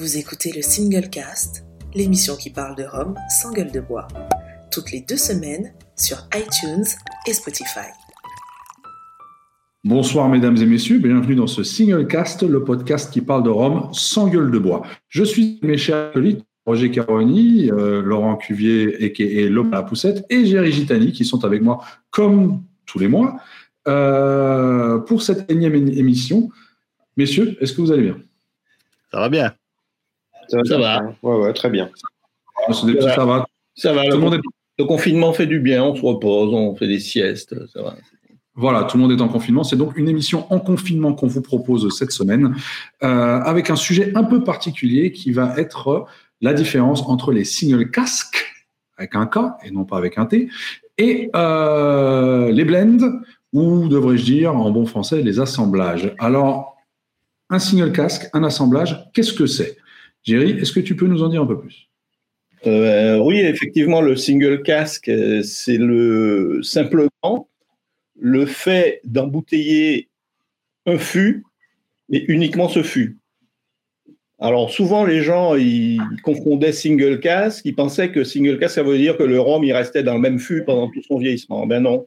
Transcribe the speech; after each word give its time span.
Vous 0.00 0.16
écoutez 0.16 0.50
le 0.52 0.62
Single 0.62 1.10
Cast, 1.10 1.66
l'émission 1.94 2.34
qui 2.34 2.48
parle 2.48 2.74
de 2.74 2.84
Rome 2.84 3.14
sans 3.42 3.52
gueule 3.52 3.70
de 3.70 3.80
bois, 3.80 4.08
toutes 4.72 4.92
les 4.92 5.02
deux 5.02 5.18
semaines 5.18 5.74
sur 5.94 6.16
iTunes 6.34 6.86
et 7.26 7.34
Spotify. 7.34 7.90
Bonsoir 9.84 10.30
mesdames 10.30 10.56
et 10.56 10.64
messieurs, 10.64 11.00
bienvenue 11.00 11.34
dans 11.34 11.46
ce 11.46 11.62
Single 11.62 12.06
Cast, 12.06 12.42
le 12.42 12.64
podcast 12.64 13.12
qui 13.12 13.20
parle 13.20 13.42
de 13.42 13.50
Rome 13.50 13.90
sans 13.92 14.28
gueule 14.28 14.50
de 14.50 14.58
bois. 14.58 14.86
Je 15.10 15.22
suis 15.22 15.60
mes 15.62 15.76
chers 15.76 16.12
collègues 16.12 16.40
Roger 16.64 16.90
Caroni, 16.90 17.70
euh, 17.70 18.00
Laurent 18.00 18.36
Cuvier 18.36 19.04
et, 19.04 19.42
et 19.44 19.50
La 19.50 19.82
Poussette 19.82 20.24
et 20.30 20.46
Géry 20.46 20.72
Gitani 20.72 21.12
qui 21.12 21.26
sont 21.26 21.44
avec 21.44 21.60
moi 21.60 21.84
comme 22.08 22.62
tous 22.86 22.98
les 22.98 23.08
mois 23.08 23.36
euh, 23.86 24.96
pour 24.96 25.20
cette 25.20 25.50
énième 25.50 25.74
émission. 25.74 26.48
Messieurs, 27.18 27.58
est-ce 27.60 27.74
que 27.74 27.82
vous 27.82 27.92
allez 27.92 28.04
bien? 28.04 28.16
Ça 29.12 29.20
va 29.20 29.28
bien. 29.28 29.52
Ça, 30.50 30.78
va. 30.78 31.14
Ouais, 31.22 31.36
ouais, 31.36 31.52
très 31.52 31.70
bien. 31.70 31.90
Ah, 32.68 32.72
ça, 32.72 33.24
va. 33.24 33.46
Ça 33.74 33.92
va. 33.92 34.04
le, 34.04 34.84
confinement 34.84 35.32
fait 35.32 35.46
du 35.46 35.60
bien, 35.60 35.84
on 35.84 35.94
se 35.94 36.02
repose, 36.02 36.52
on 36.52 36.74
fait 36.74 36.88
des 36.88 36.98
siestes. 36.98 37.54
Ça 37.68 37.82
va. 37.82 37.96
Voilà, 38.54 38.84
tout 38.84 38.96
le 38.96 39.02
monde 39.02 39.12
est 39.12 39.22
en 39.22 39.28
confinement. 39.28 39.64
C'est 39.64 39.76
donc 39.76 39.96
une 39.96 40.08
émission 40.08 40.52
en 40.52 40.58
confinement 40.58 41.14
qu'on 41.14 41.28
vous 41.28 41.40
propose 41.40 41.96
cette 41.96 42.10
semaine, 42.10 42.54
euh, 43.02 43.40
avec 43.40 43.70
un 43.70 43.76
sujet 43.76 44.12
un 44.14 44.24
peu 44.24 44.42
particulier 44.42 45.12
qui 45.12 45.32
va 45.32 45.54
être 45.56 46.06
la 46.40 46.52
différence 46.52 47.02
entre 47.06 47.32
les 47.32 47.44
single 47.44 47.90
casques, 47.90 48.52
avec 48.98 49.14
un 49.14 49.26
K 49.26 49.38
et 49.64 49.70
non 49.70 49.84
pas 49.84 49.96
avec 49.96 50.18
un 50.18 50.26
T, 50.26 50.48
et 50.98 51.30
euh, 51.34 52.50
les 52.50 52.64
blends, 52.64 53.22
ou 53.52 53.88
devrais-je 53.88 54.24
dire 54.24 54.54
en 54.54 54.70
bon 54.70 54.84
français, 54.84 55.22
les 55.22 55.40
assemblages. 55.40 56.14
Alors, 56.18 56.76
un 57.48 57.58
single 57.58 57.92
casque, 57.92 58.28
un 58.32 58.44
assemblage, 58.44 59.10
qu'est-ce 59.14 59.32
que 59.32 59.46
c'est? 59.46 59.78
Jerry, 60.24 60.50
est-ce 60.52 60.72
que 60.72 60.80
tu 60.80 60.96
peux 60.96 61.06
nous 61.06 61.22
en 61.22 61.28
dire 61.28 61.42
un 61.42 61.46
peu 61.46 61.58
plus? 61.58 61.88
Euh, 62.66 63.18
Oui, 63.18 63.38
effectivement, 63.38 64.00
le 64.00 64.16
single 64.16 64.62
casque, 64.62 65.08
euh, 65.08 65.42
c'est 65.42 65.78
le 65.78 66.60
simplement 66.62 67.48
le 68.20 68.44
fait 68.44 69.00
d'embouteiller 69.04 70.08
un 70.86 70.98
fût, 70.98 71.44
et 72.10 72.30
uniquement 72.30 72.68
ce 72.68 72.82
fût. 72.82 73.18
Alors 74.38 74.70
souvent 74.70 75.04
les 75.04 75.22
gens 75.22 75.54
ils 75.54 76.00
confondaient 76.22 76.72
single 76.72 77.20
casque, 77.20 77.64
ils 77.66 77.74
pensaient 77.74 78.10
que 78.10 78.24
single 78.24 78.58
casque 78.58 78.76
ça 78.76 78.82
veut 78.82 78.96
dire 78.96 79.16
que 79.18 79.22
le 79.22 79.38
rhum 79.38 79.62
il 79.64 79.72
restait 79.72 80.02
dans 80.02 80.14
le 80.14 80.20
même 80.20 80.38
fût 80.38 80.64
pendant 80.64 80.90
tout 80.90 81.02
son 81.02 81.18
vieillissement. 81.18 81.66
Ben 81.66 81.80
non, 81.80 82.06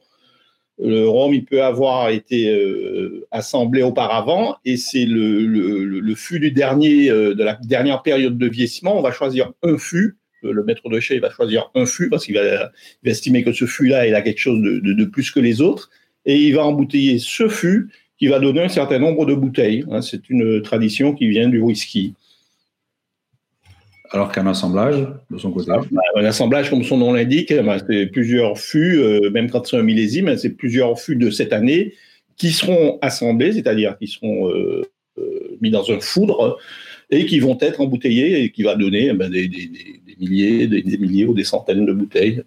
le 0.82 1.08
rhum 1.08 1.32
il 1.32 1.44
peut 1.44 1.62
avoir 1.62 2.10
été 2.10 2.48
euh, 2.48 3.26
assemblé 3.30 3.82
auparavant 3.82 4.56
et 4.64 4.76
c'est 4.76 5.06
le, 5.06 5.46
le, 5.46 6.14
fût 6.14 6.40
du 6.40 6.50
dernier 6.50 7.10
euh, 7.10 7.34
de 7.34 7.44
la 7.44 7.58
dernière 7.62 8.02
période 8.02 8.38
de 8.38 8.48
vieillissement. 8.48 8.98
On 8.98 9.02
va 9.02 9.12
choisir 9.12 9.52
un 9.62 9.78
fût. 9.78 10.16
Le 10.42 10.62
maître 10.62 10.88
de 10.90 11.00
chez 11.00 11.18
va 11.20 11.30
choisir 11.30 11.70
un 11.74 11.86
fût 11.86 12.10
parce 12.10 12.26
qu'il 12.26 12.34
va, 12.34 12.70
estimer 13.04 13.44
que 13.44 13.52
ce 13.52 13.64
fût-là 13.64 14.06
il 14.06 14.14
a 14.14 14.20
quelque 14.20 14.40
chose 14.40 14.60
de, 14.60 14.80
de, 14.80 15.04
plus 15.04 15.30
que 15.30 15.40
les 15.40 15.62
autres 15.62 15.90
et 16.26 16.38
il 16.38 16.54
va 16.54 16.66
embouteiller 16.66 17.18
ce 17.18 17.48
fût 17.48 17.88
qui 18.18 18.26
va 18.26 18.38
donner 18.40 18.62
un 18.62 18.68
certain 18.68 18.98
nombre 18.98 19.26
de 19.26 19.34
bouteilles. 19.34 19.84
Hein. 19.90 20.02
c'est 20.02 20.28
une 20.28 20.60
tradition 20.60 21.14
qui 21.14 21.28
vient 21.28 21.48
du 21.48 21.60
whisky 21.60 22.14
alors 24.10 24.30
qu'un 24.30 24.46
assemblage, 24.46 25.06
de 25.30 25.38
son 25.38 25.50
côté. 25.50 25.70
Un 26.16 26.24
assemblage, 26.24 26.70
comme 26.70 26.84
son 26.84 26.98
nom 26.98 27.12
l'indique, 27.12 27.52
bah, 27.62 27.78
c'est 27.88 28.06
plusieurs 28.06 28.58
fûts, 28.58 28.98
euh, 28.98 29.30
même 29.30 29.50
quand 29.50 29.66
c'est 29.66 29.76
un 29.76 29.82
millésime, 29.82 30.28
hein, 30.28 30.36
c'est 30.36 30.50
plusieurs 30.50 30.98
fûts 30.98 31.16
de 31.16 31.30
cette 31.30 31.52
année 31.52 31.94
qui 32.36 32.50
seront 32.50 32.98
assemblés, 33.00 33.52
c'est-à-dire 33.52 33.96
qui 33.98 34.08
seront 34.08 34.50
euh, 34.50 34.82
euh, 35.18 35.56
mis 35.60 35.70
dans 35.70 35.90
un 35.90 36.00
foudre 36.00 36.58
et 37.10 37.26
qui 37.26 37.38
vont 37.38 37.56
être 37.60 37.80
embouteillés 37.80 38.42
et 38.42 38.50
qui 38.50 38.62
va 38.62 38.74
donner 38.74 39.08
eh 39.10 39.12
ben, 39.12 39.30
des, 39.30 39.48
milliers, 40.18 40.66
des, 40.66 40.98
milliers 40.98 41.26
ou 41.26 41.34
des 41.34 41.44
centaines 41.44 41.86
de 41.86 41.92
bouteilles. 41.92 42.42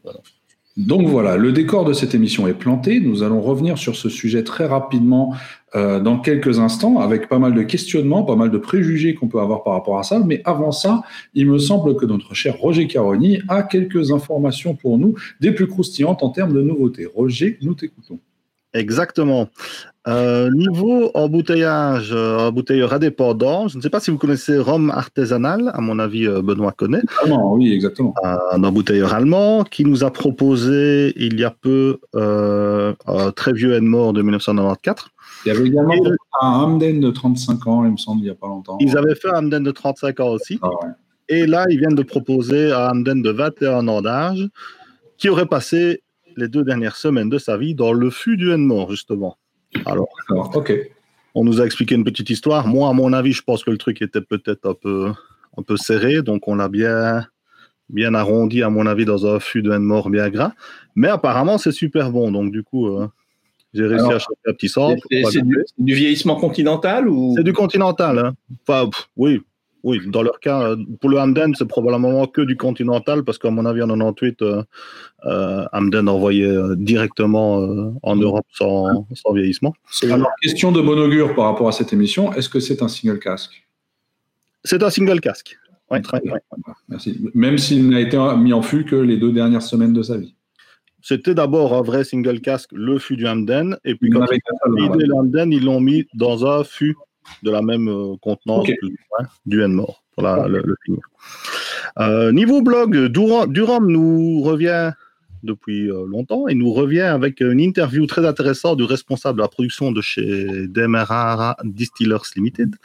Donc 0.77 1.07
voilà, 1.07 1.37
le 1.37 1.51
décor 1.51 1.85
de 1.85 1.93
cette 1.93 2.13
émission 2.13 2.47
est 2.47 2.53
planté. 2.53 2.99
Nous 2.99 3.23
allons 3.23 3.41
revenir 3.41 3.79
sur 3.79 3.95
ce 3.95 4.09
sujet 4.09 4.43
très 4.43 4.67
rapidement 4.67 5.33
euh, 5.75 5.99
dans 5.99 6.19
quelques 6.19 6.59
instants, 6.59 6.99
avec 6.99 7.27
pas 7.27 7.39
mal 7.39 7.55
de 7.55 7.63
questionnements, 7.63 8.21
pas 8.21 8.35
mal 8.35 8.51
de 8.51 8.59
préjugés 8.59 9.15
qu'on 9.15 9.27
peut 9.27 9.39
avoir 9.39 9.63
par 9.63 9.73
rapport 9.73 9.97
à 9.97 10.03
ça. 10.03 10.19
Mais 10.23 10.43
avant 10.45 10.71
ça, 10.71 11.01
il 11.33 11.47
me 11.47 11.57
semble 11.57 11.97
que 11.97 12.05
notre 12.05 12.35
cher 12.35 12.57
Roger 12.59 12.85
Caroni 12.85 13.39
a 13.47 13.63
quelques 13.63 14.11
informations 14.11 14.75
pour 14.75 14.99
nous, 14.99 15.15
des 15.41 15.51
plus 15.51 15.65
croustillantes 15.65 16.21
en 16.21 16.29
termes 16.29 16.53
de 16.53 16.61
nouveautés. 16.61 17.07
Roger, 17.07 17.57
nous 17.63 17.73
t'écoutons. 17.73 18.19
Exactement. 18.73 19.49
Euh, 20.07 20.49
niveau 20.51 21.11
embouteillage, 21.15 22.11
euh, 22.13 22.37
embouteilleur 22.37 22.93
indépendant, 22.93 23.67
je 23.67 23.77
ne 23.77 23.81
sais 23.81 23.89
pas 23.89 23.99
si 23.99 24.09
vous 24.09 24.17
connaissez 24.17 24.57
Rome 24.57 24.89
Artisanal, 24.89 25.69
à 25.73 25.81
mon 25.81 25.99
avis, 25.99 26.25
euh, 26.25 26.41
Benoît 26.41 26.71
connaît. 26.71 27.01
Ah 27.21 27.27
non, 27.27 27.53
oui, 27.55 27.73
exactement. 27.73 28.13
Un 28.51 28.63
embouteilleur 28.63 29.13
allemand 29.13 29.65
qui 29.65 29.83
nous 29.83 30.05
a 30.05 30.11
proposé 30.11 31.13
il 31.17 31.37
y 31.37 31.43
a 31.43 31.51
peu 31.51 31.99
un 32.13 33.31
très 33.35 33.51
vieux 33.51 33.73
Edmore 33.73 34.13
de 34.13 34.21
1994. 34.21 35.09
Il 35.45 35.49
y 35.49 35.51
avait 35.51 35.67
également 35.67 35.93
un 36.41 36.47
Hamden 36.47 37.01
de 37.01 37.11
35 37.11 37.67
ans, 37.67 37.83
il 37.83 37.91
me 37.91 37.97
semble, 37.97 38.21
il 38.21 38.25
n'y 38.25 38.29
a 38.29 38.35
pas 38.35 38.47
longtemps. 38.47 38.77
Ils 38.79 38.97
avaient 38.97 39.15
fait 39.15 39.29
un 39.29 39.39
Hamden 39.39 39.63
de 39.63 39.71
35 39.71 40.19
ans 40.21 40.29
aussi. 40.29 40.57
Ah 40.61 40.69
Et 41.27 41.45
là, 41.45 41.65
ils 41.69 41.79
viennent 41.79 41.95
de 41.95 42.03
proposer 42.03 42.71
un 42.71 42.91
Hamden 42.91 43.21
de 43.21 43.29
21 43.29 43.87
ans 43.89 44.01
d'âge 44.01 44.47
qui 45.17 45.27
aurait 45.27 45.47
passé 45.47 46.01
les 46.37 46.47
deux 46.47 46.63
dernières 46.63 46.95
semaines 46.95 47.29
de 47.29 47.39
sa 47.39 47.57
vie 47.57 47.75
dans 47.75 47.91
le 47.91 48.09
fût 48.09 48.37
du 48.37 48.51
Edmore, 48.51 48.91
justement. 48.91 49.37
Alors, 49.85 50.07
ok. 50.29 50.73
On 51.35 51.43
nous 51.43 51.61
a 51.61 51.65
expliqué 51.65 51.95
une 51.95 52.03
petite 52.03 52.29
histoire. 52.29 52.67
Moi, 52.67 52.89
à 52.89 52.93
mon 52.93 53.13
avis, 53.13 53.33
je 53.33 53.43
pense 53.43 53.63
que 53.63 53.69
le 53.69 53.77
truc 53.77 54.01
était 54.01 54.21
peut-être 54.21 54.67
un 54.67 54.73
peu, 54.73 55.11
un 55.57 55.61
peu 55.61 55.77
serré, 55.77 56.21
donc 56.21 56.47
on 56.47 56.55
l'a 56.55 56.67
bien, 56.67 57.25
bien 57.89 58.13
arrondi, 58.13 58.63
à 58.63 58.69
mon 58.69 58.85
avis, 58.87 59.05
dans 59.05 59.27
un 59.27 59.39
fût 59.39 59.61
de 59.61 59.75
mort 59.77 60.09
bien 60.09 60.29
gras. 60.29 60.53
Mais 60.95 61.09
apparemment, 61.09 61.57
c'est 61.57 61.71
super 61.71 62.11
bon. 62.11 62.31
Donc, 62.31 62.51
du 62.51 62.63
coup, 62.63 62.87
euh, 62.87 63.07
j'ai 63.73 63.85
réussi 63.85 64.11
à 64.11 64.19
choper 64.19 64.49
un 64.49 64.53
petit 64.53 64.69
sort. 64.69 64.93
C'est 65.11 65.41
du, 65.41 65.93
vieillissement 65.93 66.35
continental 66.35 67.07
ou? 67.07 67.33
C'est 67.37 67.43
du 67.43 67.53
continental. 67.53 68.17
Hein. 68.17 68.33
Enfin, 68.67 68.89
oui, 69.15 69.41
oui, 69.83 69.99
dans 70.07 70.21
leur 70.21 70.39
cas, 70.39 70.61
euh, 70.69 70.75
pour 70.99 71.09
le 71.09 71.19
Hamden, 71.19 71.53
c'est 71.55 71.67
probablement 71.67 72.25
que 72.27 72.41
du 72.41 72.57
continental, 72.57 73.23
parce 73.23 73.37
qu'à 73.37 73.51
mon 73.51 73.65
avis, 73.65 73.81
en 73.81 73.87
98, 73.87 74.41
euh, 74.41 74.63
euh, 75.25 75.65
Hamden 75.71 76.09
envoyait 76.09 76.45
euh, 76.45 76.75
directement 76.75 77.93
en 78.01 78.15
Europe 78.15 78.45
sans, 78.51 79.05
vieillissement. 79.33 79.73
Alors, 80.03 80.29
question 80.41 80.71
de 80.71 80.81
bon 80.81 80.97
augure 80.99 81.35
par 81.35 81.45
rapport 81.45 81.67
à 81.67 81.71
cette 81.71 81.93
émission, 81.93 82.33
est-ce 82.33 82.49
que 82.49 82.59
c'est 82.59 82.81
un 82.81 82.87
single 82.87 83.19
casque? 83.19 83.67
C'est 84.63 84.83
un 84.83 84.89
single 84.89 85.21
casque. 85.21 85.57
Oui, 85.89 86.01
très 86.01 86.19
bien. 86.19 86.33
Merci. 86.89 87.21
Même 87.33 87.57
s'il 87.57 87.89
n'a 87.89 88.01
été 88.01 88.17
mis 88.37 88.51
en 88.51 88.61
fût 88.61 88.83
que 88.83 88.95
les 88.95 89.17
deux 89.17 89.31
dernières 89.31 89.61
semaines 89.61 89.93
de 89.93 90.03
sa 90.03 90.17
vie. 90.17 90.35
C'était 91.01 91.35
d'abord 91.35 91.73
un 91.73 91.81
vrai 91.81 92.03
single 92.03 92.41
casque, 92.41 92.71
le 92.73 92.97
fût 92.97 93.15
du 93.15 93.25
Hamden, 93.25 93.77
et 93.85 93.95
puis 93.95 94.09
quand 94.09 94.25
ils 94.29 94.39
ont 94.65 94.71
mis 94.71 95.05
le 95.05 95.15
Hamden, 95.15 95.53
ils 95.53 95.63
l'ont 95.63 95.79
mis 95.79 96.05
dans 96.13 96.45
un 96.45 96.65
fût 96.65 96.95
de 97.43 97.51
la 97.51 97.61
même 97.61 97.87
euh, 97.87 98.15
contenance 98.21 98.67
du 99.45 99.61
N-Mort 99.61 100.03
pour 100.15 100.23
le, 100.23 100.75
finir. 100.85 101.01
Euh, 101.99 102.31
niveau 102.31 102.61
blog, 102.61 103.07
Durham 103.07 103.87
nous 103.87 104.41
revient 104.41 104.91
depuis 105.43 105.89
euh, 105.89 106.05
longtemps 106.07 106.47
et 106.47 106.55
nous 106.55 106.73
revient 106.73 107.01
avec 107.01 107.41
une 107.41 107.59
interview 107.59 108.07
très 108.07 108.25
intéressante 108.25 108.77
du 108.77 108.83
responsable 108.83 109.37
de 109.37 109.43
la 109.43 109.47
production 109.47 109.91
de 109.91 110.01
chez 110.01 110.67
Demerara 110.67 111.55
Distillers 111.63 112.17
Limited. 112.35 112.75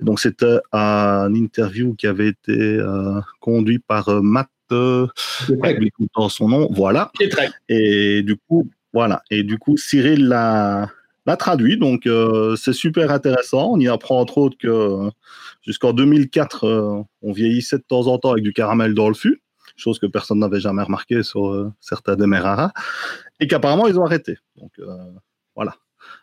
Donc 0.00 0.20
c'était 0.20 0.58
un 0.72 1.34
interview 1.34 1.94
qui 1.94 2.06
avait 2.06 2.28
été 2.28 2.78
conduit 3.40 3.78
par 3.78 4.22
Matt 4.22 4.48
dans 4.68 6.28
son 6.28 6.48
nom, 6.48 6.68
voilà. 6.72 7.10
Et 7.68 8.22
du 8.22 8.36
coup, 8.36 8.68
voilà. 8.92 9.22
Et 9.30 9.42
du 9.42 9.58
coup, 9.58 9.76
Cyril 9.76 10.28
l'a 10.28 10.90
l'a 11.26 11.36
traduit. 11.36 11.76
Donc, 11.76 12.06
euh, 12.06 12.56
c'est 12.56 12.72
super 12.72 13.10
intéressant. 13.10 13.72
On 13.72 13.80
y 13.80 13.88
apprend 13.88 14.20
entre 14.20 14.38
autres 14.38 14.56
que 14.58 14.68
euh, 14.68 15.10
jusqu'en 15.62 15.92
2004, 15.92 16.64
euh, 16.64 17.02
on 17.22 17.32
vieillissait 17.32 17.78
de 17.78 17.84
temps 17.86 18.06
en 18.06 18.18
temps 18.18 18.32
avec 18.32 18.44
du 18.44 18.52
caramel 18.52 18.94
dans 18.94 19.08
le 19.08 19.14
fût, 19.14 19.42
chose 19.76 19.98
que 19.98 20.06
personne 20.06 20.38
n'avait 20.38 20.60
jamais 20.60 20.82
remarqué 20.82 21.22
sur 21.22 21.72
certains 21.80 22.16
Demerara, 22.16 22.72
et 23.40 23.46
qu'apparemment, 23.46 23.86
ils 23.86 23.98
ont 23.98 24.04
arrêté. 24.04 24.36
Donc, 24.56 24.72
voilà. 25.54 25.74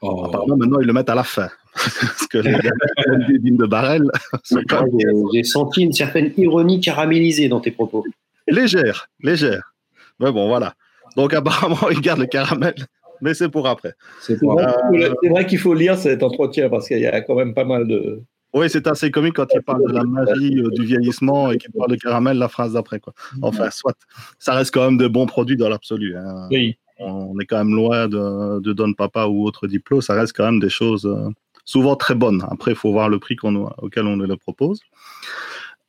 Oh. 0.01 0.25
Apparemment, 0.25 0.57
maintenant, 0.57 0.79
ils 0.79 0.87
le 0.87 0.93
mettent 0.93 1.09
à 1.09 1.15
la 1.15 1.23
fin. 1.23 1.49
Parce 1.73 2.27
que 2.27 2.37
les 2.37 3.39
de 3.51 3.65
barrel. 3.65 4.03
J'ai 5.33 5.43
senti 5.43 5.81
une 5.81 5.93
certaine 5.93 6.31
ironie 6.37 6.79
caramélisée 6.79 7.49
dans 7.49 7.59
tes 7.59 7.71
propos. 7.71 8.05
Légère, 8.47 9.09
légère. 9.21 9.73
Mais 10.19 10.31
bon, 10.31 10.47
voilà. 10.47 10.75
Donc, 11.17 11.33
apparemment, 11.33 11.89
ils 11.91 12.01
gardent 12.01 12.21
le 12.21 12.27
caramel 12.27 12.75
mais 13.21 13.33
c'est 13.33 13.49
pour 13.49 13.67
après. 13.67 13.93
C'est 14.21 14.37
vrai, 14.41 15.45
qu'il 15.47 15.59
faut 15.59 15.73
lire 15.73 15.97
cet 15.97 16.23
entretien 16.23 16.69
parce 16.69 16.87
qu'il 16.87 16.99
y 16.99 17.07
a 17.07 17.21
quand 17.21 17.35
même 17.35 17.53
pas 17.53 17.65
mal 17.65 17.87
de. 17.87 18.21
Oui, 18.53 18.69
c'est 18.69 18.85
assez 18.85 19.09
comique 19.09 19.33
quand 19.35 19.47
il 19.53 19.61
parle 19.63 19.87
de 19.87 19.93
la 19.93 20.03
magie 20.03 20.59
euh, 20.59 20.69
du 20.69 20.85
vieillissement 20.85 21.51
et 21.51 21.57
qu'il 21.57 21.71
parle 21.71 21.89
de 21.89 21.95
caramel 21.95 22.37
la 22.37 22.47
phrase 22.47 22.73
d'après. 22.73 22.99
Quoi. 22.99 23.13
Enfin, 23.41 23.71
soit. 23.71 23.95
Ça 24.37 24.53
reste 24.53 24.71
quand 24.71 24.85
même 24.85 24.97
de 24.97 25.07
bons 25.07 25.25
produits 25.25 25.57
dans 25.57 25.69
l'absolu. 25.69 26.15
Hein. 26.15 26.47
Oui. 26.51 26.77
On 26.99 27.37
est 27.39 27.45
quand 27.45 27.57
même 27.57 27.75
loin 27.75 28.07
de, 28.07 28.59
de 28.59 28.73
Don 28.73 28.93
Papa 28.93 29.25
ou 29.25 29.45
autre 29.45 29.65
diplôme. 29.65 30.01
Ça 30.01 30.13
reste 30.13 30.37
quand 30.37 30.45
même 30.45 30.59
des 30.59 30.69
choses 30.69 31.07
euh, 31.07 31.29
souvent 31.65 31.95
très 31.95 32.13
bonnes. 32.13 32.45
Après, 32.49 32.71
il 32.71 32.77
faut 32.77 32.91
voir 32.91 33.09
le 33.09 33.19
prix 33.19 33.35
auquel 33.41 34.05
on 34.05 34.17
nous 34.17 34.27
le 34.27 34.37
propose. 34.37 34.81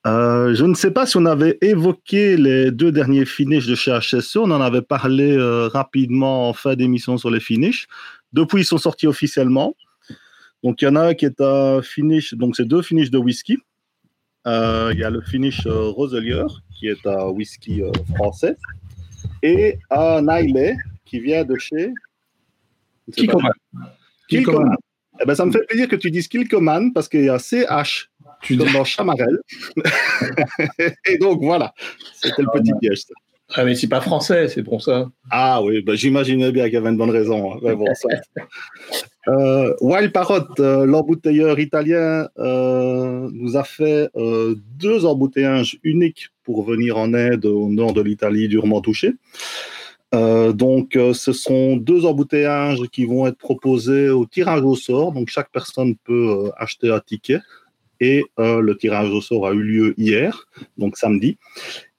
Euh, 0.06 0.54
je 0.54 0.64
ne 0.64 0.74
sais 0.74 0.90
pas 0.90 1.06
si 1.06 1.16
on 1.16 1.24
avait 1.24 1.56
évoqué 1.62 2.36
les 2.36 2.70
deux 2.70 2.92
derniers 2.92 3.24
finishes 3.24 3.66
de 3.66 3.74
chez 3.74 3.98
HSE. 3.98 4.36
On 4.36 4.50
en 4.50 4.60
avait 4.60 4.82
parlé 4.82 5.32
euh, 5.32 5.68
rapidement 5.68 6.50
en 6.50 6.52
fin 6.52 6.74
d'émission 6.74 7.16
sur 7.16 7.30
les 7.30 7.40
finishes. 7.40 7.86
Depuis, 8.32 8.62
ils 8.62 8.66
sont 8.66 8.78
sortis 8.78 9.06
officiellement. 9.06 9.74
Donc, 10.62 10.82
il 10.82 10.86
y 10.86 10.88
en 10.88 10.96
a 10.96 11.08
un 11.08 11.14
qui 11.14 11.24
est 11.24 11.40
un 11.40 11.80
finish, 11.82 12.34
donc 12.34 12.56
c'est 12.56 12.64
deux 12.66 12.82
finishes 12.82 13.10
de 13.10 13.18
whisky. 13.18 13.58
Euh, 14.46 14.90
il 14.92 14.98
y 14.98 15.04
a 15.04 15.10
le 15.10 15.22
finish 15.22 15.66
Roselier, 15.66 16.44
qui 16.78 16.88
est 16.88 17.06
un 17.06 17.28
whisky 17.28 17.82
français, 18.14 18.56
et 19.42 19.78
un 19.90 20.26
Islay 20.28 20.76
qui 21.06 21.20
vient 21.20 21.44
de 21.44 21.56
chez. 21.56 21.92
Kilcoman. 23.12 23.52
Kilcoman. 24.28 24.76
Eh 25.20 25.24
ben, 25.26 25.34
ça 25.34 25.46
me 25.46 25.52
fait 25.52 25.64
plaisir 25.66 25.88
que 25.88 25.96
tu 25.96 26.10
dises 26.10 26.28
Kilcoman 26.28 26.92
parce 26.92 27.08
qu'il 27.08 27.24
y 27.24 27.28
a 27.28 27.38
CH 27.38 28.10
tu 28.44 28.56
comme 28.56 28.73
dans 28.73 28.85
Chamarel. 28.85 29.38
et 31.08 31.19
donc 31.19 31.43
voilà, 31.43 31.75
c'était 32.14 32.43
le 32.43 32.49
petit 32.52 32.73
piège. 32.81 33.05
Ah, 33.56 33.64
mais 33.64 33.75
c'est 33.75 33.88
pas 33.88 34.00
français, 34.00 34.49
c'est 34.49 34.62
pour 34.62 34.82
ça. 34.82 35.08
Ah 35.31 35.62
oui, 35.62 35.82
bah, 35.82 35.94
j'imaginais 35.94 36.50
bien 36.50 36.64
qu'il 36.64 36.75
y 36.75 36.76
avait 36.76 36.88
une 36.88 36.96
bonne 36.96 37.11
raison. 37.11 37.52
Hein. 37.52 37.75
bon, 37.75 37.87
euh, 39.29 39.75
Wild 39.81 40.12
Parrot, 40.12 40.61
euh, 40.61 40.87
l'embouteilleur 40.87 41.61
italien, 41.61 42.29
euh, 42.38 43.29
nous 43.32 43.56
a 43.56 43.64
fait 43.64 44.08
deux 44.14 45.05
embouteillages 45.05 45.79
uniques 45.85 46.31
pour 46.43 46.64
venir 46.64 46.99
en 46.99 47.12
aide 47.14 47.44
au 47.44 47.69
nord 47.69 47.93
de 47.93 48.00
l'Italie 48.00 48.49
durement 48.49 48.81
touché. 48.81 49.12
donc, 50.12 50.99
ce 51.12 51.32
sont 51.32 51.76
deux 51.76 52.06
embouteillages 52.06 52.82
qui 52.93 53.05
vont 53.05 53.26
être 53.26 53.38
proposés 53.38 54.08
au 54.11 54.26
tirage 54.26 54.62
au 54.62 54.75
sort. 54.75 55.12
Donc, 55.12 55.29
chaque 55.29 55.50
personne 55.50 55.96
peut 56.05 56.50
acheter 56.56 56.91
un 56.91 57.00
ticket 57.00 57.41
et 58.00 58.25
euh, 58.38 58.61
le 58.61 58.76
tirage 58.76 59.11
au 59.11 59.20
sort 59.20 59.46
a 59.46 59.52
eu 59.52 59.62
lieu 59.62 59.94
hier, 59.96 60.46
donc 60.79 60.96
samedi. 60.96 61.38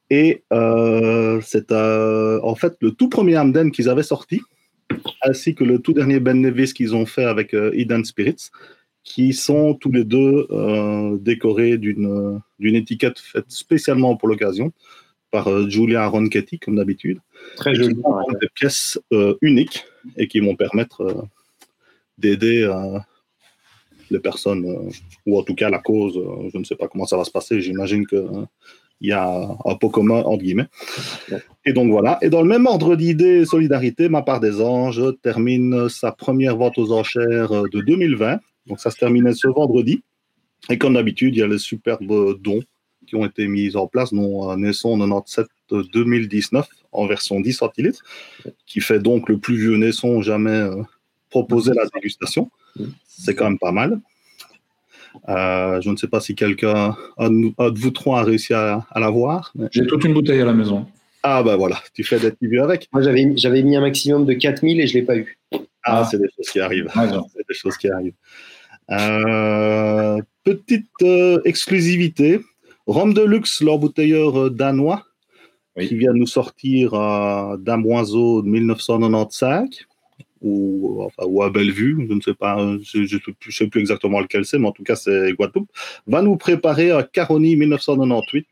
Et 0.10 0.44
euh, 0.54 1.42
c'est 1.44 1.72
euh, 1.72 2.40
en 2.44 2.56
fait 2.56 2.76
le 2.80 2.92
tout 2.92 3.10
premier 3.10 3.38
Hamden 3.38 3.72
qu'ils 3.72 3.90
avaient 3.90 4.04
sorti, 4.04 4.42
ainsi 5.24 5.56
que 5.56 5.64
le 5.64 5.80
tout 5.80 5.94
dernier 5.94 6.20
Ben 6.20 6.40
Nevis 6.40 6.74
qu'ils 6.74 6.96
ont 6.96 7.06
fait 7.06 7.26
avec 7.26 7.54
Eden 7.54 8.06
Spirits, 8.06 8.50
qui 9.04 9.34
sont 9.34 9.74
tous 9.76 9.92
les 9.92 10.04
deux 10.04 10.48
décorés 11.22 11.78
d'une 11.78 12.42
étiquette 12.60 13.20
faite 13.20 13.46
spécialement 13.50 14.16
pour 14.16 14.28
l'occasion 14.28 14.74
par 15.32 15.70
Julia 15.70 16.08
Ronchetti, 16.08 16.60
comme 16.60 16.76
d'habitude. 16.76 17.20
Très 17.56 17.76
joli. 17.76 17.96
Des 18.42 18.50
pièces 18.54 19.00
uniques 19.42 19.86
et 20.18 20.28
qui 20.28 20.40
vont 20.40 20.56
permettre 20.56 21.28
d'aider 22.18 22.68
les 24.10 24.20
personnes, 24.20 24.66
euh, 24.66 24.90
ou 25.26 25.40
en 25.40 25.44
tout 25.44 25.56
cas 25.56 25.70
la 25.70 25.80
cause, 25.80 26.18
euh, 26.18 26.50
je 26.54 26.58
ne 26.58 26.64
sais 26.64 26.76
pas 26.76 26.88
comment 26.88 27.06
ça 27.06 27.18
va 27.18 27.24
se 27.24 27.32
passer, 27.32 27.62
j'imagine 27.62 28.06
qu'il 28.06 28.18
euh, 28.18 28.46
y 29.02 29.12
a 29.12 29.58
un 29.66 29.76
pot 29.76 29.90
commun, 29.90 30.22
entre 30.24 30.44
guillemets. 30.44 30.68
Et 31.66 31.74
donc 31.74 31.90
voilà. 31.92 32.18
Et 32.22 32.30
dans 32.30 32.42
le 32.42 32.48
même 32.48 32.66
ordre 32.66 32.96
d'idée, 32.96 33.46
Solidarité, 33.46 34.10
ma 34.10 34.22
part 34.22 34.40
des 34.40 34.62
anges, 34.62 35.02
termine 35.22 35.90
sa 35.90 36.12
première 36.12 36.58
vente 36.58 36.78
aux 36.78 36.92
enchères 36.92 37.64
de 37.70 37.82
2020. 37.82 38.40
Donc 38.68 38.80
ça 38.80 38.92
se 38.92 38.98
terminait 38.98 39.34
ce 39.34 39.48
vendredi. 39.48 40.04
Et 40.70 40.78
comme 40.78 40.94
d'habitude, 40.94 41.36
il 41.36 41.40
y 41.40 41.44
a 41.44 41.48
les 41.48 41.60
superbes 41.60 42.40
dons 42.42 42.62
qui 43.06 43.16
ont 43.16 43.26
été 43.26 43.48
mis 43.48 43.76
en 43.76 43.86
place, 43.86 44.14
dont 44.14 44.56
Naisson 44.58 44.98
97 44.98 45.46
2019 45.94 46.68
en 46.92 47.06
version 47.06 47.40
10 47.40 47.54
centilitres, 47.54 48.04
qui 48.66 48.80
fait 48.80 48.98
donc 48.98 49.30
le 49.30 49.38
plus 49.38 49.58
vieux 49.58 49.78
Naisson 49.78 50.22
jamais 50.22 50.68
proposé 51.30 51.72
à 51.72 51.76
la 51.76 51.86
dégustation. 51.94 52.50
C'est 53.08 53.36
quand 53.36 53.46
même 53.46 53.60
pas 53.60 53.72
mal. 53.72 54.00
Euh, 55.30 55.82
je 55.82 55.90
ne 55.90 55.96
sais 55.96 56.08
pas 56.08 56.20
si 56.20 56.36
quelqu'un, 56.36 56.96
un, 57.18 57.30
de 57.30 57.80
vous 57.80 57.92
trois, 57.92 58.20
a 58.20 58.24
réussi 58.24 58.54
à, 58.54 58.86
à 58.92 59.00
l'avoir. 59.00 59.54
J'ai 59.72 59.88
toute 59.88 60.04
une 60.04 60.14
bouteille 60.14 60.42
à 60.42 60.46
la 60.46 60.54
maison. 60.54 60.86
Ah 61.24 61.42
ben 61.42 61.56
voilà, 61.56 61.82
tu 61.96 62.04
fais 62.04 62.20
des 62.20 62.32
petits 62.32 62.56
avec. 62.60 62.88
Moi 62.94 63.02
j'avais 63.02 63.64
mis 63.64 63.76
un 63.76 63.82
maximum 63.82 64.26
de 64.26 64.34
4000 64.34 64.80
et 64.80 64.86
je 64.86 64.94
ne 64.94 65.00
l'ai 65.00 65.06
pas 65.06 65.16
eu. 65.16 65.38
Ah, 65.84 66.08
c'est 66.10 66.20
des 66.20 66.30
choses 66.36 66.50
qui 66.52 66.60
arrivent. 66.60 66.92
c'est 66.94 67.48
des 67.48 67.54
choses 67.54 67.78
qui 67.78 67.90
arrivent. 67.90 68.14
Euh, 68.92 70.22
petite 70.44 70.86
euh, 71.02 71.42
exclusivité. 71.46 72.42
Rome 72.86 73.16
de 73.16 73.24
luxe, 73.24 73.64
leur 73.64 73.80
bouteilleur 73.80 74.52
danois, 74.52 75.04
qui 75.80 75.96
vient 75.96 76.14
nous 76.14 76.28
sortir 76.28 76.92
d'Amoiseau 77.58 78.44
de 78.44 78.48
1995 78.48 79.88
ou, 80.46 81.02
enfin, 81.04 81.24
ou 81.28 81.42
à 81.44 81.50
Bellevue, 81.50 82.06
je 82.08 82.14
ne 82.14 82.22
sais 82.22 82.34
pas, 82.34 82.58
je 82.82 83.00
ne 83.00 83.52
sais, 83.52 83.68
plus 83.68 83.82
exactement 83.82 84.20
lequel 84.20 84.46
c'est, 84.46 84.60
mais 84.60 84.68
en 84.68 84.72
tout 84.72 84.84
cas 84.84 84.96
c'est 84.96 85.34
Guadeloupe, 85.34 85.70
va 86.08 86.22
nous 86.22 86.38
préparer 86.38 86.92
un 86.92 87.04
Caroni 87.04 87.56
1998 87.56 88.48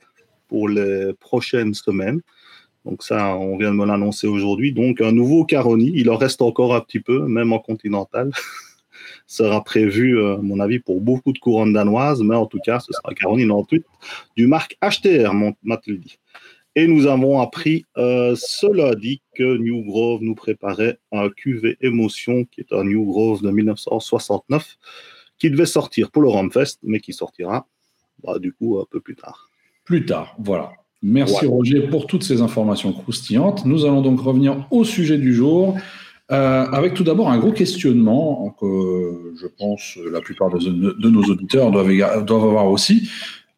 pour 0.48 0.68
les 0.68 1.14
prochaines 1.20 1.74
semaines. 1.74 2.22
Donc 2.84 3.04
ça, 3.04 3.38
on 3.38 3.58
vient 3.58 3.72
de 3.72 3.78
me 3.78 3.86
l'annoncer 3.86 4.28
aujourd'hui. 4.28 4.74
Donc 4.74 5.00
un 5.02 5.12
nouveau 5.12 5.46
Caroni, 5.46 5.92
il 5.96 6.10
en 6.10 6.18
reste 6.18 6.42
encore 6.42 6.76
un 6.76 6.82
petit 6.82 7.00
peu, 7.00 7.28
même 7.28 7.54
en 7.54 7.60
continental. 7.60 8.32
sera 9.28 9.64
prévu, 9.64 10.18
euh, 10.18 10.36
à 10.36 10.42
mon 10.42 10.60
avis, 10.60 10.80
pour 10.80 11.02
beaucoup 11.02 11.34
de 11.34 11.40
couronnes 11.40 11.74
danoises, 11.74 12.22
mais 12.22 12.36
en 12.36 12.46
tout 12.46 12.60
cas, 12.64 12.80
ce 12.80 12.92
sera 12.92 13.12
un 13.12 13.14
Caroni 13.14 13.44
98 13.44 13.86
du 14.36 14.48
marque 14.48 14.78
HTR, 14.82 15.34
m'a-t-il 15.64 16.00
dit. 16.00 16.20
Et 16.76 16.88
nous 16.88 17.06
avons 17.06 17.40
appris 17.40 17.86
euh, 17.98 18.36
cela 18.36 18.96
dit 18.96 19.22
que 19.36 19.58
New 19.58 19.84
Grove 19.84 20.22
nous 20.24 20.34
préparait 20.34 20.98
un 21.12 21.30
QV 21.30 21.78
Émotion, 21.82 22.46
qui 22.46 22.62
est 22.62 22.74
un 22.74 22.84
New 22.84 23.06
Grove 23.06 23.44
de 23.44 23.52
1969, 23.52 24.78
qui 25.38 25.52
devait 25.52 25.68
sortir 25.68 26.10
pour 26.10 26.24
le 26.24 26.30
Ramfest, 26.30 26.80
mais 26.82 27.00
qui 27.00 27.14
sortira 27.14 27.68
bah, 28.24 28.40
du 28.40 28.54
coup 28.54 28.80
un 28.80 28.86
peu 28.90 29.00
plus 29.00 29.16
tard. 29.16 29.50
Plus 29.86 30.06
tard, 30.06 30.36
voilà. 30.40 30.72
Merci 31.04 31.46
Roger 31.46 31.82
pour 31.82 32.08
toutes 32.08 32.24
ces 32.24 32.42
informations 32.42 32.94
croustillantes. 32.94 33.66
Nous 33.66 33.86
allons 33.86 34.02
donc 34.02 34.22
revenir 34.22 34.66
au 34.72 34.84
sujet 34.84 35.18
du 35.18 35.34
jour. 35.34 35.78
Euh, 36.32 36.66
avec 36.72 36.94
tout 36.94 37.04
d'abord 37.04 37.30
un 37.30 37.38
gros 37.38 37.52
questionnement 37.52 38.56
que 38.60 39.34
je 39.40 39.46
pense 39.46 40.00
la 40.10 40.22
plupart 40.22 40.50
de, 40.50 40.94
de 40.98 41.10
nos 41.10 41.24
auditeurs 41.24 41.70
doivent, 41.70 42.24
doivent 42.24 42.46
avoir 42.46 42.72
aussi. 42.72 43.10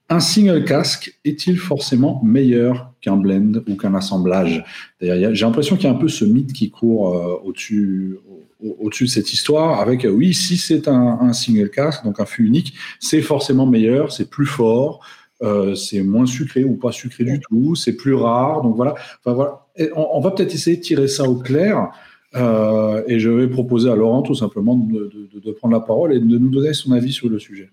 Un 0.08 0.20
single 0.20 0.66
casque 0.66 1.18
est-il 1.26 1.58
forcément 1.58 2.22
meilleur 2.24 2.92
qu'un 3.02 3.18
blend 3.18 3.54
ou 3.68 3.76
qu'un 3.76 3.96
assemblage? 3.96 4.64
D'ailleurs, 5.02 5.34
j'ai 5.34 5.46
l'impression 5.46 5.78
qu'il 5.78 5.86
y 5.86 5.88
a 5.88 5.96
un 5.96 6.00
peu 6.00 6.10
ce 6.10 6.26
mythe 6.26 6.54
qui 6.54 6.70
court 6.70 7.16
euh, 7.16 7.42
au-dessus 7.44 8.20
au 8.62 8.90
de 8.90 9.06
cette 9.08 9.34
histoire 9.34 9.80
avec, 9.80 10.06
euh, 10.06 10.10
oui, 10.10 10.34
si 10.34 10.58
c'est 10.58 10.88
un, 10.88 11.34
single 11.34 11.70
casque, 11.72 12.04
donc 12.04 12.20
un 12.20 12.26
fût 12.26 12.46
unique, 12.46 12.74
c'est 13.00 13.22
forcément 13.22 13.66
meilleur, 13.66 14.12
c'est 14.12 14.30
plus 14.30 14.46
fort, 14.46 15.04
euh, 15.42 15.74
c'est 15.74 16.02
moins 16.04 16.28
sucré 16.28 16.64
ou 16.64 16.76
pas 16.76 16.92
sucré 16.92 17.24
du 17.24 17.40
tout, 17.40 17.76
c'est 17.76 17.94
plus 17.94 18.14
rare. 18.14 18.62
Donc 18.62 18.76
voilà, 18.76 18.94
enfin, 19.24 19.34
voilà. 19.34 19.66
on, 19.96 20.22
va 20.22 20.32
peut-être 20.32 20.54
essayer 20.54 20.78
de 20.78 20.82
tirer 20.82 21.08
ça 21.08 21.24
au 21.24 21.36
clair. 21.36 21.90
et 22.36 23.20
je 23.20 23.30
vais 23.30 23.48
proposer 23.48 23.90
à 23.90 23.96
Laurent 23.96 24.22
tout 24.22 24.36
simplement 24.36 24.76
de 24.76 25.52
prendre 25.54 25.74
la 25.74 25.82
parole 25.82 26.14
et 26.14 26.20
de 26.20 26.38
nous 26.38 26.50
donner 26.50 26.74
son 26.74 26.92
avis 26.92 27.12
sur 27.12 27.28
le 27.28 27.40
sujet. 27.40 27.72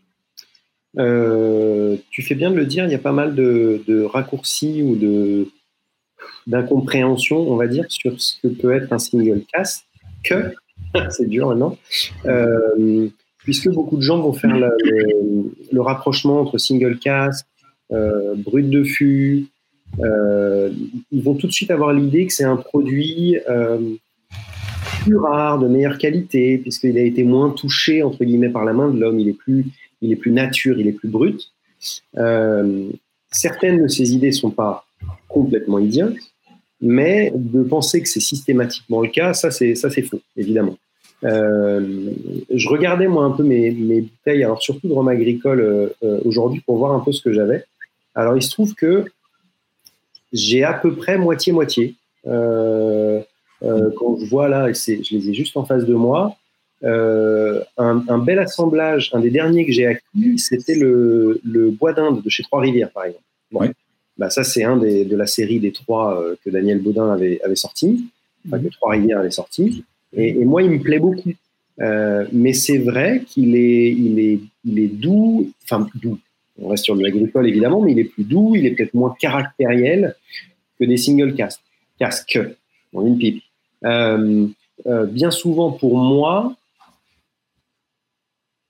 Euh, 0.99 1.97
tu 2.11 2.23
fais 2.23 2.35
bien 2.35 2.51
de 2.51 2.57
le 2.57 2.67
dire, 2.67 2.85
il 2.85 2.93
y 2.93 2.95
a 2.95 2.99
pas 2.99 3.13
mal 3.13 3.35
de, 3.35 4.05
raccourcis 4.05 4.83
ou 4.83 4.97
de 4.97 5.49
d'incompréhension, 6.47 7.39
on 7.39 7.57
va 7.57 7.67
dire, 7.67 7.85
sur 7.89 8.21
ce 8.21 8.41
que 8.41 8.49
peut 8.49 8.73
être 8.73 8.93
un 8.93 8.99
single 8.99 9.43
cast, 9.53 9.85
que, 10.25 10.53
c'est 11.11 11.29
dur 11.29 11.49
maintenant, 11.49 11.79
euh, 12.27 13.09
puisque 13.39 13.69
beaucoup 13.71 13.97
de 13.97 14.03
gens 14.03 14.21
vont 14.21 14.33
faire 14.33 14.57
le, 14.57 15.81
rapprochement 15.81 16.41
entre 16.41 16.59
single 16.59 16.99
cast, 16.99 17.47
euh, 17.93 18.35
brut 18.37 18.69
de 18.69 18.83
fût, 18.85 19.47
ils 19.99 21.23
vont 21.23 21.35
tout 21.35 21.47
de 21.47 21.53
suite 21.53 21.71
avoir 21.71 21.93
l'idée 21.93 22.27
que 22.27 22.33
c'est 22.33 22.45
un 22.45 22.57
produit 22.57 23.37
plus 25.03 25.17
rare, 25.17 25.59
de 25.59 25.69
meilleure 25.69 25.99
qualité, 25.99 26.59
puisqu'il 26.59 26.99
a 26.99 27.03
été 27.03 27.25
moins 27.25 27.51
touché, 27.51 28.03
entre 28.03 28.25
guillemets, 28.25 28.49
par 28.49 28.65
la 28.65 28.73
main 28.73 28.91
de 28.91 28.99
l'homme, 28.99 29.19
il 29.19 29.29
est 29.29 29.37
plus 29.37 29.67
il 30.03 30.13
est 30.13 30.17
plus 30.17 30.33
nature, 30.33 30.79
il 30.79 30.89
est 30.89 30.93
plus 30.93 31.09
brut. 31.09 31.53
Euh, 32.19 32.91
certaines 33.31 33.83
de 33.83 33.89
ces 33.89 34.13
idées 34.13 34.29
ne 34.29 34.33
sont 34.33 34.51
pas 34.51 34.85
complètement 35.29 35.79
idiotes, 35.79 36.19
mais 36.81 37.33
de 37.35 37.63
penser 37.63 38.03
que 38.03 38.09
c'est 38.09 38.21
systématiquement 38.21 39.01
le 39.01 39.09
cas, 39.09 39.33
ça 39.33 39.51
c'est 39.51 40.03
faux, 40.03 40.21
évidemment. 40.37 40.77
Euh, 41.25 42.11
je 42.53 42.69
regardais 42.69 43.07
moi 43.07 43.25
un 43.25 43.31
peu 43.31 43.45
mes, 43.45 43.71
mes 43.71 44.01
bouteilles, 44.03 44.43
alors 44.43 44.61
surtout 44.61 44.89
de 44.89 44.93
rhum 44.93 45.07
agricole 45.07 45.61
euh, 45.61 46.21
aujourd'hui 46.25 46.61
pour 46.67 46.79
voir 46.79 46.93
un 46.93 47.01
peu 47.01 47.13
ce 47.13 47.23
que 47.23 47.33
j'avais. 47.33 47.65
Alors 48.15 48.37
il 48.37 48.43
se 48.43 48.51
trouve 48.51 48.75
que 48.75 49.05
j'ai 50.33 50.65
à 50.65 50.73
peu 50.73 50.95
près 50.95 51.17
moitié-moitié. 51.17 51.95
quand 52.25 52.31
je 53.61 54.27
vois 54.29 54.49
là, 54.49 54.73
je 54.73 55.17
les 55.17 55.31
ai 55.31 55.35
juste 55.35 55.57
en 55.57 55.65
face 55.65 55.87
de 55.87 55.95
moi, 55.95 56.37
euh, 56.85 57.63
un, 57.77 58.19
bel 58.19 58.39
assemblage, 58.39 59.11
un 59.13 59.21
des 59.21 59.31
derniers 59.31 59.67
que 59.67 59.73
j'ai 59.73 59.87
acquis, 59.87 60.39
c'était 60.39 60.75
le, 60.75 61.41
bois 61.79 61.93
d'Inde 61.93 62.23
de 62.23 62.31
chez 62.31 62.43
Trois-Rivières, 62.43 62.91
par 62.91 63.05
exemple. 63.05 63.75
Bah, 64.19 64.31
ça, 64.31 64.45
c'est 64.45 64.65
un 64.65 64.77
des, 64.77 65.05
de 65.05 65.17
la 65.17 65.27
série 65.27 65.59
des 65.59 65.73
trois 65.73 66.21
euh, 66.21 66.37
que 66.45 66.51
Daniel 66.51 66.81
Baudin 66.81 67.11
avait, 67.11 67.41
avait 67.43 67.57
sorti, 67.57 68.05
enfin, 68.47 68.59
que 68.59 68.69
Trois-Rivières 68.69 69.19
avait 69.19 69.31
sorti. 69.31 69.85
Et, 70.15 70.45
moi, 70.45 70.63
il 70.63 70.71
me 70.71 70.81
plaît 70.81 70.99
beaucoup. 70.99 71.33
Euh, 71.81 72.27
mais 72.33 72.53
c'est 72.53 72.79
vrai 72.79 73.23
qu'il 73.27 73.57
est, 73.57 73.91
il 73.91 74.21
est, 74.21 74.41
il 74.65 74.79
est 74.79 74.89
doux, 74.89 75.51
enfin 75.65 75.89
doux. 75.95 76.19
On 76.61 76.69
reste 76.69 76.85
sur 76.85 76.95
l'agricole 76.95 77.49
évidemment, 77.49 77.81
mais 77.81 77.93
il 77.93 77.99
est 77.99 78.05
plus 78.05 78.25
doux, 78.25 78.55
il 78.55 78.67
est 78.67 78.73
peut-être 78.73 78.93
moins 78.93 79.15
caractériel 79.19 80.15
que 80.79 80.85
des 80.85 80.99
single 80.99 81.35
casques, 81.35 81.63
casques 81.99 82.39
dans 82.93 83.07
une 83.07 83.17
pipe. 83.17 83.43
Euh, 83.85 84.47
euh, 84.87 85.07
bien 85.07 85.31
souvent, 85.31 85.73
pour 85.73 85.97
moi, 85.97 86.55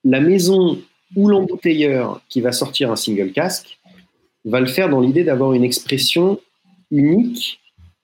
la 0.03 0.19
maison 0.19 0.79
ou 1.15 1.27
l'embouteilleur 1.27 2.21
qui 2.29 2.41
va 2.41 2.51
sortir 2.51 2.91
un 2.91 2.95
single 2.95 3.31
casque 3.31 3.77
va 4.45 4.59
le 4.59 4.65
faire 4.65 4.89
dans 4.89 4.99
l'idée 4.99 5.23
d'avoir 5.23 5.53
une 5.53 5.63
expression 5.63 6.39
unique 6.91 7.59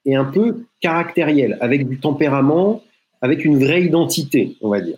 et 0.06 0.16
un 0.16 0.26
peu 0.26 0.64
caractérielle, 0.80 1.58
avec 1.62 1.88
du 1.88 2.00
tempérament, 2.00 2.82
avec 3.22 3.44
une 3.44 3.60
vraie 3.60 3.84
identité, 3.84 4.56
on 4.62 4.70
va 4.70 4.82
dire. 4.82 4.98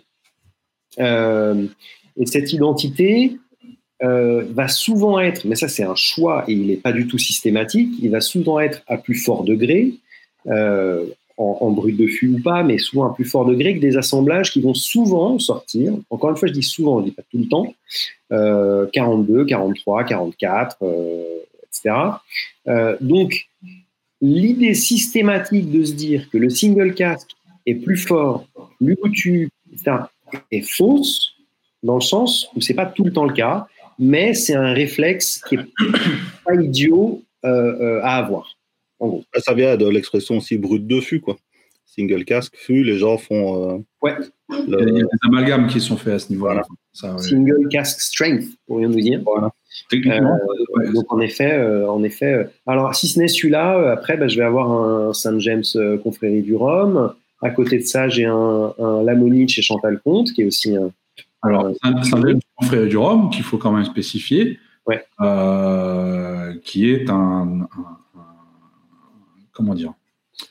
Euh, 1.00 1.66
et 2.16 2.26
cette 2.26 2.52
identité 2.52 3.36
euh, 4.02 4.44
va 4.50 4.68
souvent 4.68 5.18
être, 5.18 5.46
mais 5.46 5.56
ça 5.56 5.68
c'est 5.68 5.84
un 5.84 5.94
choix 5.94 6.44
et 6.46 6.52
il 6.52 6.66
n'est 6.66 6.76
pas 6.76 6.92
du 6.92 7.06
tout 7.06 7.18
systématique, 7.18 7.90
il 8.00 8.10
va 8.10 8.20
souvent 8.20 8.60
être 8.60 8.82
à 8.86 8.98
plus 8.98 9.14
fort 9.14 9.44
degré, 9.44 9.94
euh, 10.46 11.06
en, 11.36 11.70
brut 11.70 11.96
de 11.96 12.06
fût 12.06 12.28
ou 12.28 12.42
pas, 12.42 12.62
mais 12.62 12.78
souvent 12.78 13.10
à 13.10 13.14
plus 13.14 13.24
fort 13.24 13.44
degré 13.44 13.74
que 13.74 13.80
des 13.80 13.96
assemblages 13.96 14.52
qui 14.52 14.60
vont 14.60 14.74
souvent 14.74 15.38
sortir, 15.38 15.94
encore 16.10 16.30
une 16.30 16.36
fois 16.36 16.48
je 16.48 16.52
dis 16.52 16.62
souvent, 16.62 17.00
je 17.00 17.06
dis 17.06 17.10
pas 17.12 17.22
tout 17.30 17.38
le 17.38 17.48
temps, 17.48 17.74
42, 18.30 19.44
43, 19.44 20.04
44, 20.04 20.76
etc. 21.64 21.94
donc 23.00 23.48
l'idée 24.20 24.74
systématique 24.74 25.70
de 25.70 25.84
se 25.84 25.92
dire 25.92 26.30
que 26.30 26.38
le 26.38 26.48
single 26.50 26.94
casque 26.94 27.30
est 27.66 27.74
plus 27.74 27.96
fort, 27.96 28.46
plus 28.78 29.50
est 30.50 30.62
fausse, 30.62 31.34
dans 31.82 31.96
le 31.96 32.00
sens 32.00 32.48
où 32.54 32.60
c'est 32.60 32.74
pas 32.74 32.86
tout 32.86 33.04
le 33.04 33.12
temps 33.12 33.24
le 33.24 33.34
cas, 33.34 33.66
mais 33.98 34.34
c'est 34.34 34.54
un 34.54 34.72
réflexe 34.72 35.42
qui 35.48 35.56
est 35.56 35.58
pas 36.44 36.54
idiot 36.54 37.22
euh, 37.44 37.48
euh, 37.48 38.00
à 38.02 38.16
avoir. 38.16 38.56
En 39.02 39.08
gros. 39.08 39.24
Ça 39.36 39.52
vient 39.52 39.76
de 39.76 39.88
l'expression 39.88 40.36
aussi 40.36 40.56
brute 40.56 40.86
de 40.86 41.00
fût, 41.00 41.20
quoi. 41.20 41.36
Single 41.84 42.24
casque, 42.24 42.54
fût, 42.56 42.84
les 42.84 42.96
gens 42.96 43.18
font. 43.18 43.74
Euh, 43.74 43.78
ouais. 44.00 44.14
Il 44.50 44.70
y 44.70 44.74
a 44.74 44.84
des 44.84 45.04
amalgames 45.26 45.66
qui 45.66 45.80
sont 45.80 45.96
faits 45.96 46.14
à 46.14 46.18
ce 46.20 46.30
niveau-là. 46.30 46.62
Single 46.92 47.68
casque 47.68 48.00
strength, 48.00 48.44
pourrions 48.66 48.90
nous 48.90 49.00
dire. 49.00 49.20
Voilà. 49.24 49.50
donc 50.94 51.12
en 51.12 51.20
effet, 51.20 51.60
en 51.86 52.02
effet. 52.02 52.46
alors 52.66 52.94
si 52.94 53.08
ce 53.08 53.18
n'est 53.18 53.28
celui-là, 53.28 53.92
après, 53.92 54.16
bah, 54.16 54.28
je 54.28 54.38
vais 54.38 54.44
avoir 54.44 54.70
un 54.70 55.12
Saint 55.12 55.38
James 55.38 55.64
Confrérie 56.02 56.42
du 56.42 56.54
Rhum. 56.54 57.12
À 57.42 57.50
côté 57.50 57.78
de 57.78 57.82
ça, 57.82 58.08
j'ai 58.08 58.24
un, 58.24 58.72
un 58.78 59.02
Lamoni 59.02 59.48
chez 59.48 59.62
Chantal 59.62 60.00
Comte, 60.02 60.32
qui 60.32 60.42
est 60.42 60.46
aussi 60.46 60.76
un. 60.76 60.92
Alors, 61.42 61.72
un 61.82 62.02
frère 62.62 62.86
du 62.86 62.96
Rhum 62.96 63.30
qu'il 63.30 63.42
faut 63.42 63.58
quand 63.58 63.72
même 63.72 63.84
spécifier, 63.84 64.60
ouais. 64.86 65.04
euh, 65.20 66.54
qui 66.64 66.90
est 66.90 67.10
un, 67.10 67.68
comment 69.52 69.74
dire 69.74 69.92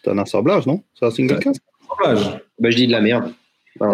C'est 0.03 0.11
un 0.11 0.17
assemblage, 0.17 0.65
non? 0.67 0.83
C'est 0.93 1.05
un 1.05 1.11
single 1.11 1.39
cast? 1.39 1.61
assemblage. 1.83 2.39
Bah, 2.59 2.69
je 2.69 2.75
dis 2.75 2.87
de 2.87 2.91
la 2.91 3.01
merde. 3.01 3.33
Voilà. 3.79 3.93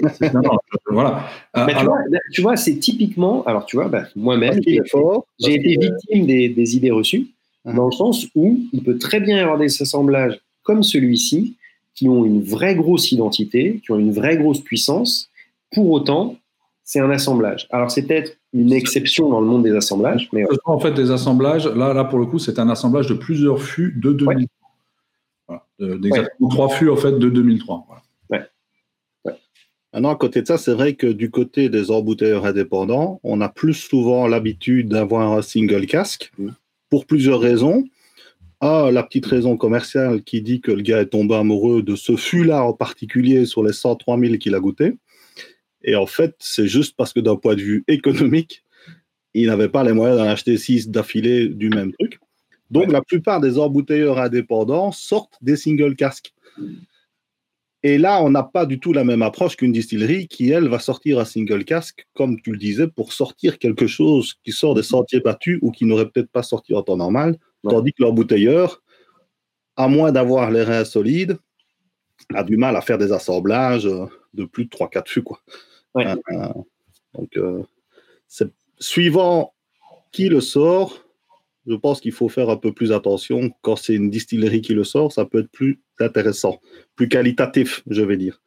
voilà. 0.86 1.28
Euh, 1.56 1.66
tu, 1.66 1.84
vois, 1.84 1.98
tu, 2.32 2.42
vois, 2.42 2.56
c'est 2.56 2.76
typiquement. 2.76 3.44
Alors, 3.44 3.66
tu 3.66 3.76
vois, 3.76 3.88
bah, 3.88 4.04
moi-même, 4.16 4.60
j'ai 4.64 5.54
été 5.54 5.76
victime 5.76 6.26
des, 6.26 6.48
des, 6.48 6.76
idées 6.76 6.90
reçues, 6.90 7.28
uh-huh. 7.66 7.74
dans 7.74 7.86
le 7.86 7.92
sens 7.92 8.26
où 8.34 8.58
il 8.72 8.82
peut 8.82 8.98
très 8.98 9.20
bien 9.20 9.36
y 9.36 9.40
avoir 9.40 9.58
des 9.58 9.82
assemblages 9.82 10.40
comme 10.62 10.82
celui-ci, 10.82 11.56
qui 11.94 12.08
ont 12.08 12.24
une 12.24 12.42
vraie 12.42 12.74
grosse 12.74 13.12
identité, 13.12 13.80
qui 13.84 13.92
ont 13.92 13.98
une 13.98 14.12
vraie 14.12 14.36
grosse 14.36 14.60
puissance. 14.60 15.30
Pour 15.72 15.90
autant, 15.90 16.36
c'est 16.88 17.00
un 17.00 17.10
assemblage. 17.10 17.68
Alors, 17.68 17.90
c'est 17.90 18.06
peut-être 18.06 18.38
une 18.54 18.72
exception 18.72 19.28
dans 19.28 19.42
le 19.42 19.46
monde 19.46 19.62
des 19.62 19.76
assemblages. 19.76 20.30
Mais 20.32 20.46
En 20.64 20.80
fait, 20.80 20.92
des 20.92 21.10
assemblages, 21.10 21.66
là, 21.66 21.92
là 21.92 22.04
pour 22.04 22.18
le 22.18 22.24
coup, 22.24 22.38
c'est 22.38 22.58
un 22.58 22.70
assemblage 22.70 23.08
de 23.08 23.14
plusieurs 23.14 23.60
fûts 23.60 23.92
de 23.98 24.14
2003. 24.14 25.68
trois 26.48 26.70
fûts, 26.70 26.88
en 26.88 26.96
fait, 26.96 27.12
de 27.12 27.28
2003. 27.28 27.86
Ouais. 28.30 28.40
Maintenant, 29.92 30.08
à 30.08 30.16
côté 30.16 30.40
de 30.40 30.46
ça, 30.46 30.56
c'est 30.56 30.72
vrai 30.72 30.94
que 30.94 31.06
du 31.06 31.30
côté 31.30 31.68
des 31.68 31.90
embouteilleurs 31.90 32.46
indépendants, 32.46 33.20
on 33.22 33.42
a 33.42 33.50
plus 33.50 33.74
souvent 33.74 34.26
l'habitude 34.26 34.88
d'avoir 34.88 35.30
un 35.32 35.42
single 35.42 35.84
casque 35.84 36.32
mm. 36.38 36.52
pour 36.88 37.04
plusieurs 37.04 37.40
raisons. 37.40 37.84
Ah, 38.60 38.88
la 38.90 39.02
petite 39.02 39.26
raison 39.26 39.58
commerciale 39.58 40.22
qui 40.22 40.40
dit 40.40 40.62
que 40.62 40.72
le 40.72 40.80
gars 40.80 41.02
est 41.02 41.10
tombé 41.10 41.34
amoureux 41.34 41.82
de 41.82 41.96
ce 41.96 42.16
fût-là 42.16 42.64
en 42.64 42.72
particulier 42.72 43.44
sur 43.44 43.62
les 43.62 43.74
103 43.74 44.18
000 44.18 44.38
qu'il 44.38 44.54
a 44.54 44.58
goûté. 44.58 44.94
Et 45.88 45.96
en 45.96 46.04
fait, 46.04 46.34
c'est 46.38 46.66
juste 46.66 46.96
parce 46.98 47.14
que 47.14 47.20
d'un 47.20 47.36
point 47.36 47.54
de 47.54 47.62
vue 47.62 47.82
économique, 47.88 48.62
il 49.32 49.46
n'avait 49.46 49.70
pas 49.70 49.84
les 49.84 49.94
moyens 49.94 50.18
d'en 50.18 50.28
acheter 50.28 50.58
6 50.58 50.90
d'affilée 50.90 51.48
du 51.48 51.70
même 51.70 51.92
truc. 51.94 52.20
Donc, 52.70 52.92
la 52.92 53.00
plupart 53.00 53.40
des 53.40 53.58
embouteilleurs 53.58 54.18
indépendants 54.18 54.92
sortent 54.92 55.38
des 55.40 55.56
single 55.56 55.96
casques. 55.96 56.34
Et 57.82 57.96
là, 57.96 58.22
on 58.22 58.28
n'a 58.28 58.42
pas 58.42 58.66
du 58.66 58.78
tout 58.78 58.92
la 58.92 59.02
même 59.02 59.22
approche 59.22 59.56
qu'une 59.56 59.72
distillerie 59.72 60.28
qui, 60.28 60.50
elle, 60.50 60.68
va 60.68 60.78
sortir 60.78 61.20
un 61.20 61.24
single 61.24 61.64
casque, 61.64 62.06
comme 62.12 62.38
tu 62.38 62.52
le 62.52 62.58
disais, 62.58 62.86
pour 62.86 63.14
sortir 63.14 63.58
quelque 63.58 63.86
chose 63.86 64.34
qui 64.44 64.52
sort 64.52 64.74
des 64.74 64.82
sentiers 64.82 65.20
battus 65.20 65.58
ou 65.62 65.70
qui 65.70 65.86
n'aurait 65.86 66.10
peut-être 66.10 66.30
pas 66.30 66.42
sorti 66.42 66.74
en 66.74 66.82
temps 66.82 66.98
normal. 66.98 67.38
Tandis 67.66 67.94
que 67.94 68.02
l'embouteilleur, 68.02 68.82
à 69.76 69.88
moins 69.88 70.12
d'avoir 70.12 70.50
les 70.50 70.64
reins 70.64 70.84
solides, 70.84 71.38
a 72.34 72.44
du 72.44 72.58
mal 72.58 72.76
à 72.76 72.82
faire 72.82 72.98
des 72.98 73.10
assemblages 73.10 73.88
de 74.34 74.44
plus 74.44 74.66
de 74.66 74.70
3-4 74.70 75.08
fûts. 75.08 75.22
Quoi. 75.22 75.40
Euh, 75.96 76.16
donc, 77.14 77.36
euh, 77.36 77.62
suivant 78.78 79.54
qui 80.12 80.28
le 80.28 80.40
sort, 80.40 81.04
je 81.66 81.74
pense 81.74 82.00
qu'il 82.00 82.12
faut 82.12 82.28
faire 82.28 82.50
un 82.50 82.56
peu 82.56 82.72
plus 82.72 82.92
attention. 82.92 83.50
Quand 83.62 83.76
c'est 83.76 83.94
une 83.94 84.10
distillerie 84.10 84.62
qui 84.62 84.74
le 84.74 84.84
sort, 84.84 85.12
ça 85.12 85.24
peut 85.24 85.40
être 85.40 85.50
plus 85.50 85.80
intéressant, 86.00 86.60
plus 86.96 87.08
qualitatif, 87.08 87.82
je 87.88 88.02
vais 88.02 88.16
dire. 88.16 88.40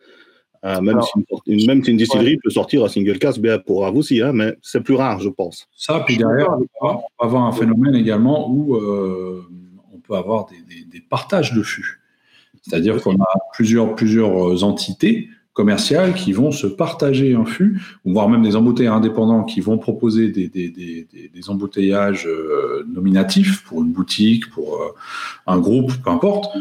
Euh, 0.64 0.80
même, 0.80 1.02
si 1.02 1.12
une, 1.48 1.66
même, 1.66 1.84
si 1.84 1.90
une, 1.90 1.98
distillerie 1.98 2.38
peut 2.44 2.52
sortir 2.52 2.86
un 2.86 2.88
single 2.88 3.18
cast, 3.18 3.40
bien 3.40 3.58
pour 3.58 3.90
vous 3.92 4.00
aussi, 4.00 4.22
hein, 4.22 4.32
mais 4.32 4.56
c'est 4.62 4.82
plus 4.82 4.94
rare, 4.94 5.20
je 5.20 5.30
pense. 5.30 5.68
Ça, 5.76 6.04
puis 6.06 6.18
derrière, 6.18 6.56
on 6.82 6.88
va 6.88 7.02
avoir 7.20 7.44
un 7.46 7.52
phénomène 7.52 7.96
également 7.96 8.48
où 8.48 8.76
euh, 8.76 9.44
on 9.92 9.98
peut 9.98 10.14
avoir 10.14 10.46
des, 10.46 10.86
des, 10.86 11.02
partages 11.02 11.54
de 11.54 11.64
fûts. 11.64 12.00
C'est-à-dire 12.62 13.02
qu'on 13.02 13.20
a 13.20 13.40
plusieurs, 13.54 13.96
plusieurs 13.96 14.64
entités 14.64 15.30
commerciales 15.54 16.14
qui 16.14 16.32
vont 16.32 16.52
se 16.52 16.68
partager 16.68 17.36
un 17.36 17.46
fût, 17.46 17.82
voire 18.06 18.30
même 18.30 18.42
des 18.42 18.56
embouteillages 18.56 18.94
indépendants 18.94 19.44
qui 19.44 19.60
vont 19.60 19.78
proposer 19.78 20.30
des, 20.30 20.48
des, 20.48 20.70
des, 20.70 21.08
des 21.34 21.50
embouteillages 21.50 22.26
euh, 22.26 22.86
nominatifs 22.88 23.64
pour 23.64 23.84
une 23.84 23.92
boutique, 23.92 24.50
pour 24.50 24.96
un 25.48 25.60
groupe, 25.60 25.92
peu 26.04 26.10
importe. 26.10 26.56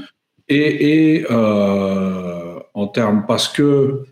Et, 0.49 1.17
et 1.19 1.27
euh, 1.31 2.59
en 2.75 2.89
termes, 2.89 3.25
parce 3.27 3.49
que 3.49 4.05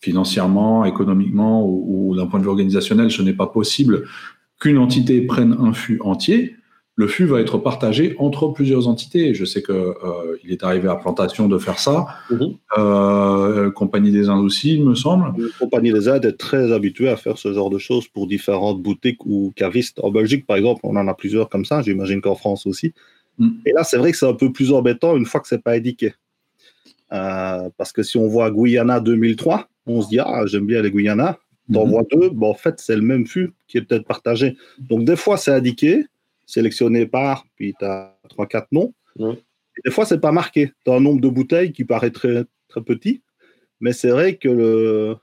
financièrement, 0.00 0.84
économiquement 0.84 1.64
ou, 1.66 2.14
d'un 2.16 2.26
point 2.26 2.38
de 2.38 2.44
vue 2.44 2.50
organisationnel, 2.50 3.10
ce 3.10 3.22
n'est 3.22 3.32
pas 3.32 3.46
possible 3.46 4.04
qu'une 4.60 4.78
entité 4.78 5.20
prenne 5.22 5.56
un 5.58 5.72
fût 5.72 6.00
entier, 6.00 6.56
le 6.98 7.06
fût 7.08 7.26
va 7.26 7.40
être 7.40 7.58
partagé 7.58 8.16
entre 8.18 8.48
plusieurs 8.48 8.88
entités. 8.88 9.34
Je 9.34 9.44
sais 9.44 9.62
qu'il 9.62 9.74
euh, 9.74 10.38
est 10.48 10.64
arrivé 10.64 10.88
à 10.88 10.96
Plantation 10.96 11.46
de 11.46 11.58
faire 11.58 11.78
ça. 11.78 12.06
Mhm. 12.30 12.54
Euh, 12.78 13.70
Compagnie 13.70 14.10
des 14.10 14.30
Indes 14.30 14.44
aussi, 14.44 14.74
il 14.74 14.84
me 14.84 14.94
semble. 14.94 15.26
La 15.38 15.48
Compagnie 15.58 15.92
des 15.92 16.08
Indes 16.08 16.24
est 16.24 16.38
très 16.38 16.72
habituée 16.72 17.10
à 17.10 17.16
faire 17.16 17.36
ce 17.36 17.52
genre 17.52 17.68
de 17.68 17.76
choses 17.76 18.08
pour 18.08 18.26
différentes 18.26 18.82
boutiques 18.82 19.26
ou 19.26 19.52
cavistes. 19.54 20.00
En 20.02 20.10
Belgique, 20.10 20.46
par 20.46 20.56
exemple, 20.56 20.80
on 20.84 20.96
en 20.96 21.06
a 21.06 21.12
plusieurs 21.12 21.50
comme 21.50 21.66
ça. 21.66 21.82
J'imagine 21.82 22.22
qu'en 22.22 22.34
France 22.34 22.66
aussi. 22.66 22.94
Mm. 23.38 23.50
Et 23.66 23.72
là, 23.72 23.84
c'est 23.84 23.98
vrai 23.98 24.10
que 24.12 24.16
c'est 24.16 24.28
un 24.28 24.34
peu 24.34 24.50
plus 24.50 24.72
embêtant 24.72 25.18
une 25.18 25.26
fois 25.26 25.40
que 25.40 25.48
c'est 25.48 25.62
pas 25.62 25.72
indiqué. 25.72 26.14
Euh, 27.12 27.68
parce 27.76 27.92
que 27.92 28.02
si 28.02 28.16
on 28.16 28.26
voit 28.26 28.50
Guyana 28.50 29.00
2003, 29.00 29.68
on 29.86 30.00
se 30.00 30.08
dit 30.08 30.18
Ah, 30.18 30.44
j'aime 30.46 30.64
bien 30.64 30.80
les 30.80 30.90
Guyana. 30.90 31.38
T'en 31.70 31.84
mhm. 31.84 31.90
vois 31.90 32.02
deux, 32.10 32.30
bon, 32.30 32.50
en 32.50 32.54
fait, 32.54 32.76
c'est 32.78 32.96
le 32.96 33.02
même 33.02 33.26
fût 33.26 33.52
qui 33.68 33.76
est 33.76 33.82
peut-être 33.82 34.06
partagé. 34.06 34.56
Donc, 34.78 35.04
des 35.04 35.16
fois, 35.16 35.36
c'est 35.36 35.52
indiqué, 35.52 36.06
sélectionné 36.46 37.06
par, 37.06 37.44
puis 37.56 37.74
tu 37.78 37.84
as 37.84 38.16
3-4 38.30 38.66
noms. 38.72 38.94
des 39.84 39.90
fois, 39.90 40.06
c'est 40.06 40.20
pas 40.20 40.32
marqué. 40.32 40.70
Tu 40.84 40.90
as 40.90 40.94
un 40.94 41.00
nombre 41.00 41.20
de 41.20 41.28
bouteilles 41.28 41.72
qui 41.72 41.84
paraît 41.84 42.10
très, 42.10 42.44
très 42.68 42.82
petit, 42.82 43.22
mais 43.80 43.92
c'est 43.92 44.10
vrai 44.10 44.36
que 44.36 44.48
le, 44.48 45.16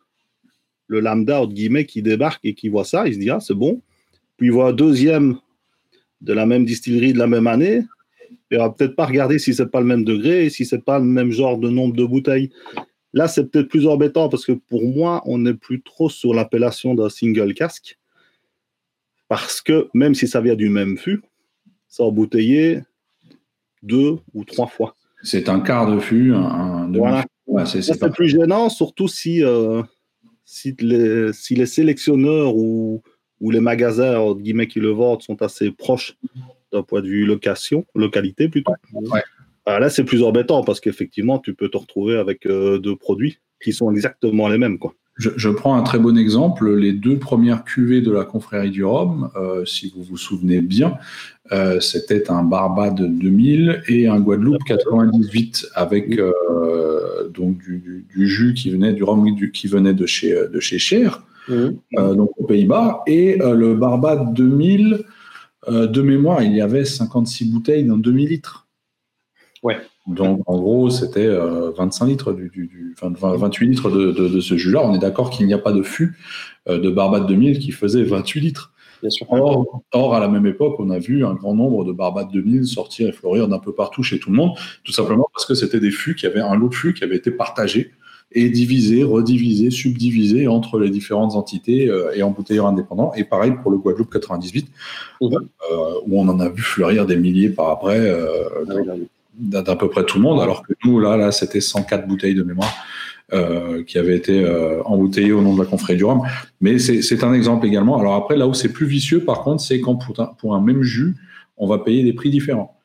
le 0.87 0.99
lambda, 0.99 1.41
entre 1.41 1.53
guillemets, 1.53 1.85
qui 1.85 2.01
débarque 2.01 2.43
et 2.43 2.53
qui 2.53 2.69
voit 2.69 2.85
ça, 2.85 3.07
il 3.07 3.15
se 3.15 3.19
dit 3.19 3.29
Ah, 3.29 3.39
c'est 3.39 3.55
bon. 3.55 3.81
Puis 4.37 4.47
il 4.47 4.51
voit 4.51 4.69
un 4.69 4.73
deuxième 4.73 5.37
de 6.21 6.33
la 6.33 6.45
même 6.45 6.65
distillerie 6.65 7.13
de 7.13 7.19
la 7.19 7.27
même 7.27 7.47
année, 7.47 7.83
il 8.51 8.57
va 8.57 8.69
peut-être 8.69 8.95
pas 8.95 9.05
regarder 9.05 9.39
si 9.39 9.53
c'est 9.53 9.71
pas 9.71 9.79
le 9.79 9.85
même 9.85 10.03
degré 10.03 10.45
et 10.45 10.49
si 10.49 10.65
c'est 10.65 10.83
pas 10.83 10.99
le 10.99 11.05
même 11.05 11.31
genre 11.31 11.57
de 11.57 11.69
nombre 11.69 11.95
de 11.95 12.05
bouteilles. 12.05 12.51
Là, 13.13 13.27
c'est 13.27 13.49
peut-être 13.49 13.67
plus 13.67 13.87
embêtant 13.87 14.29
parce 14.29 14.45
que 14.45 14.51
pour 14.51 14.83
moi, 14.83 15.21
on 15.25 15.39
n'est 15.39 15.53
plus 15.53 15.81
trop 15.81 16.09
sur 16.09 16.33
l'appellation 16.33 16.93
d'un 16.95 17.09
single 17.09 17.53
casque. 17.53 17.99
Parce 19.33 19.61
que 19.61 19.89
même 19.95 20.13
si 20.13 20.27
ça 20.27 20.41
vient 20.41 20.53
du 20.53 20.69
même 20.69 20.95
fût, 20.95 21.23
c'est 21.87 22.03
embouteillé 22.03 22.81
deux 23.81 24.19
ou 24.35 24.45
trois 24.45 24.67
fois. 24.67 24.95
C'est 25.23 25.49
un 25.49 25.59
quart 25.59 25.89
de 25.89 25.99
fût. 25.99 26.35
Un, 26.35 26.91
voilà. 26.91 27.25
c'est 27.65 28.13
plus 28.13 28.27
gênant, 28.27 28.69
surtout 28.69 29.07
si, 29.07 29.43
euh, 29.43 29.81
si, 30.45 30.75
les, 30.79 31.33
si 31.33 31.55
les 31.55 31.65
sélectionneurs 31.65 32.55
ou, 32.55 33.01
les 33.41 33.59
magasins 33.59 34.19
entre 34.19 34.39
guillemets 34.39 34.67
qui 34.67 34.79
le 34.79 34.91
vendent 34.91 35.23
sont 35.23 35.41
assez 35.41 35.71
proches 35.71 36.15
d'un 36.71 36.83
point 36.83 37.01
de 37.01 37.07
vue 37.07 37.25
location, 37.25 37.87
localité 37.95 38.49
plutôt. 38.49 38.73
Ah, 39.65 39.79
là, 39.79 39.89
c'est 39.89 40.03
plus 40.03 40.21
embêtant 40.21 40.63
parce 40.63 40.79
qu'effectivement, 40.79 41.39
tu 41.39 41.55
peux 41.55 41.69
te 41.69 41.77
retrouver 41.77 42.17
avec 42.17 42.45
euh, 42.45 42.77
deux 42.77 42.95
produits 42.95 43.39
qui 43.59 43.73
sont 43.73 43.91
exactement 43.91 44.47
les 44.47 44.59
mêmes. 44.59 44.77
Quoi. 44.77 44.93
Je, 45.15 45.49
prends 45.49 45.75
un 45.75 45.83
très 45.83 45.99
bon 45.99 46.17
exemple. 46.17 46.75
Les 46.75 46.91
deux 46.91 47.19
premières 47.19 47.63
cuvées 47.63 48.01
de 48.01 48.11
la 48.11 48.25
confrérie 48.25 48.71
du 48.71 48.83
Rhum, 48.83 49.29
euh, 49.35 49.63
si 49.63 49.93
vous 49.95 50.01
vous 50.01 50.17
souvenez 50.17 50.61
bien, 50.61 50.97
euh, 51.51 51.79
c'était 51.79 52.31
un 52.31 52.43
Barbade 52.43 52.99
2000 52.99 53.83
et 53.87 54.07
un 54.07 54.19
Guadeloupe 54.19 54.63
98 54.65 55.67
avec 55.75 56.19
donc 57.33 57.57
du, 57.59 58.27
jus 58.27 58.53
qui 58.53 58.71
venait 58.71 58.93
du 58.93 59.03
rhum 59.03 59.25
qui 59.51 59.67
venait 59.67 59.93
de 59.93 60.05
chez 60.05 60.33
de 60.51 60.59
chez 60.59 60.77
Cher, 60.79 61.23
mmh. 61.47 61.69
donc 62.15 62.31
aux 62.37 62.45
Pays-Bas, 62.45 63.03
et 63.07 63.37
le 63.37 63.75
Barbade 63.75 64.33
2000 64.33 65.03
de 65.69 66.01
mémoire, 66.01 66.43
il 66.43 66.53
y 66.53 66.61
avait 66.61 66.85
56 66.85 67.45
bouteilles 67.51 67.83
d'un 67.83 67.97
demi 67.97 68.27
litre. 68.27 68.62
Ouais. 69.63 69.77
Donc, 70.07 70.41
en 70.47 70.59
gros, 70.59 70.89
c'était 70.89 71.27
25 71.27 72.05
euh, 72.05 72.09
litres, 72.09 72.33
du, 72.33 72.95
28 72.99 73.65
litres 73.67 73.89
de, 73.89 74.39
ce 74.41 74.57
jus-là. 74.57 74.81
On 74.83 74.93
est 74.93 74.99
d'accord 74.99 75.29
qu'il 75.29 75.47
n'y 75.47 75.53
a 75.53 75.57
pas 75.57 75.71
de 75.71 75.81
fût 75.81 76.17
euh, 76.67 76.77
de 76.77 76.89
Barbade 76.89 77.25
2000 77.25 77.59
qui 77.59 77.71
faisait 77.71 78.03
28 78.03 78.41
litres. 78.41 78.73
Bien 79.01 79.09
sûr. 79.09 79.27
Or, 79.93 80.15
à 80.15 80.19
la 80.19 80.27
même 80.27 80.45
époque, 80.45 80.75
on 80.79 80.89
a 80.89 80.99
vu 80.99 81.25
un 81.25 81.33
grand 81.33 81.55
nombre 81.55 81.85
de 81.85 81.93
Barbade 81.93 82.29
2000 82.31 82.65
sortir 82.65 83.07
et 83.07 83.11
fleurir 83.13 83.47
d'un 83.47 83.59
peu 83.59 83.73
partout 83.73 84.03
chez 84.03 84.19
tout 84.19 84.29
le 84.29 84.35
monde, 84.35 84.51
tout 84.83 84.91
simplement 84.91 85.27
parce 85.33 85.45
que 85.45 85.55
c'était 85.55 85.79
des 85.79 85.91
fûts 85.91 86.15
qui 86.15 86.25
avaient 86.25 86.41
un 86.41 86.55
lot 86.55 86.69
de 86.69 86.75
fûts 86.75 86.93
qui 86.93 87.03
avait 87.03 87.17
été 87.17 87.31
partagé 87.31 87.91
et 88.31 88.49
divisé, 88.49 89.03
redivisé, 89.03 89.69
subdivisé 89.71 90.47
entre 90.47 90.79
les 90.79 90.89
différentes 90.89 91.35
entités 91.35 91.87
euh, 91.87 92.13
et 92.15 92.23
embouteilleurs 92.23 92.65
indépendants. 92.65 93.13
Et 93.15 93.23
pareil 93.23 93.53
pour 93.61 93.71
le 93.71 93.77
Guadeloupe 93.77 94.11
98, 94.11 94.67
mmh. 95.21 95.27
où 96.07 96.19
on 96.19 96.27
en 96.27 96.39
a 96.39 96.49
vu 96.49 96.61
fleurir 96.61 97.05
des 97.05 97.17
milliers 97.17 97.49
par 97.49 97.69
après. 97.69 98.09
Ah 98.09 98.95
d'à 99.37 99.75
peu 99.75 99.89
près 99.89 100.05
tout 100.05 100.17
le 100.17 100.23
monde, 100.23 100.41
alors 100.41 100.63
que 100.63 100.73
nous, 100.85 100.99
là, 100.99 101.17
là 101.17 101.31
c'était 101.31 101.61
104 101.61 102.07
bouteilles 102.07 102.35
de 102.35 102.43
mémoire 102.43 102.73
euh, 103.33 103.83
qui 103.83 103.97
avaient 103.97 104.15
été 104.15 104.43
euh, 104.43 104.83
embouteillées 104.83 105.31
au 105.31 105.41
nom 105.41 105.55
de 105.55 105.59
la 105.59 105.65
confrérie 105.65 105.97
du 105.97 106.03
rhum. 106.03 106.21
Mais 106.61 106.77
c'est 106.77 107.23
un 107.23 107.33
exemple 107.33 107.65
également. 107.65 107.97
Alors 107.97 108.15
après, 108.15 108.37
là 108.37 108.47
où 108.47 108.53
c'est 108.53 108.71
plus 108.71 108.85
vicieux, 108.85 109.23
par 109.23 109.41
contre, 109.41 109.63
c'est 109.63 109.81
quand 109.81 109.95
pour 109.95 110.19
un, 110.19 110.25
pour 110.37 110.53
un, 110.53 110.61
même 110.61 110.83
jus, 110.83 111.15
on 111.57 111.65
va 111.65 111.79
payer 111.79 112.03
des 112.03 112.13
prix 112.13 112.29
différents. 112.29 112.79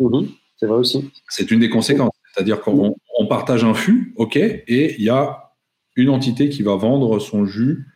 Mhm. 0.00 0.28
c'est 0.56 0.66
vrai 0.66 0.78
aussi. 0.78 1.10
C'est 1.28 1.50
une 1.50 1.60
des 1.60 1.70
conséquences. 1.70 2.10
C'est-à-dire 2.34 2.60
qu'on 2.60 2.96
on 3.18 3.26
partage 3.26 3.62
un 3.64 3.74
fût, 3.74 4.12
OK, 4.16 4.36
et 4.36 4.96
il 4.98 5.04
y 5.04 5.10
a 5.10 5.52
une 5.96 6.08
entité 6.08 6.48
qui 6.48 6.62
va 6.62 6.76
vendre 6.76 7.18
son 7.18 7.44
jus 7.44 7.86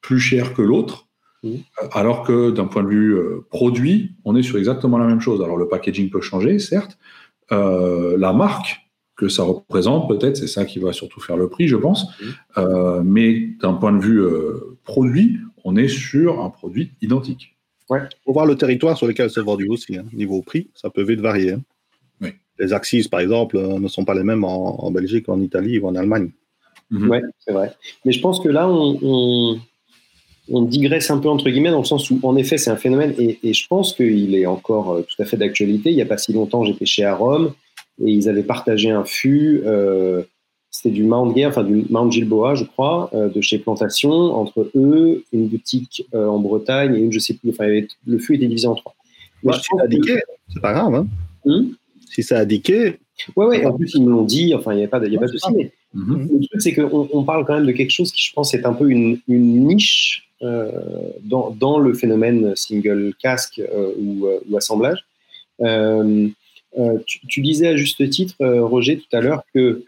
plus 0.00 0.18
cher 0.18 0.54
que 0.54 0.62
l'autre. 0.62 1.08
Mhm. 1.44 1.58
Alors 1.92 2.24
que 2.24 2.50
d'un 2.50 2.66
point 2.66 2.82
de 2.82 2.88
vue 2.88 3.14
euh, 3.14 3.46
produit, 3.50 4.16
on 4.24 4.34
est 4.34 4.42
sur 4.42 4.58
exactement 4.58 4.98
la 4.98 5.06
même 5.06 5.20
chose. 5.20 5.42
Alors 5.42 5.56
le 5.56 5.68
packaging 5.68 6.10
peut 6.10 6.20
changer, 6.20 6.58
certes, 6.58 6.98
euh, 6.98 7.27
la 7.50 8.32
marque 8.32 8.88
que 9.18 9.28
ça 9.28 9.42
représente, 9.42 10.08
peut-être, 10.08 10.36
c'est 10.36 10.46
ça 10.46 10.64
qui 10.64 10.78
va 10.78 10.92
surtout 10.92 11.20
faire 11.20 11.36
le 11.36 11.48
prix, 11.48 11.66
je 11.66 11.76
pense. 11.76 12.06
Euh, 12.56 13.02
mais 13.04 13.48
d'un 13.60 13.74
point 13.74 13.92
de 13.92 14.00
vue 14.00 14.22
euh, 14.22 14.78
produit, 14.84 15.38
on 15.64 15.76
est 15.76 15.88
sur 15.88 16.40
un 16.40 16.50
produit 16.50 16.92
identique. 17.02 17.56
Ouais. 17.90 18.02
Faut 18.24 18.32
voir 18.32 18.46
le 18.46 18.54
territoire 18.54 18.96
sur 18.96 19.08
lequel 19.08 19.28
c'est 19.28 19.40
vendu 19.40 19.66
aussi. 19.68 19.96
Hein. 19.96 20.04
Niveau 20.12 20.40
prix, 20.40 20.70
ça 20.72 20.88
peut 20.88 21.02
vite 21.02 21.20
varier. 21.20 21.54
Hein. 21.54 21.62
Oui. 22.20 22.34
Les 22.60 22.72
axes, 22.72 23.08
par 23.08 23.18
exemple, 23.18 23.58
ne 23.58 23.88
sont 23.88 24.04
pas 24.04 24.14
les 24.14 24.22
mêmes 24.22 24.44
en, 24.44 24.90
Belgique, 24.92 25.28
en 25.28 25.40
Italie 25.40 25.80
ou 25.80 25.88
en 25.88 25.96
Allemagne. 25.96 26.30
Mhm. 26.90 27.10
Oui, 27.10 27.18
c'est 27.40 27.52
vrai. 27.52 27.74
Mais 28.04 28.12
je 28.12 28.20
pense 28.20 28.38
que 28.38 28.48
là, 28.48 28.68
on, 28.68 28.98
on, 29.02 29.60
digresse 30.62 31.10
un 31.10 31.18
peu 31.18 31.28
entre 31.28 31.48
guillemets 31.50 31.70
dans 31.70 31.78
le 31.78 31.84
sens 31.84 32.10
où, 32.10 32.18
en 32.22 32.36
effet, 32.36 32.58
c'est 32.58 32.70
un 32.70 32.76
phénomène 32.76 33.14
et, 33.18 33.38
et 33.42 33.52
je 33.52 33.66
pense 33.66 33.94
qu'il 33.94 34.34
est 34.34 34.46
encore 34.46 35.00
tout 35.06 35.22
à 35.22 35.24
fait 35.24 35.36
d'actualité. 35.36 35.90
Il 35.90 35.96
n'y 35.96 36.02
a 36.02 36.06
pas 36.06 36.18
si 36.18 36.32
longtemps, 36.32 36.64
j'étais 36.64 36.86
chez 36.86 37.04
Arom 37.04 37.52
et 38.04 38.10
ils 38.10 38.28
avaient 38.28 38.42
partagé 38.42 38.90
un 38.90 39.04
fût. 39.04 39.62
Euh, 39.64 40.22
c'était 40.70 40.94
du 40.94 41.04
Mount 41.04 41.34
enfin 41.46 41.64
du 41.64 41.86
Mount 41.90 42.10
Gilboa, 42.10 42.54
je 42.54 42.64
crois, 42.64 43.10
euh, 43.14 43.28
de 43.28 43.40
chez 43.40 43.58
Plantation, 43.58 44.12
entre 44.12 44.70
eux, 44.74 45.24
une 45.32 45.48
boutique 45.48 46.06
euh, 46.14 46.26
en 46.26 46.38
Bretagne 46.38 46.94
et 46.94 46.98
une, 46.98 47.12
je 47.12 47.18
sais 47.18 47.34
plus, 47.34 47.50
enfin, 47.50 47.66
le 48.06 48.18
fût 48.18 48.36
était 48.36 48.46
divisé 48.46 48.68
en 48.68 48.74
trois. 48.74 48.94
Si 49.42 49.60
c'est 49.62 49.82
indiqué, 49.82 50.20
c'est 50.52 50.60
pas 50.60 50.72
grave. 50.72 50.94
Hein. 50.94 51.06
Hmm 51.44 51.68
si 52.10 52.22
c'est 52.22 52.36
indiqué. 52.36 52.98
Ouais, 53.36 53.46
ouais, 53.46 53.66
en 53.66 53.72
plus, 53.72 53.94
ils 53.94 54.02
me 54.02 54.10
l'ont 54.10 54.24
dit, 54.24 54.54
enfin, 54.54 54.72
il 54.72 54.78
n'y 54.78 54.84
a 54.84 54.88
pas 54.88 55.00
de, 55.00 55.08
y 55.08 55.16
a 55.16 55.20
pas 55.20 55.26
de 55.26 55.32
souci. 55.32 55.52
Mais 55.54 55.72
mhm. 55.94 56.28
le 56.32 56.46
truc, 56.46 56.62
c'est 56.62 56.74
qu'on 56.74 57.08
on 57.12 57.24
parle 57.24 57.44
quand 57.44 57.54
même 57.54 57.66
de 57.66 57.72
quelque 57.72 57.90
chose 57.90 58.12
qui, 58.12 58.22
je 58.22 58.32
pense, 58.32 58.54
est 58.54 58.64
un 58.64 58.72
peu 58.72 58.90
une, 58.90 59.18
une 59.28 59.66
niche 59.66 60.27
dans, 60.40 61.50
dans, 61.50 61.78
le 61.78 61.94
phénomène 61.94 62.54
single 62.54 63.12
casque 63.20 63.60
ou, 63.98 64.28
ou, 64.48 64.56
assemblage. 64.56 65.04
Euh, 66.78 66.98
tu, 67.06 67.40
disais 67.40 67.68
à 67.68 67.76
juste 67.76 68.08
titre, 68.10 68.34
euh, 68.40 68.64
Roger, 68.64 68.98
tout 68.98 69.16
à 69.16 69.20
l'heure, 69.20 69.42
que 69.54 69.84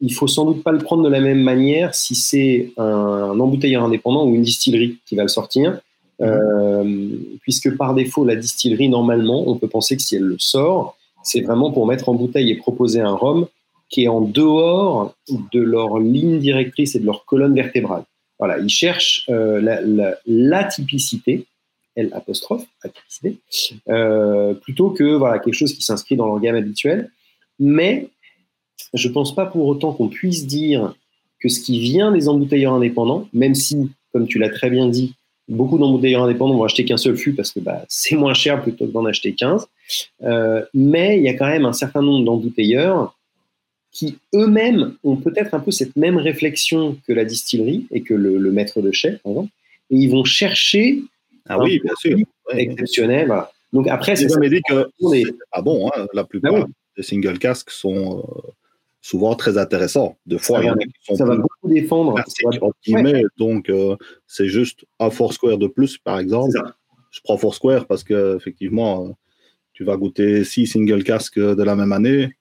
il 0.00 0.12
faut 0.12 0.26
sans 0.26 0.44
doute 0.44 0.64
pas 0.64 0.72
le 0.72 0.78
prendre 0.78 1.04
de 1.04 1.08
la 1.08 1.20
même 1.20 1.42
manière 1.42 1.94
si 1.94 2.16
c'est 2.16 2.72
un, 2.76 3.38
embouteilleur 3.38 3.84
indépendant 3.84 4.26
ou 4.26 4.34
une 4.34 4.42
distillerie 4.42 4.98
qui 5.06 5.14
va 5.14 5.22
le 5.22 5.28
sortir, 5.28 5.80
euh, 6.20 7.08
puisque 7.42 7.76
par 7.76 7.94
défaut, 7.94 8.24
la 8.24 8.34
distillerie, 8.34 8.88
normalement, 8.88 9.48
on 9.48 9.56
peut 9.56 9.68
penser 9.68 9.96
que 9.96 10.02
si 10.02 10.16
elle 10.16 10.22
le 10.22 10.38
sort, 10.40 10.96
c'est 11.22 11.40
vraiment 11.42 11.70
pour 11.70 11.86
mettre 11.86 12.08
en 12.08 12.14
bouteille 12.14 12.50
et 12.50 12.56
proposer 12.56 13.00
un 13.00 13.12
rhum 13.12 13.46
qui 13.90 14.04
est 14.04 14.08
en 14.08 14.22
dehors 14.22 15.14
de 15.52 15.60
leur 15.60 15.98
ligne 16.00 16.40
directrice 16.40 16.96
et 16.96 16.98
de 16.98 17.06
leur 17.06 17.24
colonne 17.24 17.54
vertébrale. 17.54 18.02
Voilà, 18.42 18.58
ils 18.58 18.68
cherchent 18.68 19.24
la, 19.28 19.80
la, 20.26 20.64
typicité 20.64 21.46
L 21.96 22.10
euh, 23.88 24.54
plutôt 24.54 24.90
que 24.90 25.14
voilà, 25.14 25.38
quelque 25.38 25.54
chose 25.54 25.74
qui 25.74 25.82
s'inscrit 25.82 26.16
dans 26.16 26.26
leur 26.26 26.40
gamme 26.40 26.56
habituelle. 26.56 27.10
Mais 27.58 28.08
je 28.94 29.08
ne 29.08 29.12
pense 29.12 29.34
pas 29.34 29.46
pour 29.46 29.66
autant 29.66 29.92
qu'on 29.92 30.08
puisse 30.08 30.46
dire 30.46 30.94
que 31.40 31.48
ce 31.48 31.60
qui 31.60 31.80
vient 31.80 32.12
des 32.12 32.28
embouteilleurs 32.28 32.72
indépendants, 32.72 33.28
même 33.32 33.54
si, 33.54 33.90
comme 34.12 34.26
tu 34.26 34.38
l'as 34.38 34.50
très 34.50 34.70
bien 34.70 34.88
dit, 34.88 35.14
beaucoup 35.48 35.78
d'embouteilleurs 35.78 36.22
indépendants 36.22 36.56
vont 36.56 36.64
acheter 36.64 36.84
qu'un 36.84 36.96
seul 36.96 37.16
fût 37.16 37.34
parce 37.34 37.52
que 37.52 37.60
bah, 37.60 37.84
c'est 37.88 38.16
moins 38.16 38.34
cher 38.34 38.62
plutôt 38.62 38.86
que 38.86 38.92
d'en 38.92 39.04
acheter 39.04 39.34
15. 39.34 39.66
Euh, 40.22 40.64
mais 40.72 41.18
il 41.18 41.24
y 41.24 41.28
a 41.28 41.34
quand 41.34 41.48
même 41.48 41.66
un 41.66 41.72
certain 41.72 42.00
nombre 42.00 42.24
d'embouteilleurs 42.24 43.14
qui 43.92 44.18
eux-mêmes 44.34 44.94
ont 45.04 45.16
peut-être 45.16 45.54
un 45.54 45.60
peu 45.60 45.70
cette 45.70 45.96
même 45.96 46.16
réflexion 46.16 46.98
que 47.06 47.12
la 47.12 47.24
distillerie 47.24 47.86
et 47.90 48.00
que 48.02 48.14
le, 48.14 48.50
maître 48.50 48.80
de 48.80 48.90
chef, 48.90 49.20
par 49.22 49.32
exemple, 49.32 49.52
et 49.90 49.96
ils 49.96 50.10
vont 50.10 50.24
chercher 50.24 51.02
ah 51.48 51.58
oui, 51.58 51.80
bien 51.82 51.94
sûr. 51.98 52.16
Exceptionnel. 52.50 53.26
Voilà. 53.26 53.50
Donc 53.72 53.88
après, 53.88 54.16
c'est 54.16 54.28
jamais 54.28 54.48
dit 54.48 54.60
que 54.68 54.88
pas 55.50 55.62
bon. 55.62 55.90
Hein. 55.94 56.06
La 56.12 56.24
plupart 56.24 56.54
ah 56.54 56.66
des 56.96 57.02
single 57.02 57.38
casques 57.38 57.70
sont 57.70 58.18
euh, 58.18 58.50
souvent 59.00 59.34
très 59.34 59.58
intéressants. 59.58 60.16
De 60.26 60.36
fois, 60.36 60.62
ça, 60.62 60.74
va, 60.74 61.16
ça 61.16 61.24
va 61.24 61.36
beaucoup 61.36 61.68
défendre. 61.68 62.14
Donc, 63.38 63.70
euh, 63.70 63.96
c'est 64.26 64.48
juste 64.48 64.84
un 64.98 65.10
Foursquare 65.10 65.58
de 65.58 65.66
plus, 65.66 65.98
par 65.98 66.18
exemple. 66.18 66.56
Je 67.10 67.20
prends 67.24 67.36
Foursquare 67.36 67.86
parce 67.86 68.04
que 68.04 68.36
effectivement, 68.36 69.06
euh, 69.06 69.10
tu 69.72 69.84
vas 69.84 69.96
goûter 69.96 70.44
six 70.44 70.66
single 70.66 71.02
casques 71.02 71.38
de 71.38 71.62
la 71.62 71.76
même 71.76 71.92
année. 71.92 72.34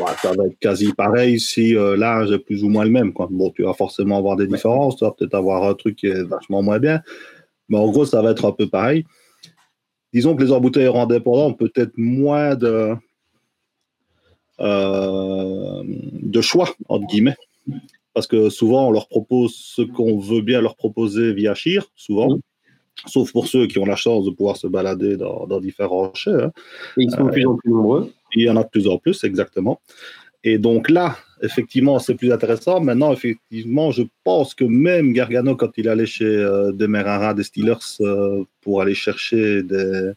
Bah, 0.00 0.16
ça 0.20 0.32
va 0.32 0.46
être 0.46 0.58
quasi 0.58 0.92
pareil 0.92 1.38
si 1.38 1.74
l'âge 1.74 2.32
est 2.32 2.38
plus 2.38 2.64
ou 2.64 2.68
moins 2.68 2.84
le 2.84 2.90
même. 2.90 3.12
Quoi. 3.12 3.28
Bon, 3.30 3.50
tu 3.50 3.62
vas 3.62 3.74
forcément 3.74 4.16
avoir 4.16 4.36
des 4.36 4.46
différences. 4.46 4.96
Tu 4.96 5.04
vas 5.04 5.12
peut-être 5.12 5.34
avoir 5.34 5.64
un 5.64 5.74
truc 5.74 5.96
qui 5.96 6.06
est 6.06 6.22
vachement 6.22 6.62
moins 6.62 6.78
bien. 6.78 7.02
Mais 7.68 7.78
en 7.78 7.90
gros, 7.90 8.04
ça 8.04 8.22
va 8.22 8.30
être 8.30 8.46
un 8.46 8.52
peu 8.52 8.66
pareil. 8.66 9.04
Disons 10.12 10.34
que 10.34 10.42
les 10.42 10.52
embouteilleurs 10.52 10.96
indépendants 10.96 11.46
ont 11.46 11.54
peut-être 11.54 11.92
moins 11.96 12.56
de, 12.56 12.94
euh, 14.60 15.82
de 15.84 16.40
choix, 16.40 16.68
entre 16.88 17.06
guillemets. 17.06 17.36
Parce 18.12 18.26
que 18.26 18.50
souvent, 18.50 18.88
on 18.88 18.90
leur 18.90 19.08
propose 19.08 19.54
ce 19.54 19.82
qu'on 19.82 20.18
veut 20.18 20.42
bien 20.42 20.60
leur 20.60 20.74
proposer 20.76 21.32
via 21.32 21.54
Chir, 21.54 21.86
souvent. 21.94 22.38
Sauf 23.06 23.32
pour 23.32 23.46
ceux 23.46 23.66
qui 23.66 23.78
ont 23.78 23.86
la 23.86 23.96
chance 23.96 24.24
de 24.24 24.30
pouvoir 24.30 24.56
se 24.56 24.66
balader 24.66 25.16
dans, 25.16 25.60
différents 25.60 26.08
rochers. 26.08 26.42
Hein. 26.42 26.52
Et 26.98 27.04
ils 27.04 27.10
sont 27.10 27.24
de 27.24 27.30
plus 27.30 27.46
en 27.46 27.54
plus 27.54 27.70
nombreux. 27.70 28.12
Il 28.34 28.44
y 28.44 28.50
en 28.50 28.56
a 28.56 28.64
de 28.64 28.68
plus 28.68 28.86
en 28.86 28.98
plus, 28.98 29.24
exactement. 29.24 29.80
Et 30.42 30.58
donc 30.58 30.88
là, 30.88 31.16
effectivement, 31.42 31.98
c'est 31.98 32.14
plus 32.14 32.32
intéressant. 32.32 32.80
Maintenant, 32.80 33.12
effectivement, 33.12 33.90
je 33.90 34.02
pense 34.24 34.54
que 34.54 34.64
même 34.64 35.12
Gargano, 35.12 35.54
quand 35.56 35.70
il 35.76 35.88
allait 35.88 36.06
chez 36.06 36.24
euh, 36.24 36.72
Demerara, 36.72 37.34
des 37.34 37.42
Steelers, 37.42 37.98
euh, 38.00 38.44
pour 38.60 38.80
aller 38.80 38.94
chercher 38.94 39.62
des, 39.62 40.14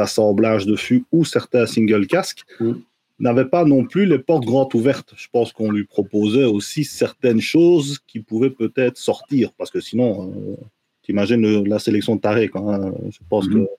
assemblages 0.00 0.66
de 0.66 0.74
fûts 0.74 1.04
ou 1.12 1.24
certains 1.24 1.64
single 1.64 2.08
casques, 2.08 2.42
mm. 2.58 2.72
n'avait 3.20 3.44
pas 3.44 3.64
non 3.64 3.84
plus 3.84 4.04
les 4.04 4.18
portes 4.18 4.44
grandes 4.44 4.74
ouvertes. 4.74 5.14
Je 5.16 5.28
pense 5.30 5.52
qu'on 5.52 5.70
lui 5.70 5.84
proposait 5.84 6.44
aussi 6.44 6.82
certaines 6.82 7.40
choses 7.40 8.00
qui 8.08 8.18
pouvaient 8.18 8.50
peut-être 8.50 8.96
sortir, 8.96 9.52
parce 9.56 9.70
que 9.70 9.80
sinon, 9.80 10.32
euh, 10.32 10.56
tu 11.02 11.12
imagines 11.12 11.64
la 11.68 11.78
sélection 11.78 12.16
de 12.16 12.20
Tarek. 12.20 12.56
Hein. 12.56 12.92
Je 13.10 13.18
pense 13.28 13.46
mm-hmm. 13.46 13.64
que 13.64 13.70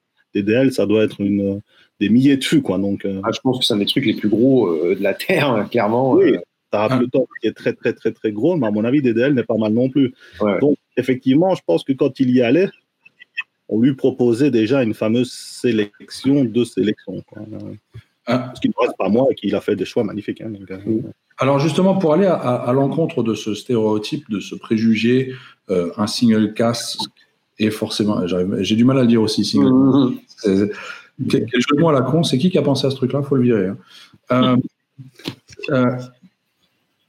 DDL, 0.42 0.72
ça 0.72 0.86
doit 0.86 1.04
être 1.04 1.22
une 1.22 1.62
des 2.00 2.10
milliers 2.10 2.38
de 2.38 2.44
fûts, 2.44 2.62
quoi. 2.62 2.78
Donc, 2.78 3.06
euh, 3.06 3.22
ah, 3.24 3.30
je 3.34 3.40
pense 3.42 3.60
que 3.60 3.66
c'est 3.66 3.74
un 3.74 3.78
des 3.78 3.86
trucs 3.86 4.06
les 4.06 4.16
plus 4.16 4.30
gros 4.30 4.68
euh, 4.68 4.96
de 4.96 5.02
la 5.02 5.14
Terre, 5.14 5.50
hein, 5.50 5.66
clairement. 5.66 6.14
Oui, 6.14 6.34
euh. 6.34 6.40
t'as 6.72 7.00
le 7.00 7.08
temps 7.08 7.28
qui 7.42 7.48
est 7.48 7.54
très, 7.54 7.74
très, 7.74 7.94
très, 7.94 8.12
très 8.12 8.32
gros, 8.32 8.56
mais 8.56 8.68
à 8.68 8.72
mon 8.72 8.84
avis, 8.84 9.02
DDL 9.02 9.34
n'est 9.34 9.44
pas 9.44 9.58
mal 9.58 9.74
non 9.74 9.90
plus. 9.90 10.14
Donc, 10.62 10.78
effectivement, 10.96 11.56
je 11.56 11.62
pense 11.66 11.84
que 11.84 11.94
quand 11.94 12.20
il 12.20 12.32
y 12.32 12.42
allait, 12.42 12.70
on 13.70 13.82
lui 13.82 13.96
proposait 13.96 14.52
déjà 14.52 14.84
une 14.84 14.94
fameuse 14.94 15.32
sélection 15.32 16.46
de 16.46 16.64
sélection. 16.64 17.24
Ah. 18.26 18.52
Ce 18.56 18.60
qui 18.60 18.68
ne 18.68 18.74
reste 18.78 18.98
pas 18.98 19.08
moi 19.08 19.28
et 19.32 19.36
qu'il 19.36 19.56
a 19.56 19.62
fait 19.62 19.76
des 19.76 19.86
choix 19.86 20.04
magnifiques. 20.04 20.42
Hein, 20.42 20.52
Alors 21.38 21.60
justement, 21.60 21.98
pour 21.98 22.14
aller 22.14 22.26
à, 22.26 22.72
l'encontre 22.74 23.24
de 23.24 23.34
ce 23.34 23.54
stéréotype, 23.54 24.30
de 24.30 24.42
ce 24.42 24.56
préjugé, 24.56 25.34
euh, 25.70 25.92
un 25.98 26.08
single 26.08 26.54
cast 26.54 27.00
est 27.60 27.70
forcément, 27.70 28.22
j'ai 28.60 28.76
du 28.76 28.86
mal 28.86 29.00
à 29.00 29.02
le 29.02 29.08
dire 29.08 29.22
aussi, 29.22 29.44
single. 29.44 29.72
Mmh. 29.72 30.68
Quel, 31.30 31.48
jeu 31.52 31.76
de 31.76 31.80
mots 31.80 31.90
à 31.90 31.94
la 31.94 32.02
con, 32.02 32.24
c'est 32.24 32.38
qui 32.38 32.52
qui 32.52 32.58
a 32.58 32.62
pensé 32.62 32.86
à 32.86 32.92
ce 32.92 32.96
truc-là 32.96 33.24
Faut 33.24 33.36
le 33.36 33.42
virer. 33.42 33.70
Hein. 34.30 34.58
Euh, 35.72 35.86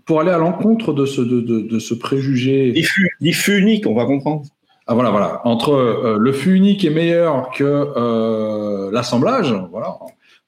pour 0.06 0.20
aller 0.20 0.30
à 0.30 0.38
l'encontre 0.38 0.94
de 0.94 1.04
ce, 1.04 1.20
de, 1.20 1.78
ce 1.78 1.94
préjugé. 1.94 2.72
Diffus, 3.20 3.58
unique, 3.58 3.86
on 3.86 3.94
va 3.94 4.06
comprendre. 4.06 4.46
Ah 4.86 4.94
voilà, 4.94 5.10
voilà. 5.10 5.46
Entre 5.46 6.16
le 6.18 6.32
fût 6.32 6.54
unique 6.54 6.84
est 6.84 6.90
meilleur 6.90 7.50
que 7.50 8.90
l'assemblage, 8.90 9.54
voilà, 9.70 9.98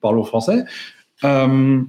parlons 0.00 0.24
français. 0.24 0.64
Euh, 1.24 1.82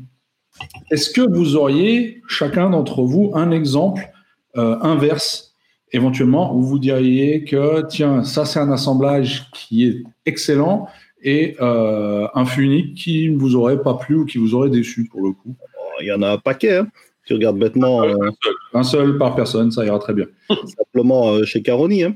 est-ce 0.91 1.10
que 1.10 1.21
vous 1.21 1.56
auriez, 1.56 2.21
chacun 2.28 2.69
d'entre 2.69 3.04
vous, 3.04 3.32
un 3.34 3.52
exemple 3.52 4.12
euh, 4.58 4.78
inverse, 4.82 5.50
éventuellement, 5.91 6.56
où 6.56 6.62
vous 6.62 6.80
diriez 6.80 7.43
que, 7.43 7.86
tiens, 7.88 8.23
ça 8.23 8.45
c'est 8.45 8.60
un 8.60 8.71
assemblage 8.71 9.49
qui 9.51 9.88
est 9.88 10.04
excellent 10.25 10.88
et 11.23 11.56
euh, 11.62 12.27
un 12.34 12.45
fût 12.45 12.63
unique 12.63 12.95
qui 12.95 13.30
ne 13.30 13.38
vous 13.38 13.56
aurait 13.56 13.82
pas 13.82 13.95
plu 13.95 14.15
ou 14.15 14.25
qui 14.25 14.38
vous 14.38 14.56
aurait 14.56 14.69
déçu 14.69 15.06
pour 15.06 15.21
le 15.21 15.32
coup 15.32 15.56
Il 15.99 16.08
y 16.08 16.12
en 16.12 16.21
a 16.21 16.32
un 16.32 16.38
paquet. 16.38 16.77
Hein. 16.77 16.88
Tu 17.25 17.34
regardes 17.34 17.60
bêtement. 17.60 18.04
Un 18.73 18.84
seul, 18.84 19.17
par 19.17 19.36
personne, 19.36 19.71
ça 19.71 19.86
ira 19.86 19.99
très 19.99 20.13
bien. 20.13 20.25
Simplement 20.49 21.43
chez 21.43 21.62
Caroni. 21.62 22.04
Hein. 22.04 22.15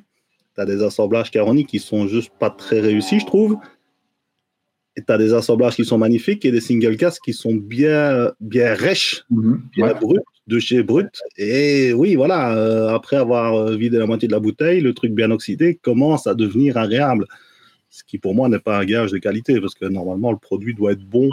Tu 0.56 0.62
as 0.62 0.66
des 0.66 0.82
assemblages 0.82 1.30
Caroni 1.30 1.66
qui 1.66 1.80
sont 1.80 2.08
juste 2.08 2.32
pas 2.40 2.50
très 2.50 2.80
réussis, 2.80 3.20
je 3.20 3.26
trouve. 3.26 3.58
Et 4.98 5.02
tu 5.02 5.12
as 5.12 5.18
des 5.18 5.34
assemblages 5.34 5.76
qui 5.76 5.86
sont 5.86 5.98
magnifiques 5.98 6.46
et 6.46 6.52
des 6.52 6.62
single 6.62 6.96
casques 6.96 7.24
qui 7.26 7.34
sont 7.34 7.54
bien, 7.54 8.32
bien 8.40 8.74
rêches, 8.74 9.26
mhm. 9.30 9.62
bien 9.76 9.94
de 10.48 10.60
chez 10.60 10.84
Brut. 10.84 11.22
Et 11.38 11.94
oui, 11.94 12.16
voilà, 12.16 12.56
euh, 12.56 12.90
après 12.90 13.18
avoir 13.18 13.56
euh, 13.56 13.76
vidé 13.76 13.98
la 13.98 14.06
moitié 14.06 14.28
de 14.28 14.34
la 14.34 14.40
bouteille, 14.40 14.82
le 14.82 14.94
truc 14.94 15.12
bien 15.14 15.32
oxydé 15.32 15.76
commence 15.76 16.28
à 16.28 16.36
devenir 16.36 16.78
agréable. 16.78 17.26
Ce 17.90 18.04
qui 18.04 18.18
pour 18.18 18.36
moi 18.36 18.50
n'est 18.50 18.60
pas 18.60 18.78
un 18.78 18.86
gage 18.86 19.12
de 19.12 19.18
qualité 19.18 19.60
parce 19.60 19.74
que 19.74 19.86
normalement 19.86 20.32
le 20.32 20.38
produit 20.38 20.74
doit 20.74 20.92
être 20.92 21.06
bon. 21.06 21.30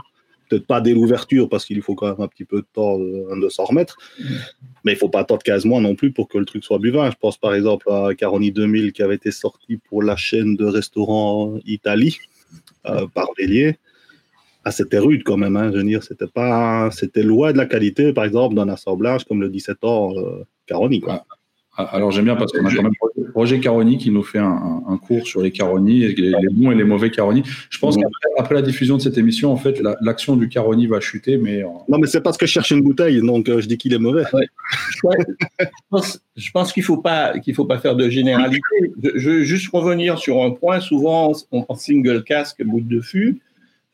Peut-être 0.49 0.67
pas 0.67 0.81
dès 0.81 0.93
l'ouverture 0.93 1.49
parce 1.49 1.65
qu'il 1.65 1.81
faut 1.83 1.95
quand 1.95 2.09
même 2.09 2.21
un 2.21 2.29
petit 2.29 2.45
peu 2.45 2.59
de 2.59 2.67
temps 2.73 2.99
de, 2.99 3.41
de 3.41 3.49
s'en 3.49 3.65
remettre. 3.65 3.97
Mhm. 4.19 4.27
Mais 4.85 4.93
il 4.93 4.99
faut 4.99 5.09
pas 5.09 5.21
attendre 5.21 5.43
15 5.43 5.65
mois 5.65 5.81
non 5.81 5.95
plus 5.95 6.13
pour 6.13 6.29
que 6.29 6.39
le 6.39 6.45
truc 6.45 6.65
soit 6.65 6.79
buvin. 6.79 7.11
Je 7.11 7.17
pense 7.21 7.37
par 7.39 7.55
exemple 7.55 7.91
à 7.91 8.15
Caroni 8.17 8.51
2000 8.51 8.93
qui 8.93 9.03
avait 9.03 9.17
été 9.17 9.31
sorti 9.31 9.77
pour 9.77 10.03
la 10.03 10.17
chaîne 10.17 10.57
de 10.57 10.65
restaurants 10.65 11.59
Italie 11.65 12.19
euh, 12.87 13.07
par 13.07 13.29
Bélier. 13.37 13.79
Ah, 14.65 14.71
c'était 14.71 14.99
rude 14.99 15.25
quand 15.25 15.37
même, 15.37 15.57
hein, 15.57 15.71
je 15.73 15.79
veux 15.79 15.85
dire, 15.85 16.05
c'était 16.05 16.29
pas, 16.29 16.91
c'était 16.93 17.25
loin 17.25 17.53
de 17.53 17.59
la 17.59 17.67
qualité, 17.67 18.13
par 18.13 18.25
exemple, 18.25 18.55
d'un 18.55 18.69
assemblage 18.69 19.25
comme 19.25 19.41
le 19.41 19.49
17 19.49 19.85
ans 19.85 20.13
euh, 20.17 20.45
Caroni. 20.67 21.01
Quoi. 21.01 21.25
Ah, 21.75 21.85
alors 21.85 22.11
j'aime 22.11 22.27
bien 22.27 22.37
parce 22.37 22.53
qu'on 22.53 22.67
a 22.67 22.75
quand 22.75 22.83
même 22.83 22.93
Roger 23.35 23.59
Caroni 23.59 23.97
qui 23.97 24.11
nous 24.11 24.23
fait 24.23 24.39
un, 24.39 24.99
cours 25.07 25.27
sur 25.27 25.41
les 25.41 25.51
Caroni, 25.51 26.01
les, 26.01 26.15
les, 26.15 26.49
bons 26.51 26.71
et 26.71 26.75
les 26.75 26.85
mauvais 26.85 27.11
Caroni. 27.11 27.43
Je 27.71 27.79
pense 27.79 27.97
qu'après 27.97 28.55
la 28.55 28.61
diffusion 28.61 28.99
de 28.99 29.03
cette 29.03 29.17
émission, 29.17 29.51
en 29.51 29.57
fait, 29.57 29.81
l'action 30.03 30.37
du 30.37 30.51
Caroni 30.51 30.87
va 30.87 31.01
chuter, 31.01 31.39
mais 31.39 31.63
non, 31.89 31.99
mais 31.99 32.07
c'est 32.07 32.21
parce 32.21 32.37
que 32.37 32.45
je 32.45 32.53
cherche 32.53 32.73
une 32.73 32.83
bouteille, 32.83 33.23
donc 33.23 33.49
euh, 33.49 33.63
je 33.63 33.69
dis 33.69 33.79
qu'il 33.79 33.95
est 33.95 33.99
mauvais. 33.99 34.25
je 36.37 36.51
pense, 36.53 36.73
qu'il 36.75 36.83
faut 36.83 36.99
pas 36.99 37.39
qu'il 37.39 37.55
faut 37.55 37.65
pas 37.65 37.79
faire 37.79 37.97
de 37.97 38.11
généralité. 38.11 38.61
Je, 39.03 39.31
veux 39.31 39.43
juste 39.43 39.71
revenir 39.73 40.19
sur 40.19 40.43
un 40.43 40.51
point. 40.51 40.81
Souvent, 40.81 41.33
on 41.53 41.63
pense 41.63 41.87
single 41.87 42.23
casque, 42.23 42.63
bout 42.63 42.83
de 42.83 43.01
fût. 43.01 43.41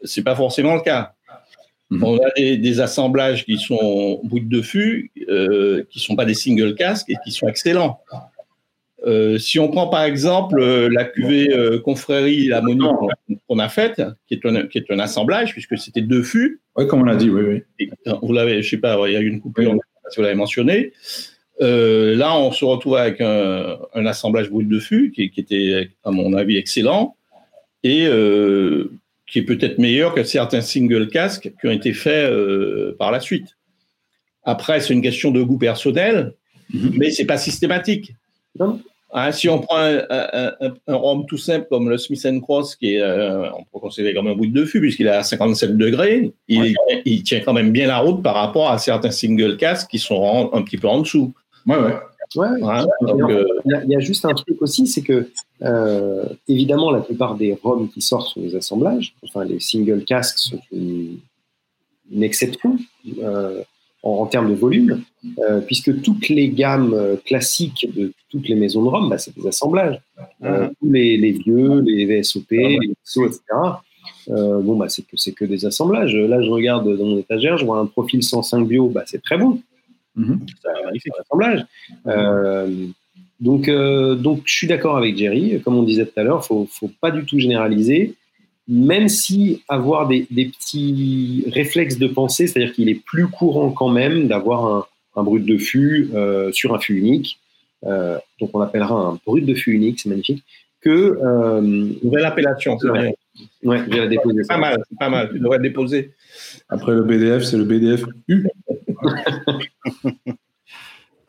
C'est 0.03 0.25
pas 0.25 0.35
forcément 0.35 0.75
le 0.75 0.81
cas. 0.81 1.15
Mhm. 1.91 2.05
On 2.05 2.17
a 2.19 2.31
des, 2.37 2.81
assemblages 2.81 3.45
qui 3.45 3.57
sont 3.57 4.21
bout 4.25 4.41
de 4.41 4.61
fût, 4.61 5.11
euh, 5.29 5.85
qui 5.91 6.01
sont 6.01 6.17
pas 6.17 6.27
des 6.27 6.35
single 6.35 6.75
casques 6.75 7.09
et 7.09 7.17
qui 7.25 7.33
sont 7.33 7.49
excellents. 7.49 8.01
Euh, 9.07 9.39
si 9.39 9.61
on 9.61 9.69
prend 9.69 9.87
par 9.87 10.03
exemple 10.03 10.59
euh, 10.61 10.89
la 10.91 11.05
cuvée 11.05 11.55
euh, 11.55 11.79
confrérie 11.79 12.47
la 12.49 12.61
Monique 12.61 12.91
qu'on 13.47 13.59
a 13.61 13.69
faite, 13.69 14.03
qui 14.27 14.35
est 14.35 14.45
un, 14.45 14.67
qui 14.67 14.79
est 14.79 14.91
un 14.91 14.99
assemblage 14.99 15.53
puisque 15.53 15.79
c'était 15.79 16.03
deux 16.03 16.23
fûts. 16.23 16.61
Oui, 16.77 16.87
comme 16.89 17.03
on 17.03 17.05
l'a 17.05 17.15
dit, 17.15 17.31
oui, 17.31 17.63
oui. 17.79 17.91
vous 18.23 18.33
l'avez, 18.33 18.63
je 18.63 18.71
sais 18.71 18.77
pas, 18.77 18.99
il 19.07 19.13
y 19.13 19.17
a 19.17 19.21
eu 19.21 19.29
une 19.29 19.41
coupure, 19.41 19.75
si 20.11 20.17
vous 20.17 20.23
l'avez 20.23 20.35
mentionné. 20.35 20.93
là, 21.61 22.37
on 22.37 22.51
se 22.51 22.65
retrouve 22.65 22.97
avec 22.97 23.21
un, 23.21 23.79
assemblage 24.07 24.51
bout 24.51 24.63
de 24.63 24.81
fût 24.81 25.13
qui, 25.13 25.31
qui, 25.31 25.41
était, 25.41 25.91
à 26.05 26.11
mon 26.11 26.35
avis, 26.35 26.57
excellent 26.57 27.15
et 27.85 28.09
qui 29.31 29.41
est 29.41 29.43
peut-être 29.43 29.79
meilleur 29.79 30.15
que 30.15 30.25
certains 30.25 30.61
single 30.61 31.09
casques 31.09 31.53
qui 31.61 31.67
ont 31.67 31.71
été 31.71 31.93
faits 31.93 32.31
euh, 32.31 32.97
par 32.99 33.13
la 33.13 33.21
suite. 33.21 33.57
Après, 34.45 34.81
c'est 34.81 34.95
une 34.95 35.03
question 35.03 35.31
de 35.31 35.43
goût 35.43 35.59
personnel, 35.59 36.35
mhm. 36.73 36.93
mais 36.97 37.11
c'est 37.11 37.27
pas 37.27 37.37
systématique. 37.37 38.15
Hein, 39.13 39.33
si 39.33 39.49
on 39.49 39.61
prend 39.61 39.79
un, 39.79 40.53
un, 40.87 40.95
rhum 40.95 41.27
tout 41.27 41.39
simple 41.39 41.67
comme 41.71 41.89
le 41.89 41.97
Smith 41.97 42.27
Cross, 42.43 42.77
qui 42.77 42.95
est, 42.95 43.01
euh, 43.01 43.51
on 43.53 43.65
peut 43.65 43.81
considérer 43.81 44.15
comme 44.15 44.27
un 44.27 44.35
bout 44.35 44.47
de 44.47 44.65
fût 44.65 44.81
puisqu'il 44.81 45.07
est 45.07 45.11
à 45.11 45.23
57 45.23 45.77
degrés, 45.77 46.33
il, 46.49 46.75
il, 47.05 47.23
tient 47.23 47.41
quand 47.41 47.55
même 47.55 47.73
bien 47.73 47.87
la 47.87 47.99
route 47.99 48.23
par 48.23 48.35
rapport 48.35 48.71
à 48.71 48.79
certains 48.79 49.11
single 49.11 49.57
casques 49.57 49.91
qui 49.91 49.99
sont 49.99 50.51
un 50.53 50.63
petit 50.63 50.77
peu 50.77 50.89
en 50.89 51.01
dessous. 51.01 51.33
Ouais, 51.67 51.77
ouais. 51.77 51.95
Ouais, 52.37 52.47
euh, 52.49 53.45
il, 53.65 53.91
y 53.91 53.97
a, 53.97 54.01
juste 54.01 54.25
un 54.25 54.35
truc 54.35 54.61
aussi, 54.61 54.87
c'est 54.87 55.03
que 55.03 55.31
euh, 55.63 56.25
évidemment 56.47 56.91
la 56.91 57.01
plupart 57.01 57.37
des 57.37 57.59
ROM 57.63 57.89
qui 57.89 58.03
sortent 58.03 58.29
sont 58.29 58.41
des 58.41 58.55
assemblages. 58.55 59.15
Enfin, 59.23 59.45
les 59.45 59.61
single 59.61 60.05
casques 60.05 60.39
sont 60.39 60.61
une, 60.73 61.19
exception 62.21 62.77
euh, 63.23 63.63
en, 64.03 64.27
termes 64.27 64.51
de 64.51 64.55
volume, 64.55 65.03
puisque 65.67 66.03
toutes 66.03 66.29
les 66.29 66.49
gammes 66.49 67.17
classiques 67.25 67.89
de 67.95 68.13
toutes 68.31 68.49
les 68.49 68.55
maisons 68.55 68.83
de 68.83 68.89
ROM, 68.89 69.09
bah, 69.09 69.19
c'est 69.19 69.35
des 69.37 69.47
assemblages. 69.47 70.01
tous 70.43 70.91
les, 70.91 71.33
vieux, 71.33 71.81
les 71.81 72.05
VSOP, 72.21 72.51
les 72.51 72.93
XO, 73.05 73.27
etc. 73.27 73.41
bon, 74.29 74.77
bah, 74.77 74.89
c'est 74.89 75.03
que 75.03 75.17
c'est 75.17 75.33
que 75.33 75.45
des 75.45 75.65
assemblages. 75.65 76.15
Là, 76.15 76.43
je 76.43 76.51
regarde 76.51 76.95
dans 76.97 77.07
mon 77.07 77.19
étagère, 77.19 77.57
je 77.57 77.65
vois 77.65 77.79
un 77.79 77.87
profil 77.87 78.23
105 78.23 78.67
bio, 78.67 78.89
bah, 78.89 79.05
c'est 79.07 79.23
très 79.23 79.39
bon. 79.39 79.61
Mhm. 80.19 80.41
C'est 80.61 81.11
un 81.11 81.21
assemblage. 81.21 81.65
Euh, 82.07 82.87
donc, 83.41 83.69
euh, 83.69 84.17
donc, 84.17 84.43
je 84.45 84.53
suis 84.53 84.67
d'accord 84.67 84.97
avec 84.97 85.17
Jerry. 85.17 85.61
Comme 85.63 85.77
on 85.77 85.85
disait 85.85 86.05
tout 86.05 86.19
à 86.19 86.25
l'heure, 86.25 86.45
il 86.51 86.61
ne 86.61 86.67
faut, 86.67 86.91
pas 87.01 87.11
du 87.11 87.25
tout 87.25 87.39
généraliser, 87.39 88.15
même 88.67 89.09
si 89.09 89.63
avoir 89.69 90.09
des, 90.09 90.27
petits 90.29 91.45
réflexes 91.53 91.99
de 91.99 92.09
pensée, 92.09 92.47
c'est-à-dire 92.47 92.75
qu'il 92.75 92.89
est 92.89 93.01
plus 93.03 93.29
courant 93.29 93.71
quand 93.71 93.89
même 93.89 94.27
d'avoir 94.27 94.89
un, 95.17 95.23
brut 95.23 95.45
de 95.45 95.59
fût 95.59 96.11
euh, 96.15 96.53
sur 96.53 96.75
un 96.75 96.79
fût 96.79 96.97
unique. 96.97 97.39
donc, 97.83 98.51
on 98.55 98.61
appellera 98.61 98.95
un 98.95 99.19
brut 99.25 99.47
de 99.47 99.55
fût 99.55 99.73
unique, 99.73 100.01
c'est 100.01 100.09
magnifique. 100.09 100.43
Que, 100.81 101.19
Nouvelle 102.03 102.25
appellation, 102.25 102.77
c'est 102.79 102.89
vrai. 102.89 103.15
Ouais, 103.63 103.79
je 103.79 103.91
vais 103.91 103.99
la 103.99 104.07
déposer. 104.07 104.43
Pas 104.49 104.59
mal, 104.59 104.83
pas 104.99 105.09
mal. 105.09 105.31
Tu 105.33 105.39
devrais 105.39 105.59
déposer. 105.59 106.13
Après 106.69 106.93
le 106.93 107.03
BDF, 107.03 107.43
c'est 107.45 107.57
le 107.57 107.65
BDF 107.65 108.05
U. 108.29 108.47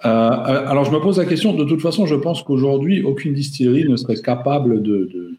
Euh, 0.05 0.07
alors, 0.07 0.85
je 0.85 0.91
me 0.91 0.99
pose 0.99 1.17
la 1.17 1.25
question, 1.25 1.53
de 1.53 1.65
toute 1.65 1.81
façon, 1.81 2.05
je 2.05 2.15
pense 2.15 2.41
qu'aujourd'hui, 2.41 3.03
aucune 3.03 3.33
distillerie 3.33 3.83
ne 3.83 3.97
serait 3.97 4.15
capable 4.15 4.81
de, 4.81 5.35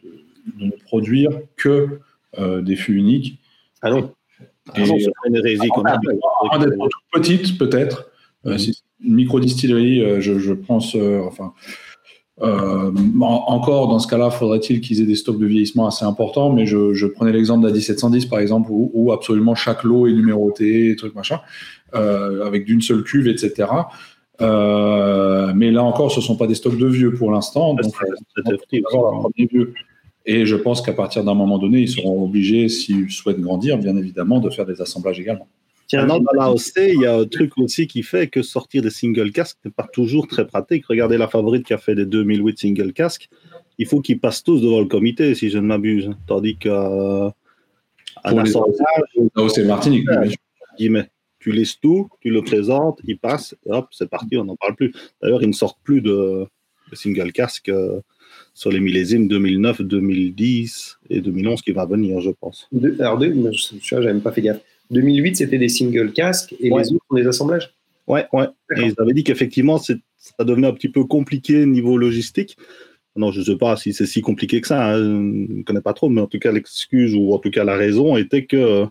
ne 0.58 0.70
produire 0.84 1.30
que 1.56 2.00
euh, 2.38 2.60
des 2.60 2.76
fûts 2.76 2.94
uniques. 2.94 3.38
Ah 3.80 3.90
non. 3.90 4.12
Et, 4.76 4.82
une 4.82 5.36
hérésie 5.36 5.68
petite, 7.10 7.56
peut-être. 7.56 8.10
Euh, 8.44 8.58
une 9.02 9.14
micro-distillerie, 9.14 10.20
je, 10.20 10.38
je, 10.38 10.52
pense, 10.52 10.94
enfin, 10.94 11.54
euh, 12.42 12.90
encore, 13.20 13.88
dans 13.88 13.98
ce 13.98 14.08
cas-là, 14.08 14.30
faudrait-il 14.30 14.80
qu'ils 14.80 15.02
aient 15.02 15.06
des 15.06 15.14
stocks 15.14 15.38
de 15.38 15.46
vieillissement 15.46 15.86
assez 15.86 16.04
importants, 16.04 16.50
mais 16.50 16.64
je, 16.64 17.06
prenais 17.06 17.32
l'exemple 17.32 17.66
d'A 17.66 17.72
1710 17.72 18.26
par 18.26 18.38
exemple, 18.38 18.70
où, 18.72 19.12
absolument 19.12 19.54
chaque 19.54 19.84
lot 19.84 20.06
est 20.06 20.12
numéroté, 20.12 20.94
truc 20.96 21.14
machin, 21.14 21.40
euh, 21.94 22.46
avec 22.46 22.64
d'une 22.64 22.80
seule 22.80 23.02
cuve, 23.02 23.28
etc. 23.28 23.68
Euh, 24.40 25.52
mais 25.54 25.70
là 25.70 25.82
encore, 25.84 26.10
ce 26.10 26.20
ne 26.20 26.24
sont 26.24 26.36
pas 26.36 26.46
des 26.46 26.54
stocks 26.54 26.78
de 26.78 26.86
vieux 26.86 27.12
pour 27.12 27.30
l'instant, 27.30 27.74
donc 27.74 27.92
vieux. 29.36 29.74
Et 30.26 30.46
je 30.46 30.56
pense 30.56 30.80
qu'à 30.80 30.92
partir 30.92 31.24
d'un 31.24 31.34
moment 31.34 31.58
donné, 31.58 31.80
ils 31.80 31.88
seront 31.88 32.24
obligés, 32.24 32.68
s'ils 32.68 33.10
souhaitent 33.10 33.40
grandir, 33.40 33.78
bien 33.78 33.96
évidemment, 33.96 34.38
de 34.38 34.48
faire 34.48 34.64
des 34.64 34.80
assemblages 34.80 35.18
également. 35.20 35.48
Tiens, 35.90 36.06
dans 36.06 36.20
la 36.20 36.54
il 36.76 37.00
y 37.00 37.06
a 37.06 37.16
un 37.16 37.24
truc 37.24 37.58
aussi 37.58 37.88
qui 37.88 38.04
fait 38.04 38.28
que 38.28 38.42
sortir 38.42 38.80
des 38.80 38.90
single 38.90 39.32
casques 39.32 39.58
n'est 39.64 39.72
pas 39.72 39.88
toujours 39.92 40.28
très 40.28 40.46
pratique. 40.46 40.86
Regardez 40.86 41.18
la 41.18 41.26
favorite 41.26 41.66
qui 41.66 41.72
a 41.72 41.78
fait 41.78 41.96
des 41.96 42.06
2008 42.06 42.60
single 42.60 42.92
casques. 42.92 43.28
Il 43.76 43.86
faut 43.88 44.00
qu'ils 44.00 44.20
passent 44.20 44.44
tous 44.44 44.60
devant 44.60 44.78
le 44.78 44.86
comité, 44.86 45.34
si 45.34 45.50
je 45.50 45.58
ne 45.58 45.64
m'abuse. 45.64 46.10
Tandis 46.28 46.56
qu'à 46.58 47.34
l'assemblage. 48.24 49.52
c'est 49.52 49.64
Martinique. 49.64 50.06
Tu 51.40 51.50
lises 51.50 51.80
tout, 51.80 52.08
tu 52.20 52.30
le 52.30 52.42
présentes, 52.42 53.00
il 53.02 53.18
passe, 53.18 53.56
et 53.66 53.72
hop, 53.72 53.88
c'est 53.90 54.08
parti, 54.08 54.36
on 54.36 54.44
n'en 54.44 54.56
parle 54.56 54.76
plus. 54.76 54.92
D'ailleurs, 55.20 55.42
ils 55.42 55.48
ne 55.48 55.54
sortent 55.54 55.80
plus 55.82 56.02
de, 56.02 56.46
single 56.92 57.32
casque 57.32 57.72
sur 58.54 58.70
les 58.70 58.78
millésimes 58.78 59.26
2009, 59.26 59.82
2010 59.82 60.98
et 61.08 61.20
2011 61.20 61.62
qui 61.62 61.72
va 61.72 61.84
venir, 61.86 62.20
je 62.20 62.30
pense. 62.30 62.68
alors, 63.00 63.18
deux, 63.18 63.32
je 63.32 63.94
n'avais 63.96 64.06
même 64.06 64.20
pas 64.20 64.30
fait 64.30 64.42
gaffe. 64.42 64.60
2008, 64.90 65.36
c'était 65.36 65.58
des 65.58 65.68
single 65.68 66.12
casques 66.12 66.54
et 66.58 66.70
les 66.70 66.92
autres 66.92 67.04
sont 67.08 67.16
des 67.16 67.26
assemblages 67.26 67.74
Ouais, 68.06 68.26
ouais. 68.32 68.48
Et 68.76 68.86
ils 68.86 68.94
avaient 68.98 69.12
dit 69.12 69.22
qu'effectivement, 69.22 69.78
ça 69.78 69.94
devenait 70.40 70.66
un 70.66 70.72
petit 70.72 70.88
peu 70.88 71.04
compliqué 71.04 71.64
niveau 71.64 71.96
logistique. 71.96 72.56
Non, 73.14 73.30
je 73.30 73.40
ne 73.40 73.44
sais 73.44 73.56
pas 73.56 73.76
si 73.76 73.92
c'est 73.92 74.06
si 74.06 74.20
compliqué 74.20 74.60
que 74.60 74.66
ça, 74.66 74.90
hein. 74.90 74.98
je 74.98 75.02
ne 75.58 75.62
connais 75.62 75.80
pas 75.80 75.92
trop, 75.92 76.08
mais 76.08 76.20
en 76.20 76.26
tout 76.26 76.38
cas, 76.38 76.52
l'excuse 76.52 77.14
ou 77.14 77.32
en 77.32 77.38
tout 77.38 77.50
cas 77.50 77.64
la 77.64 77.76
raison 77.76 78.16
était 78.16 78.46
que 78.46 78.56
euh, 78.56 78.86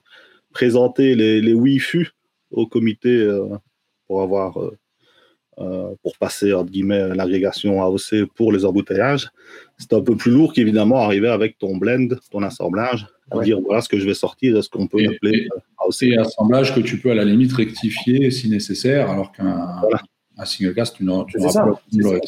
présenter 0.52 1.16
les, 1.16 1.42
les 1.42 1.54
Wi-Fi 1.54 2.06
au 2.52 2.66
comité 2.66 3.10
euh, 3.10 3.48
pour 4.08 4.22
avoir 4.22 4.62
euh, 4.62 4.78
pour 6.02 6.18
passer 6.18 6.54
entre 6.54 6.72
guillemets 6.72 7.16
l'agrégation 7.16 7.82
AOC 7.82 8.26
pour 8.36 8.52
les 8.54 8.66
embouteillages, 8.66 9.30
c'est 9.78 9.94
un 9.94 10.02
peu 10.02 10.16
plus 10.16 10.32
lourd 10.32 10.54
qu'évidemment 10.54 11.00
arriver 11.00 11.28
avec 11.28 11.58
ton 11.58 11.76
blend, 11.76 12.08
ton 12.32 12.44
assemblage, 12.44 13.08
à 13.32 13.40
dire 13.40 13.60
voilà 13.60 13.82
ce 13.82 13.90
que 13.90 14.00
je 14.00 14.06
vais 14.06 14.14
sortir, 14.14 14.58
est-ce 14.58 14.70
qu'on 14.70 14.88
peut 14.88 15.02
l'appeler 15.02 15.48
AOC 15.80 16.04
Et 16.04 16.18
assemblage 16.18 16.74
que 16.74 16.80
tu 16.80 16.98
peux 17.00 17.12
à 17.12 17.16
la 17.16 17.26
limite 17.26 17.54
rectifier 17.54 18.32
si 18.32 18.50
nécessaire, 18.50 19.10
alors 19.10 19.32
qu'un 19.32 20.46
single 20.46 20.74
cast, 20.74 20.96
tu 20.96 21.04
n'auras 21.04 21.26
pas 21.26 21.80
le 21.94 22.20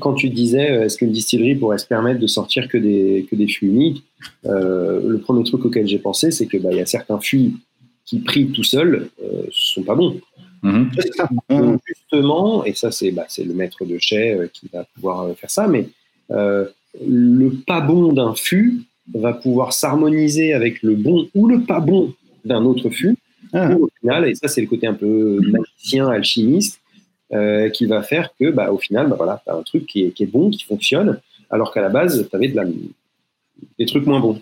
quand 0.00 0.14
tu 0.14 0.28
disais 0.30 0.70
euh, 0.70 0.84
est-ce 0.84 0.98
qu'une 0.98 1.12
distillerie 1.12 1.54
pourrait 1.54 1.78
se 1.78 1.86
permettre 1.86 2.20
de 2.20 2.26
sortir 2.26 2.68
que 2.68 2.78
des, 2.78 3.26
que 3.30 3.36
des 3.36 3.46
fûts 3.46 3.66
uniques, 3.66 4.04
euh, 4.46 5.00
le 5.06 5.18
premier 5.18 5.44
truc 5.44 5.64
auquel 5.64 5.86
j'ai 5.86 5.98
pensé, 5.98 6.30
c'est 6.30 6.46
qu'il 6.46 6.62
bah, 6.62 6.72
y 6.72 6.80
a 6.80 6.86
certains 6.86 7.20
fûts 7.20 7.52
qui, 8.04 8.20
pris 8.20 8.48
tout 8.48 8.64
seuls, 8.64 9.08
ne 9.22 9.26
euh, 9.26 9.46
sont 9.50 9.82
pas 9.82 9.94
bons. 9.94 10.20
Mhm. 10.64 11.78
justement, 11.86 12.64
et 12.64 12.72
ça, 12.74 12.90
c'est 12.90 13.10
bah, 13.10 13.26
le 13.38 13.52
maître 13.52 13.84
de 13.84 13.98
chai 13.98 14.36
qui 14.52 14.68
va 14.72 14.84
pouvoir 14.94 15.36
faire 15.36 15.50
ça, 15.50 15.68
mais 15.68 15.88
le 16.30 17.50
pas 17.66 17.80
bon 17.80 18.12
d'un 18.12 18.34
fût 18.34 18.82
va 19.12 19.32
pouvoir 19.32 19.72
s'harmoniser 19.72 20.54
avec 20.54 20.82
le 20.82 20.94
bon 20.94 21.28
ou 21.34 21.46
le 21.46 21.60
pas 21.62 21.80
bon 21.80 22.14
d'un 22.44 22.64
autre 22.64 22.90
fût. 22.90 23.16
Ah. 23.52 23.74
Au 23.76 23.88
final, 24.00 24.28
et 24.28 24.34
ça, 24.34 24.48
c'est 24.48 24.60
le 24.60 24.66
côté 24.66 24.86
un 24.86 24.94
peu 24.94 25.38
magicien, 25.42 26.08
alchimiste, 26.08 26.80
euh, 27.32 27.68
qui 27.68 27.86
va 27.86 28.02
faire 28.02 28.30
que, 28.38 28.50
bah, 28.50 28.72
au 28.72 28.78
final, 28.78 29.08
bah, 29.08 29.16
voilà, 29.16 29.40
tu 29.44 29.50
as 29.50 29.54
un 29.54 29.62
truc 29.62 29.86
qui 29.86 30.04
est, 30.04 30.10
qui 30.10 30.24
est, 30.24 30.26
bon, 30.26 30.50
qui 30.50 30.64
fonctionne, 30.64 31.20
alors 31.50 31.72
qu'à 31.72 31.80
la 31.80 31.88
base, 31.88 32.26
tu 32.28 32.36
avais 32.36 32.48
de 32.48 32.56
la, 32.56 32.64
des 33.78 33.86
trucs 33.86 34.06
moins 34.06 34.20
bons. 34.20 34.40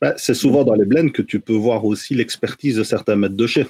Bah, 0.00 0.14
c'est 0.16 0.34
souvent 0.34 0.64
dans 0.64 0.74
les 0.74 0.84
blends 0.84 1.10
que 1.10 1.22
tu 1.22 1.40
peux 1.40 1.54
voir 1.54 1.84
aussi 1.84 2.14
l'expertise 2.14 2.76
de 2.76 2.84
certains 2.84 3.16
maîtres 3.16 3.36
de 3.36 3.46
chez. 3.46 3.66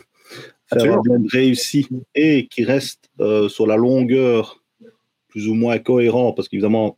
Faire 0.73 0.99
un 0.99 1.01
blend 1.01 1.25
réussi 1.31 1.87
et 2.15 2.47
qui 2.49 2.65
reste 2.65 3.11
euh, 3.21 3.49
sur 3.49 3.67
la 3.67 3.77
longueur 3.77 4.63
plus 5.29 5.49
ou 5.49 5.55
moins 5.55 5.79
cohérent, 5.79 6.33
parce 6.33 6.49
qu'évidemment, 6.49 6.97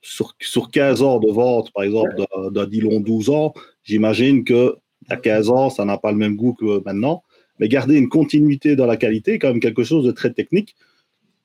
sur, 0.00 0.34
sur 0.40 0.70
15 0.70 1.02
ans 1.02 1.20
de 1.20 1.30
vente, 1.30 1.72
par 1.72 1.84
exemple, 1.84 2.10
d'un 2.50 2.66
Dillon 2.66 3.00
12 3.00 3.30
ans, 3.30 3.54
j'imagine 3.84 4.44
que 4.44 4.76
à 5.08 5.16
15 5.16 5.50
ans, 5.50 5.70
ça 5.70 5.84
n'a 5.84 5.96
pas 5.96 6.10
le 6.10 6.18
même 6.18 6.36
goût 6.36 6.54
que 6.54 6.82
maintenant. 6.84 7.22
Mais 7.58 7.68
garder 7.68 7.96
une 7.96 8.08
continuité 8.08 8.74
dans 8.74 8.86
la 8.86 8.96
qualité 8.96 9.38
quand 9.38 9.48
même 9.48 9.60
quelque 9.60 9.84
chose 9.84 10.04
de 10.04 10.10
très 10.10 10.32
technique 10.32 10.74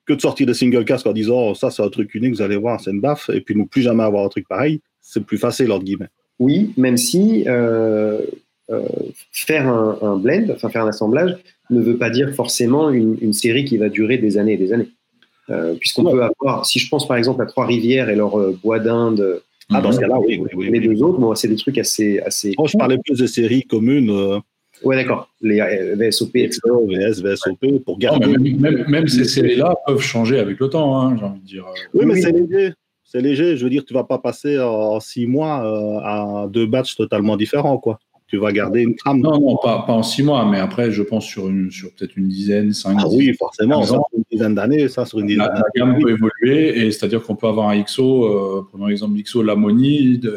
que 0.06 0.14
de 0.14 0.22
sortir 0.22 0.48
des 0.48 0.54
single 0.54 0.86
casques 0.86 1.06
en 1.06 1.14
disant 1.14 1.50
oh, 1.50 1.54
ça 1.54 1.70
c'est 1.70 1.84
un 1.84 1.90
truc 1.90 2.16
unique, 2.16 2.34
vous 2.34 2.42
allez 2.42 2.56
voir, 2.56 2.80
c'est 2.80 2.92
une 2.92 3.02
baffe, 3.02 3.30
et 3.30 3.42
puis 3.42 3.56
ne 3.56 3.66
plus 3.66 3.82
jamais 3.82 4.04
avoir 4.04 4.26
un 4.26 4.30
truc 4.30 4.48
pareil, 4.48 4.82
c'est 5.02 5.24
plus 5.24 5.38
facile 5.38 5.72
entre 5.72 5.84
guillemets. 5.84 6.10
Oui, 6.40 6.74
même 6.78 6.98
si 6.98 7.44
euh, 7.48 8.22
euh, 8.70 8.82
faire 9.32 9.68
un, 9.68 10.18
blend, 10.18 10.48
enfin 10.52 10.70
faire 10.70 10.84
un 10.84 10.90
assemblage, 10.90 11.36
ne 11.70 11.82
veut 11.82 11.98
pas 11.98 12.10
dire 12.10 12.34
forcément 12.36 12.90
une, 12.90 13.34
série 13.34 13.66
qui 13.66 13.78
va 13.78 13.90
durer 13.90 14.18
des 14.18 14.38
années 14.38 14.54
et 14.54 14.58
des 14.58 14.74
années. 14.74 14.90
Euh, 15.50 15.76
puisqu'on 15.76 16.04
peut 16.04 16.24
avoir, 16.24 16.66
si 16.66 16.80
je 16.80 16.90
pense 16.90 17.08
par 17.08 17.16
exemple 17.16 17.42
à 17.42 17.46
Trois-Rivières 17.46 18.10
et 18.10 18.16
leur 18.16 18.38
bois 18.64 18.80
d'Inde, 18.80 19.42
ah, 19.74 19.82
dans 19.82 19.92
ce 19.92 20.00
cas-là, 20.00 20.20
oui, 20.20 20.42
oui, 20.54 20.70
les 20.70 20.80
deux 20.80 21.02
autres, 21.04 21.20
bon, 21.20 21.36
c'est 21.36 21.48
des 21.48 21.56
trucs 21.56 21.78
assez. 21.78 22.20
assez 22.20 22.54
oh, 22.58 22.68
je 22.68 22.78
parlais 22.78 22.98
plus 22.98 23.18
de 23.18 23.28
séries 23.28 23.64
communes. 23.64 24.42
Oui, 24.84 24.96
d'accord. 24.96 25.30
Les 25.42 25.60
VSOP, 25.96 26.34
VS, 26.34 27.22
VSOP, 27.22 27.84
pour 27.84 27.98
garder. 27.98 28.38
même, 28.38 29.08
ces 29.08 29.26
séries-là 29.26 29.76
peuvent 29.86 30.02
changer 30.02 30.40
avec 30.40 30.60
le 30.60 30.70
temps, 30.70 31.00
hein, 31.00 31.16
j'ai 31.18 31.26
envie 31.26 31.40
de 31.40 31.46
dire. 31.46 31.66
Oui, 31.94 32.06
mais 32.06 32.22
c'est 32.22 32.32
léger. 32.32 32.74
C'est 33.04 33.22
léger. 33.22 33.58
Je 33.58 33.64
veux 33.64 33.70
dire, 33.70 33.86
tu 33.86 33.94
ne 33.94 34.00
vas 34.00 34.04
pas 34.04 34.18
passer 34.18 34.60
en 34.60 35.00
six 35.00 35.28
mois 35.28 35.66
euh, 35.66 36.00
à 36.04 36.48
deux 36.50 36.66
batchs 36.66 36.96
totalement 36.96 37.38
différents, 37.38 37.78
quoi. 37.78 38.00
Tu 38.28 38.38
vas 38.38 38.52
garder 38.52 38.82
une 38.82 38.96
trame. 38.96 39.22
Non, 39.22 39.40
non, 39.40 39.58
pas, 39.58 39.84
pas 39.84 39.94
en 39.94 40.04
six 40.04 40.22
mois, 40.22 40.46
mais 40.46 40.60
après, 40.60 40.92
je 40.92 41.02
pense 41.02 41.26
sur, 41.26 41.48
une, 41.48 41.72
sur 41.72 41.92
peut-être 41.94 42.18
une 42.18 42.28
dizaine, 42.28 42.74
cinq. 42.74 42.98
Ah 43.00 43.08
oui, 43.10 43.34
forcément. 43.34 43.84
Ça, 43.84 43.98
une 44.16 44.24
dizaine 44.30 44.54
d'années, 44.54 44.90
ça, 44.90 45.06
sur 45.06 45.20
une 45.20 45.28
dizaine 45.28 45.46
d'années. 45.48 45.62
La, 45.76 45.86
gamme 45.86 46.00
peut 46.00 46.12
évoluer, 46.12 46.86
et 46.86 46.92
c'est-à-dire 46.92 47.24
qu'on 47.24 47.38
peut 47.38 47.48
avoir 47.48 47.70
un 47.70 47.82
XO, 47.82 48.26
euh, 48.26 48.68
prenons 48.70 48.88
l'exemple 48.88 49.18
XO 49.22 49.44
Lamoni, 49.44 50.18
d'il 50.18 50.30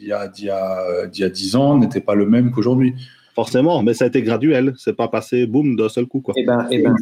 y, 0.00 0.12
a, 0.12 0.30
y, 0.38 0.50
a, 0.50 1.28
10 1.28 1.56
ans, 1.56 1.78
n'était 1.78 2.00
pas 2.00 2.14
le 2.14 2.26
même 2.26 2.52
qu'aujourd'hui. 2.52 2.94
Forcément, 3.34 3.82
mais 3.82 3.94
ça 3.94 4.04
a 4.04 4.08
été 4.08 4.22
graduel. 4.22 4.74
C'est 4.76 4.96
pas 4.96 5.08
passé 5.08 5.46
boum 5.46 5.74
d'un 5.74 5.88
seul 5.88 6.06
coup. 6.06 6.20
Quoi. 6.20 6.34
Eh 6.36 6.44
ben, 6.44 6.66
eh 6.70 6.82
ben, 6.82 6.94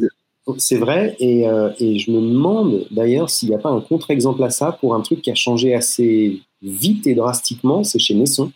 c'est 0.57 0.77
vrai. 0.77 1.15
Euh, 1.21 1.71
et, 1.79 1.99
je 1.99 2.11
me 2.11 2.21
demande 2.21 2.87
d'ailleurs 2.91 3.29
s'il 3.29 3.49
n'y 3.49 3.55
a 3.55 3.59
pas 3.59 3.69
un 3.69 3.81
contre-exemple 3.81 4.43
à 4.43 4.49
ça 4.49 4.71
pour 4.79 4.95
un 4.95 5.01
truc 5.01 5.21
qui 5.21 5.31
a 5.31 5.35
changé 5.35 5.75
assez 5.75 6.41
vite 6.61 7.07
et 7.07 7.15
drastiquement. 7.15 7.83
C'est 7.83 7.99
chez 7.99 8.15
Nesson. 8.15 8.51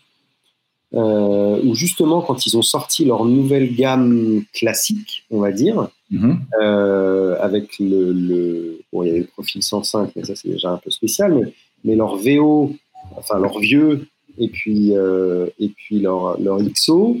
Euh, 0.94 1.60
où 1.64 1.74
justement, 1.74 2.20
quand 2.20 2.46
ils 2.46 2.56
ont 2.56 2.62
sorti 2.62 3.04
leur 3.04 3.24
nouvelle 3.24 3.74
gamme 3.74 4.44
classique, 4.52 5.24
on 5.30 5.40
va 5.40 5.50
dire, 5.50 5.88
mm-hmm. 6.12 6.36
euh, 6.62 7.36
avec 7.40 7.78
le, 7.80 8.78
Bon, 8.92 9.02
il 9.02 9.06
y 9.06 9.10
avait 9.10 9.20
le 9.20 9.26
profil 9.26 9.62
105, 9.62 10.12
mais 10.14 10.24
ça 10.24 10.36
c'est 10.36 10.48
déjà 10.48 10.70
un 10.70 10.76
peu 10.76 10.90
spécial, 10.90 11.34
mais, 11.34 11.52
mais 11.84 11.96
leur 11.96 12.16
VO, 12.16 12.76
enfin 13.16 13.40
leur 13.40 13.58
vieux, 13.58 14.06
et 14.38 14.48
puis, 14.48 14.92
et 14.92 15.68
puis 15.68 15.98
leur, 16.00 16.40
leur 16.40 16.58
XO, 16.62 17.18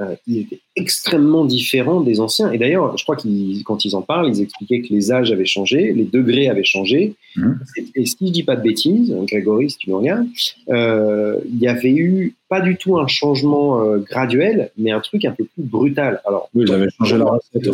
euh, 0.00 0.14
il 0.26 0.38
était 0.38 0.60
extrêmement 0.76 1.44
différent 1.44 2.00
des 2.00 2.20
anciens. 2.20 2.50
Et 2.52 2.58
d'ailleurs, 2.58 2.96
je 2.96 3.02
crois 3.02 3.16
qu'ils, 3.16 3.62
quand 3.64 3.84
ils 3.84 3.94
en 3.94 4.02
parlent, 4.02 4.28
ils 4.28 4.40
expliquaient 4.40 4.80
que 4.80 4.94
les 4.94 5.12
âges 5.12 5.30
avaient 5.30 5.44
changé, 5.44 5.92
les 5.92 6.04
degrés 6.04 6.48
avaient 6.48 6.64
changé. 6.64 7.14
Mmh. 7.36 7.52
Et, 7.96 8.06
si 8.06 8.16
je 8.26 8.32
dis 8.32 8.42
pas 8.42 8.56
de 8.56 8.62
bêtises, 8.62 9.14
Grégory, 9.26 9.68
si 9.68 9.76
tu 9.76 9.90
me 9.90 9.96
regardes, 9.96 10.26
euh, 10.70 11.38
il 11.44 11.58
y 11.58 11.68
avait 11.68 11.90
eu 11.90 12.34
pas 12.48 12.60
du 12.60 12.76
tout 12.76 12.98
un 12.98 13.08
changement 13.08 13.82
euh, 13.82 13.98
graduel, 13.98 14.70
mais 14.78 14.90
un 14.90 15.00
truc 15.00 15.24
un 15.26 15.32
peu 15.32 15.44
plus 15.44 15.64
brutal. 15.64 16.22
Alors, 16.24 16.48
oui, 16.54 16.64
ils 16.66 16.72
avaient 16.72 16.90
changé 16.96 17.18
la 17.18 17.26
recette. 17.26 17.70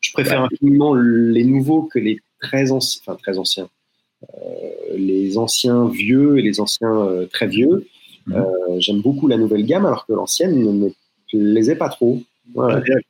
Je 0.00 0.12
préfère 0.12 0.42
infiniment 0.42 0.94
les 0.94 1.44
nouveaux 1.44 1.82
que 1.82 1.98
les 1.98 2.20
très 2.40 2.72
anciens, 2.72 3.02
enfin 3.04 3.16
très 3.20 3.38
anciens, 3.38 3.68
les 4.96 5.38
anciens 5.38 5.86
vieux 5.88 6.38
et 6.38 6.42
les 6.42 6.60
anciens 6.60 7.08
très 7.30 7.46
vieux. 7.46 7.86
Mmh. 8.26 8.42
J'aime 8.78 9.00
beaucoup 9.00 9.28
la 9.28 9.36
nouvelle 9.36 9.64
gamme, 9.64 9.86
alors 9.86 10.06
que 10.06 10.12
l'ancienne 10.12 10.58
ne 10.58 10.90
je 11.32 11.38
les 11.38 11.70
ai 11.70 11.74
pas 11.74 11.88
trop. 11.88 12.20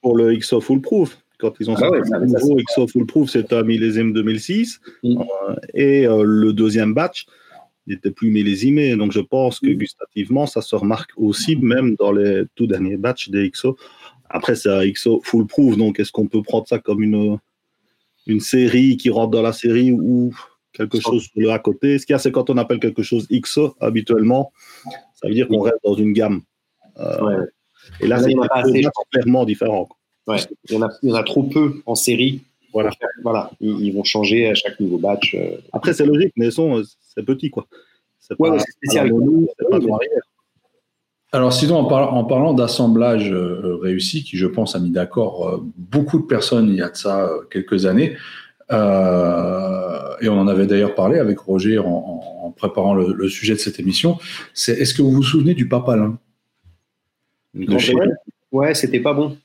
Pour 0.02 0.16
le 0.16 0.36
XO 0.36 0.60
Foolproof, 0.60 1.18
quand 1.38 1.54
ils 1.58 1.70
ont 1.70 1.74
ah 1.74 1.80
sorti 1.80 2.10
le 2.12 2.26
nouveau 2.26 2.56
XO 2.56 2.86
Foolproof, 2.86 3.30
c'était 3.30 3.56
un 3.56 3.64
millésime 3.64 4.12
2006. 4.12 4.80
Mm. 5.02 5.20
Euh, 5.20 5.54
et 5.74 6.06
euh, 6.06 6.22
le 6.24 6.52
deuxième 6.52 6.94
batch, 6.94 7.26
il 7.86 7.94
était 7.94 8.12
plus 8.12 8.30
millésimé. 8.30 8.94
Donc 8.96 9.12
je 9.12 9.20
pense 9.20 9.58
que 9.58 9.66
mm. 9.68 9.74
gustativement, 9.74 10.46
ça 10.46 10.62
se 10.62 10.76
remarque 10.76 11.10
aussi, 11.16 11.56
même 11.56 11.96
dans 11.96 12.12
les 12.12 12.44
tout 12.54 12.66
derniers 12.66 12.96
batchs 12.96 13.30
des 13.30 13.50
XO. 13.50 13.76
Après, 14.30 14.54
c'est 14.54 14.70
un 14.70 14.88
XO 14.88 15.20
Foolproof, 15.24 15.76
donc 15.76 15.98
est-ce 15.98 16.12
qu'on 16.12 16.28
peut 16.28 16.42
prendre 16.42 16.68
ça 16.68 16.78
comme 16.78 17.02
une, 17.02 17.38
une 18.26 18.40
série 18.40 18.96
qui 18.96 19.10
rentre 19.10 19.32
dans 19.32 19.42
la 19.42 19.52
série 19.52 19.92
ou 19.92 20.34
quelque 20.72 21.00
chose 21.00 21.24
sur 21.24 21.32
le 21.40 21.50
à 21.50 21.58
côté? 21.58 21.98
Ce 21.98 22.06
qu'il 22.06 22.14
y 22.14 22.16
a, 22.16 22.18
c'est 22.18 22.32
quand 22.32 22.48
on 22.48 22.56
appelle 22.56 22.78
quelque 22.78 23.02
chose 23.02 23.26
XO, 23.28 23.74
habituellement, 23.80 24.52
ça 25.14 25.28
veut 25.28 25.34
dire 25.34 25.48
qu'on 25.48 25.60
reste 25.60 25.80
dans 25.84 25.94
une 25.94 26.12
gamme. 26.12 26.42
Euh, 26.98 27.44
et 28.00 28.06
là, 28.06 28.18
c'est 28.20 28.34
clairement 29.10 29.44
différent. 29.44 29.88
Ouais, 30.26 30.36
il, 30.68 30.74
y 30.74 30.78
en 30.78 30.82
a, 30.82 30.88
il 31.02 31.10
y 31.10 31.12
en 31.12 31.16
a 31.16 31.24
trop 31.24 31.42
peu 31.42 31.82
en 31.86 31.94
série. 31.94 32.42
Voilà. 32.72 32.90
voilà. 33.22 33.50
Ils, 33.60 33.92
vont 33.92 34.04
changer 34.04 34.48
à 34.48 34.54
chaque 34.54 34.80
nouveau 34.80 34.98
batch. 34.98 35.34
Euh. 35.34 35.56
Après, 35.72 35.92
c'est 35.92 36.06
logique, 36.06 36.32
mais 36.36 36.48
c'est 36.50 37.24
petit, 37.24 37.50
quoi. 37.50 37.66
C'est 38.18 38.36
pas, 38.38 38.58
spécial. 38.58 39.12
alors, 41.32 41.52
sinon, 41.52 41.76
en, 41.76 41.92
en 41.92 42.24
parlant 42.24 42.54
d'assemblage 42.54 43.30
euh, 43.30 43.76
réussi, 43.82 44.24
qui 44.24 44.36
je 44.36 44.46
pense 44.46 44.74
a 44.74 44.78
mis 44.78 44.90
d'accord 44.90 45.48
euh, 45.48 45.58
beaucoup 45.76 46.18
de 46.18 46.24
personnes 46.24 46.68
il 46.68 46.76
y 46.76 46.82
a 46.82 46.88
de 46.88 46.96
ça 46.96 47.30
quelques 47.50 47.84
années, 47.84 48.16
et 48.70 50.28
on 50.28 50.38
en 50.38 50.48
avait 50.48 50.66
d'ailleurs 50.66 50.94
parlé 50.94 51.18
avec 51.18 51.38
Roger 51.40 51.78
en, 51.78 52.54
préparant 52.56 52.94
le, 52.94 53.28
sujet 53.28 53.54
de 53.54 53.58
cette 53.58 53.80
émission, 53.80 54.18
c'est 54.54 54.72
est-ce 54.72 54.94
que 54.94 55.02
vous 55.02 55.10
vous 55.10 55.22
souvenez 55.22 55.52
du 55.52 55.68
papalin? 55.68 56.16
Ouais, 57.54 58.74
c'était 58.74 59.00
pas 59.00 59.14
bon. 59.14 59.36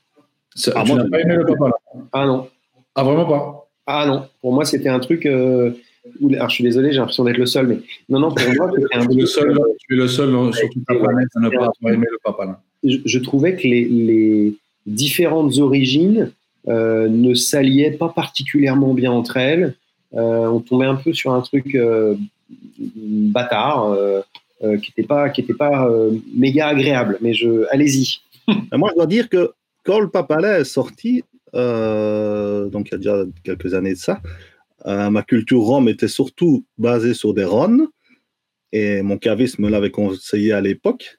ah, 0.74 0.84
tu 0.84 0.92
n'as 0.92 1.08
pas 1.08 1.20
aimé 1.20 1.36
le 1.36 1.44
papa 1.44 1.70
Ah 2.12 2.26
non. 2.26 2.48
Ah 2.94 3.02
vraiment 3.02 3.24
pas 3.24 3.68
Ah 3.86 4.06
non. 4.06 4.28
Pour 4.40 4.52
moi, 4.52 4.64
c'était 4.64 4.88
un 4.88 4.98
truc. 4.98 5.26
Euh, 5.26 5.72
alors, 6.32 6.48
je 6.48 6.54
suis 6.54 6.64
désolé, 6.64 6.90
j'ai 6.92 6.98
l'impression 6.98 7.24
d'être 7.24 7.38
le 7.38 7.46
seul, 7.46 7.66
mais 7.66 7.78
non, 8.08 8.20
non, 8.20 8.32
pour 8.32 8.54
moi, 8.54 8.70
c'était 8.74 8.96
un 8.96 9.04
truc. 9.04 9.20
Le 9.20 9.26
seul, 9.26 9.58
tu 9.80 9.94
es 9.94 9.96
le 9.96 10.08
seul 10.08 10.54
sur 10.54 10.70
toute 10.70 10.84
la 10.88 10.96
planète 10.96 11.28
à 11.36 11.40
ne 11.40 11.48
pas 11.48 11.56
avoir 11.56 11.94
aimé 11.94 12.06
le 12.10 12.18
papa. 12.22 12.62
Je, 12.84 13.18
trouvais 13.18 13.56
que 13.56 13.66
les, 13.66 13.84
les 13.84 14.54
différentes 14.86 15.58
origines 15.58 16.30
euh, 16.68 17.08
ne 17.08 17.34
s'alliaient 17.34 17.90
pas 17.90 18.08
particulièrement 18.08 18.94
bien 18.94 19.10
entre 19.10 19.36
elles. 19.36 19.74
on 20.12 20.60
tombait 20.60 20.86
un 20.86 20.94
peu 20.94 21.12
sur 21.12 21.32
un 21.32 21.40
truc 21.40 21.76
bâtard 22.78 23.96
qui 24.60 24.66
n'était 24.90 25.06
pas, 25.06 25.30
qui 25.30 25.42
était 25.42 25.54
pas 25.54 25.88
méga 26.34 26.68
agréable. 26.68 27.18
Mais 27.20 27.34
je, 27.34 27.64
allez-y. 27.70 28.20
Moi, 28.72 28.90
je 28.92 28.96
dois 28.96 29.06
dire 29.06 29.28
que 29.28 29.52
quand 29.84 30.00
le 30.00 30.08
Papalais 30.08 30.60
est 30.60 30.64
sorti, 30.64 31.22
donc 31.52 32.88
il 32.88 32.92
y 32.92 32.94
a 32.94 32.96
déjà 32.96 33.24
quelques 33.44 33.74
années 33.74 33.94
de 33.94 33.98
ça, 33.98 34.20
ma 34.84 35.22
culture 35.22 35.62
rhum 35.62 35.88
était 35.88 36.08
surtout 36.08 36.64
basée 36.76 37.14
sur 37.14 37.34
des 37.34 37.44
rhônes 37.44 37.88
et 38.72 39.02
mon 39.02 39.18
caviste 39.18 39.58
me 39.58 39.68
l'avait 39.68 39.90
conseillé 39.90 40.52
à 40.52 40.60
l'époque. 40.60 41.18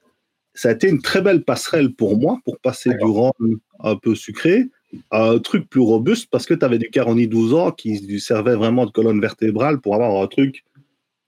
Ça 0.54 0.69
a 0.69 0.71
été 0.73 0.89
une 0.89 1.02
très 1.02 1.21
belle 1.21 1.43
passerelle 1.43 1.93
pour 1.93 2.17
moi 2.17 2.39
pour 2.43 2.60
passer 2.60 2.89
du 2.89 3.06
rhum 3.06 3.60
un 3.80 3.95
peu 3.95 4.15
sucré 4.15 4.69
à 5.12 5.30
un 5.30 5.39
truc 5.39 5.69
plus 5.69 5.82
robuste 5.82 6.28
parce 6.32 6.45
que 6.45 6.54
tu 6.54 6.65
avais 6.65 6.80
du 6.80 6.89
Caroni 6.89 7.28
12 7.28 7.54
ans 7.54 7.71
qui 7.71 8.19
servait 8.19 8.56
vraiment 8.56 8.86
de 8.86 8.91
colonne 8.91 9.21
vertébrale 9.21 9.80
pour 9.80 9.95
avoir 9.95 10.21
un 10.21 10.28
truc 10.28 10.65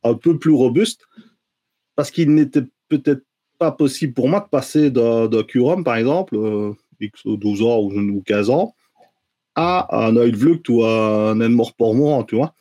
un 0.03 0.15
peu 0.15 0.37
plus 0.37 0.51
robuste 0.51 1.05
parce 1.95 2.11
qu'il 2.11 2.33
n'était 2.33 2.63
peut-être 2.89 3.23
pas 3.59 3.71
possible 3.71 4.13
pour 4.13 4.27
moi 4.27 4.39
de 4.39 4.49
passer 4.49 4.89
d'un 4.91 5.43
Curum, 5.43 5.83
par 5.83 5.95
exemple, 5.95 6.35
euh, 6.35 6.73
X 6.99 7.21
12 7.25 7.61
ans 7.63 7.79
ou 7.79 8.21
15 8.25 8.49
ans, 8.49 8.75
à 9.55 10.05
un 10.05 10.15
Oil 10.15 10.35
Vlucht 10.35 10.67
ou 10.69 10.83
un 10.83 11.39
Enmore 11.41 11.73
Pormont, 11.73 12.23
tu 12.23 12.35
vois 12.35 12.55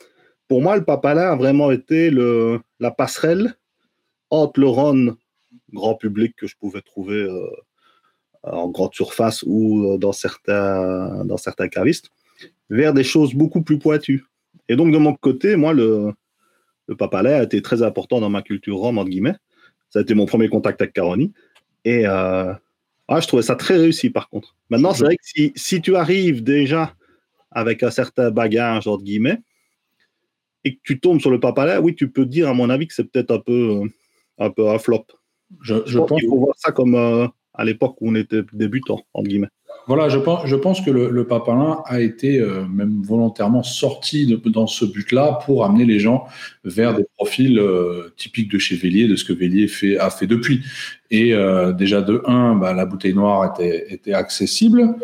pour 0.50 0.62
moi, 0.62 0.76
le 0.76 0.84
Papalin 0.84 1.30
a 1.30 1.36
vraiment 1.36 1.70
été 1.70 2.10
la 2.10 2.90
passerelle 2.90 3.54
entre 4.30 4.58
le 4.58 4.66
Rhône 4.66 5.14
grand 5.72 5.94
public 5.94 6.34
que 6.34 6.48
je 6.48 6.56
pouvais 6.56 6.82
trouver 6.82 7.22
euh, 7.22 7.46
en 8.42 8.68
grande 8.68 8.92
surface 8.92 9.44
ou 9.46 9.84
euh, 9.84 9.96
dans 9.96 10.10
certains, 10.10 11.24
dans 11.24 11.36
certains 11.36 11.68
cavistes, 11.68 12.10
vers 12.68 12.92
des 12.92 13.04
choses 13.04 13.32
beaucoup 13.32 13.62
plus 13.62 13.78
pointues. 13.78 14.24
Et 14.68 14.74
donc, 14.74 14.92
de 14.92 14.98
mon 14.98 15.14
côté, 15.14 15.54
moi, 15.54 15.72
le, 15.72 16.14
le 16.90 16.96
Papalais 16.96 17.34
a 17.34 17.44
été 17.44 17.62
très 17.62 17.82
important 17.82 18.20
dans 18.20 18.28
ma 18.28 18.42
culture 18.42 18.76
rhum, 18.76 18.98
entre 18.98 19.08
guillemets. 19.08 19.36
Ça 19.90 20.00
a 20.00 20.02
été 20.02 20.14
mon 20.14 20.26
premier 20.26 20.48
contact 20.48 20.82
avec 20.82 20.92
Caroni. 20.92 21.32
Et 21.84 22.04
euh, 22.04 22.52
ah, 23.06 23.20
je 23.20 23.28
trouvais 23.28 23.44
ça 23.44 23.54
très 23.54 23.76
réussi, 23.76 24.10
par 24.10 24.28
contre. 24.28 24.56
Maintenant, 24.70 24.92
c'est 24.92 25.04
vrai 25.04 25.16
que 25.16 25.22
si, 25.22 25.52
si, 25.54 25.80
tu 25.80 25.94
arrives 25.94 26.42
déjà 26.42 26.94
avec 27.52 27.84
un 27.84 27.92
certain 27.92 28.32
bagage, 28.32 28.88
entre 28.88 29.04
guillemets, 29.04 29.40
et 30.64 30.74
que 30.74 30.80
tu 30.82 30.98
tombes 30.98 31.20
sur 31.20 31.30
le 31.30 31.38
papalais, 31.38 31.78
oui, 31.78 31.94
tu 31.94 32.10
peux 32.10 32.26
dire, 32.26 32.48
à 32.48 32.54
mon 32.54 32.68
avis, 32.68 32.88
que 32.88 32.94
c'est 32.94 33.04
peut-être 33.04 33.30
un 33.30 33.38
peu, 33.38 33.82
euh, 33.82 33.88
un 34.38 34.50
peu 34.50 34.68
un 34.68 34.78
flop. 34.78 35.06
Je, 35.62 35.74
pense 35.98 36.20
qu'il 36.20 36.28
faut 36.28 36.38
voir 36.38 36.56
ça 36.58 36.72
comme 36.72 36.96
euh, 36.96 37.28
à 37.54 37.64
l'époque 37.64 37.96
où 38.00 38.10
on 38.10 38.16
était 38.16 38.42
débutant, 38.52 39.00
entre 39.14 39.28
guillemets. 39.28 39.48
Voilà, 39.86 40.08
je 40.08 40.18
pense, 40.56 40.80
que 40.80 40.90
le, 40.90 41.10
le 41.10 41.26
a 41.86 42.00
été 42.00 42.38
euh, 42.38 42.64
même 42.66 43.02
volontairement 43.02 43.62
sorti 43.62 44.40
dans 44.46 44.66
ce 44.66 44.84
but-là 44.84 45.40
pour 45.44 45.64
amener 45.64 45.84
les 45.84 45.98
gens 45.98 46.26
vers 46.64 46.94
des 46.94 47.04
profils 47.16 47.60
typiques 48.16 48.50
de 48.50 48.58
chez 48.58 48.76
Vélier, 48.76 49.08
de 49.08 49.16
ce 49.16 49.24
que 49.24 49.32
Vélier 49.32 49.66
fait, 49.68 49.98
a 49.98 50.10
fait 50.10 50.26
depuis. 50.26 50.62
Et 51.10 51.34
déjà 51.76 52.02
de 52.02 52.22
1, 52.26 52.56
bah, 52.56 52.72
la 52.72 52.86
bouteille 52.86 53.14
noire 53.14 53.52
était 53.58 54.12
accessible. 54.12 54.94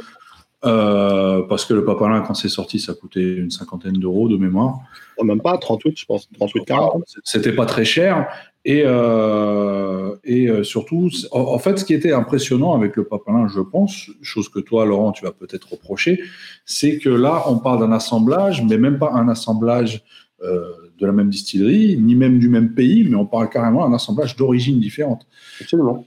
Parce 0.62 1.64
que 1.64 1.74
le 1.74 1.84
papalin, 1.84 2.22
quand 2.22 2.34
c'est 2.34 2.48
sorti, 2.48 2.80
ça 2.80 2.94
coûtait 2.94 3.34
une 3.34 3.50
cinquantaine 3.50 3.94
d'euros 3.94 4.28
de 4.28 4.36
mémoire. 4.36 4.80
Oh, 5.18 5.24
même 5.24 5.40
pas 5.40 5.56
38, 5.56 5.98
je 5.98 6.04
pense. 6.04 6.28
38, 6.38 6.64
40. 6.64 7.04
C'était 7.24 7.52
pas 7.52 7.66
très 7.66 7.84
cher. 7.84 8.28
Et, 8.68 8.82
euh, 8.84 10.16
et 10.24 10.48
euh, 10.48 10.64
surtout, 10.64 11.08
en 11.30 11.58
fait, 11.60 11.78
ce 11.78 11.84
qui 11.84 11.94
était 11.94 12.12
impressionnant 12.12 12.74
avec 12.74 12.96
le 12.96 13.04
papalin, 13.04 13.46
je 13.46 13.60
pense, 13.60 14.10
chose 14.22 14.48
que 14.48 14.58
toi, 14.58 14.84
Laurent, 14.84 15.12
tu 15.12 15.24
vas 15.24 15.30
peut-être 15.30 15.70
reprocher, 15.70 16.20
c'est 16.64 16.98
que 16.98 17.08
là, 17.08 17.44
on 17.46 17.58
parle 17.58 17.78
d'un 17.78 17.92
assemblage, 17.92 18.64
mais 18.64 18.76
même 18.76 18.98
pas 18.98 19.12
un 19.12 19.28
assemblage 19.28 20.02
euh, 20.42 20.64
de 20.98 21.06
la 21.06 21.12
même 21.12 21.30
distillerie, 21.30 21.96
ni 21.96 22.16
même 22.16 22.40
du 22.40 22.48
même 22.48 22.74
pays, 22.74 23.06
mais 23.08 23.14
on 23.14 23.24
parle 23.24 23.48
carrément 23.50 23.88
d'un 23.88 23.94
assemblage 23.94 24.34
d'origine 24.34 24.80
différente. 24.80 25.28
Absolument. 25.60 26.04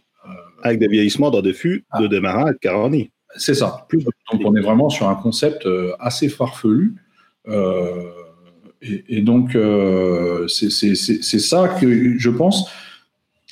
avec 0.61 0.79
des 0.79 0.89
vieillissements 0.89 1.31
dans 1.31 1.41
des 1.41 1.53
fûts 1.53 1.85
de 1.97 2.05
ah. 2.05 2.07
démarrage 2.09 2.55
de 2.55 2.57
Caroni. 2.57 3.09
C'est 3.35 3.53
ça. 3.53 3.87
Donc, 4.31 4.41
on 4.43 4.55
est 4.55 4.61
vraiment 4.61 4.89
sur 4.89 5.07
un 5.07 5.15
concept 5.15 5.67
assez 5.99 6.29
farfelu. 6.29 6.95
Euh, 7.47 8.11
et, 8.81 9.21
donc, 9.21 9.55
euh, 9.55 10.47
c'est 10.47 11.39
ça 11.39 11.67
que 11.67 12.17
je 12.17 12.29
pense 12.29 12.69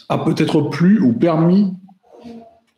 a 0.10 0.18
peut-être 0.20 0.62
plu 0.70 1.02
ou 1.02 1.12
permis 1.12 1.74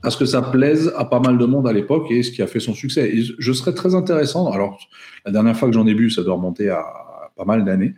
à 0.01 0.09
ce 0.09 0.17
que 0.17 0.25
ça 0.25 0.41
plaise 0.41 0.91
à 0.97 1.05
pas 1.05 1.19
mal 1.19 1.37
de 1.37 1.45
monde 1.45 1.67
à 1.67 1.73
l'époque 1.73 2.09
et 2.09 2.23
ce 2.23 2.31
qui 2.31 2.41
a 2.41 2.47
fait 2.47 2.59
son 2.59 2.73
succès. 2.73 3.13
Je 3.37 3.53
serais 3.53 3.73
très 3.73 3.93
intéressant. 3.93 4.49
Alors, 4.51 4.79
la 5.25 5.31
dernière 5.31 5.55
fois 5.55 5.67
que 5.67 5.75
j'en 5.75 5.85
ai 5.85 5.93
bu, 5.93 6.09
ça 6.09 6.23
doit 6.23 6.35
remonter 6.35 6.69
à 6.69 6.83
pas 7.35 7.45
mal 7.45 7.65
d'années. 7.65 7.93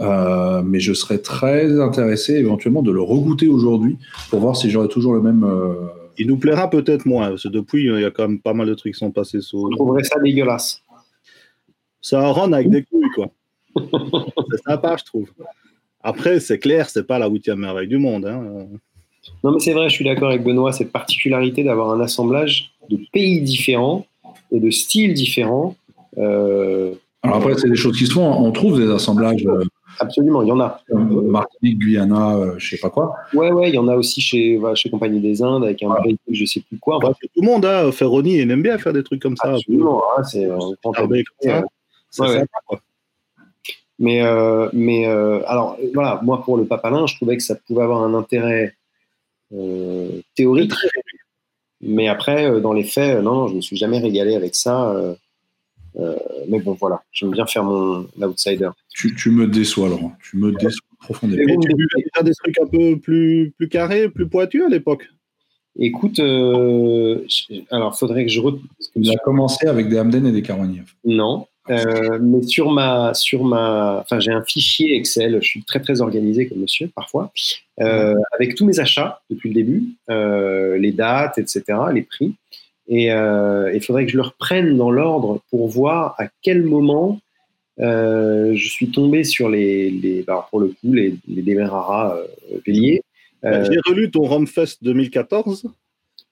Euh, 0.00 0.62
mais 0.64 0.80
je 0.80 0.94
serais 0.94 1.18
très 1.18 1.78
intéressé 1.78 2.34
éventuellement 2.36 2.80
de 2.80 2.90
le 2.90 3.02
regoûter 3.02 3.48
aujourd'hui 3.48 3.98
pour 4.30 4.40
voir 4.40 4.56
si 4.56 4.70
j'aurais 4.70 4.88
toujours 4.88 5.12
le 5.12 5.20
même. 5.20 5.44
Il 6.20 6.26
nous 6.26 6.36
plaira 6.36 6.68
peut-être 6.68 7.06
moins, 7.06 7.30
parce 7.30 7.44
que 7.44 7.48
depuis, 7.48 7.86
il 7.86 7.98
y 7.98 8.04
a 8.04 8.10
quand 8.10 8.28
même 8.28 8.40
pas 8.40 8.52
mal 8.52 8.66
de 8.66 8.74
trucs 8.74 8.92
qui 8.92 8.98
sont 8.98 9.10
passés 9.10 9.40
sur. 9.40 9.60
On 9.60 9.70
trouverait 9.70 10.04
ça 10.04 10.20
dégueulasse. 10.20 10.82
Ça 12.02 12.20
rend 12.28 12.52
avec 12.52 12.68
des 12.68 12.82
couilles, 12.82 13.08
quoi 13.14 13.30
c'est 13.74 14.62
sympa, 14.66 14.96
je 14.98 15.04
trouve. 15.04 15.30
Après, 16.02 16.38
c'est 16.38 16.58
clair, 16.58 16.90
c'est 16.90 17.06
pas 17.06 17.18
la 17.18 17.26
huitième 17.26 17.60
merveille 17.60 17.88
du 17.88 17.96
monde. 17.96 18.26
Hein. 18.26 18.66
Non, 19.42 19.52
mais 19.52 19.60
c'est 19.60 19.72
vrai, 19.72 19.88
je 19.88 19.94
suis 19.94 20.04
d'accord 20.04 20.28
avec 20.28 20.44
Benoît, 20.44 20.72
cette 20.72 20.92
particularité 20.92 21.64
d'avoir 21.64 21.90
un 21.90 22.00
assemblage 22.00 22.72
de 22.90 22.98
pays 23.12 23.40
différents 23.40 24.06
et 24.52 24.60
de 24.60 24.70
styles 24.70 25.14
différents. 25.14 25.74
Euh, 26.18 26.92
Alors 27.22 27.38
après, 27.38 27.54
c'est 27.56 27.70
des 27.70 27.76
choses 27.76 27.96
qui 27.96 28.06
se 28.06 28.12
font. 28.12 28.30
On 28.30 28.52
trouve 28.52 28.78
des 28.78 28.90
assemblages. 28.90 29.46
Euh, 29.46 29.64
Absolument, 30.02 30.42
il 30.42 30.48
y 30.48 30.52
en 30.52 30.60
a. 30.60 30.80
Martinique, 30.90 31.78
Guyana, 31.78 32.34
euh, 32.34 32.54
je 32.56 32.70
sais 32.70 32.78
pas 32.78 32.90
quoi. 32.90 33.14
Ouais, 33.34 33.52
ouais, 33.52 33.68
il 33.68 33.74
y 33.74 33.78
en 33.78 33.86
a 33.86 33.94
aussi 33.96 34.20
chez, 34.20 34.58
chez 34.74 34.88
Compagnie 34.88 35.20
des 35.20 35.42
Indes 35.42 35.64
avec 35.64 35.82
un 35.82 35.90
ouais. 35.90 36.16
je 36.30 36.44
sais 36.46 36.60
plus 36.60 36.78
quoi. 36.78 36.98
tout 37.00 37.28
le 37.36 37.46
monde, 37.46 37.66
hein, 37.66 37.92
Ferroni, 37.92 38.38
il 38.38 38.50
aime 38.50 38.62
bien 38.62 38.78
faire 38.78 38.94
des 38.94 39.04
trucs 39.04 39.20
comme 39.20 39.36
ça. 39.36 39.52
Absolument, 39.52 40.02
hein, 40.16 40.22
c'est 40.24 40.48
quoi. 42.66 42.80
Mais, 44.00 44.22
euh, 44.22 44.70
mais 44.72 45.06
euh, 45.06 45.42
alors, 45.46 45.76
voilà, 45.92 46.20
moi, 46.22 46.42
pour 46.42 46.56
le 46.56 46.64
papalin, 46.64 47.06
je 47.06 47.14
trouvais 47.16 47.36
que 47.36 47.42
ça 47.42 47.54
pouvait 47.54 47.82
avoir 47.82 48.02
un 48.02 48.14
intérêt 48.14 48.74
euh, 49.52 50.22
théorique. 50.34 50.72
Mais 51.82 52.08
après, 52.08 52.60
dans 52.62 52.72
les 52.72 52.82
faits, 52.82 53.22
non, 53.22 53.46
je 53.46 53.52
ne 53.52 53.56
me 53.58 53.60
suis 53.60 53.76
jamais 53.76 53.98
régalé 53.98 54.34
avec 54.34 54.54
ça. 54.54 54.94
Mais 55.96 56.60
bon, 56.60 56.76
voilà, 56.80 57.02
j'aime 57.12 57.30
bien 57.30 57.46
faire 57.46 57.64
mon 57.64 58.06
outsider. 58.20 58.70
Tu, 58.94 59.14
tu, 59.14 59.30
me 59.30 59.46
déçois, 59.46 59.88
Laurent. 59.88 60.12
Tu 60.22 60.36
me 60.36 60.52
déçois 60.52 60.86
profondément. 61.00 61.42
Et 61.42 61.56
tu 61.58 62.08
faire 62.14 62.24
des 62.24 62.34
trucs 62.34 62.58
un 62.60 62.66
peu 62.66 62.98
plus, 62.98 63.52
plus 63.56 63.68
carrés, 63.68 64.08
plus 64.08 64.28
pointus 64.28 64.62
à 64.64 64.68
l'époque? 64.68 65.08
Écoute, 65.78 66.18
euh, 66.18 67.24
alors 67.70 67.96
faudrait 67.98 68.24
que 68.24 68.30
je. 68.30 68.40
Tu 68.40 69.10
as 69.10 69.16
commencé 69.18 69.66
avec 69.66 69.88
des 69.88 69.98
Hamden 69.98 70.26
et 70.26 70.32
des 70.32 70.42
Caronier. 70.42 70.82
Non, 71.04 71.46
euh, 71.70 72.18
mais 72.20 72.42
sur 72.42 72.70
ma, 72.70 73.14
sur 73.14 73.44
ma, 73.44 74.00
enfin, 74.00 74.18
j'ai 74.18 74.32
un 74.32 74.42
fichier 74.42 74.96
Excel. 74.96 75.38
Je 75.40 75.46
suis 75.46 75.62
très 75.62 75.80
très 75.80 76.00
organisé 76.00 76.48
comme 76.48 76.58
monsieur 76.58 76.88
parfois, 76.94 77.32
euh, 77.80 78.14
avec 78.34 78.54
tous 78.54 78.64
mes 78.64 78.80
achats 78.80 79.20
depuis 79.30 79.50
le 79.50 79.54
début, 79.54 79.84
euh, 80.10 80.78
les 80.78 80.92
dates, 80.92 81.38
etc., 81.38 81.62
les 81.92 82.02
prix. 82.02 82.34
Et 82.92 83.06
il 83.06 83.80
faudrait 83.86 84.04
que 84.04 84.12
je 84.12 84.16
le 84.16 84.24
reprenne 84.24 84.76
dans 84.76 84.90
l'ordre 84.90 85.40
pour 85.50 85.68
voir 85.68 86.16
à 86.18 86.26
quel 86.42 86.64
moment 86.64 87.20
je 87.78 88.68
suis 88.68 88.90
tombé 88.90 89.24
sur 89.24 89.48
les, 89.48 89.90
les 89.90 90.22
bah, 90.22 90.46
pour 90.50 90.60
le 90.60 90.68
coup, 90.68 90.92
les, 90.92 91.14
les 91.28 91.42
Demerara 91.42 92.18
Vélier. 92.66 93.02
Bah, 93.42 93.62
j'ai 93.62 93.78
relu 93.86 94.10
ton 94.10 94.22
Romfest 94.22 94.78
2014. 94.82 95.66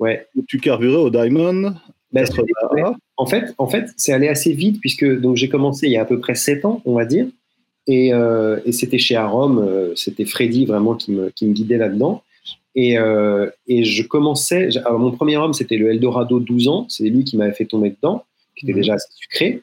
Ouais. 0.01 0.27
Où 0.37 0.43
tu 0.47 0.59
carburais 0.59 0.97
au 0.97 1.11
Diamond. 1.11 1.75
Bah, 2.13 2.23
en 3.17 3.27
fait, 3.27 3.55
en 3.59 3.67
fait, 3.67 3.91
c'est 3.97 4.13
allé 4.13 4.29
assez 4.29 4.53
vite 4.53 4.81
puisque 4.81 5.05
donc 5.21 5.37
j'ai 5.37 5.49
commencé 5.49 5.87
il 5.87 5.93
y 5.93 5.97
a 5.97 6.03
à 6.03 6.05
peu 6.05 6.19
près 6.19 6.35
7 6.35 6.65
ans, 6.65 6.81
on 6.87 6.95
va 6.95 7.05
dire, 7.05 7.27
et, 7.87 8.15
euh, 8.15 8.61
et 8.65 8.73
c'était 8.73 8.99
chez 8.99 9.17
Arom, 9.17 9.59
euh, 9.59 9.95
c'était 9.95 10.25
Freddy 10.25 10.65
vraiment 10.65 10.95
qui 10.95 11.13
me, 11.13 11.31
qui 11.31 11.47
me 11.47 11.53
guidait 11.53 11.77
là-dedans. 11.77 12.23
Et, 12.75 12.99
euh, 12.99 13.51
et, 13.67 13.85
je 13.85 14.03
commençais, 14.03 14.77
alors 14.79 14.99
mon 14.99 15.11
premier 15.11 15.37
homme 15.37 15.53
c'était 15.53 15.77
le 15.77 15.91
Eldorado 15.91 16.39
12 16.39 16.69
ans, 16.69 16.87
c'est 16.89 17.05
lui 17.05 17.25
qui 17.25 17.37
m'avait 17.37 17.53
fait 17.53 17.65
tomber 17.65 17.91
dedans, 17.91 18.25
qui 18.57 18.67
était 18.67 18.73
mmh. 18.73 18.77
déjà 18.77 18.95
assez 18.95 19.09
sucré. 19.17 19.63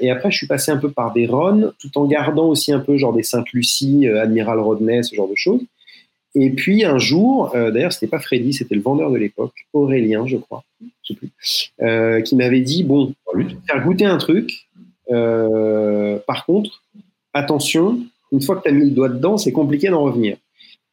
et 0.00 0.10
après, 0.10 0.30
je 0.32 0.36
suis 0.38 0.48
passé 0.48 0.72
un 0.72 0.76
peu 0.76 0.90
par 0.90 1.12
des 1.12 1.26
Ron, 1.26 1.72
tout 1.78 1.96
en 1.96 2.06
gardant 2.06 2.48
aussi 2.48 2.72
un 2.72 2.80
peu 2.80 2.96
genre 2.96 3.12
des 3.12 3.22
Sainte-Lucie, 3.22 4.08
Admiral 4.08 4.58
Rodney, 4.58 5.04
ce 5.04 5.14
genre 5.14 5.28
de 5.28 5.36
choses. 5.36 5.60
Et 6.34 6.50
puis 6.50 6.84
un 6.84 6.98
jour, 6.98 7.54
euh, 7.54 7.70
d'ailleurs, 7.70 7.92
c'était 7.92 8.06
pas 8.06 8.18
Freddy, 8.18 8.54
c'était 8.54 8.74
le 8.74 8.80
vendeur 8.80 9.10
de 9.10 9.18
l'époque, 9.18 9.52
Aurélien, 9.72 10.26
je 10.26 10.38
crois, 10.38 10.64
je 10.80 11.12
sais 11.12 11.14
plus, 11.14 11.30
euh, 11.82 12.22
qui 12.22 12.36
m'avait 12.36 12.60
dit 12.60 12.84
bon, 12.84 13.14
je 13.34 13.42
vais 13.42 13.56
faire 13.66 13.84
goûter 13.84 14.06
un 14.06 14.16
truc. 14.16 14.66
Euh, 15.10 16.18
par 16.26 16.46
contre, 16.46 16.82
attention, 17.34 17.98
une 18.30 18.40
fois 18.40 18.56
que 18.56 18.62
tu 18.62 18.68
as 18.68 18.72
mis 18.72 18.84
le 18.84 18.92
doigt 18.92 19.10
dedans, 19.10 19.36
c'est 19.36 19.52
compliqué 19.52 19.88
d'en 19.90 20.04
revenir. 20.04 20.36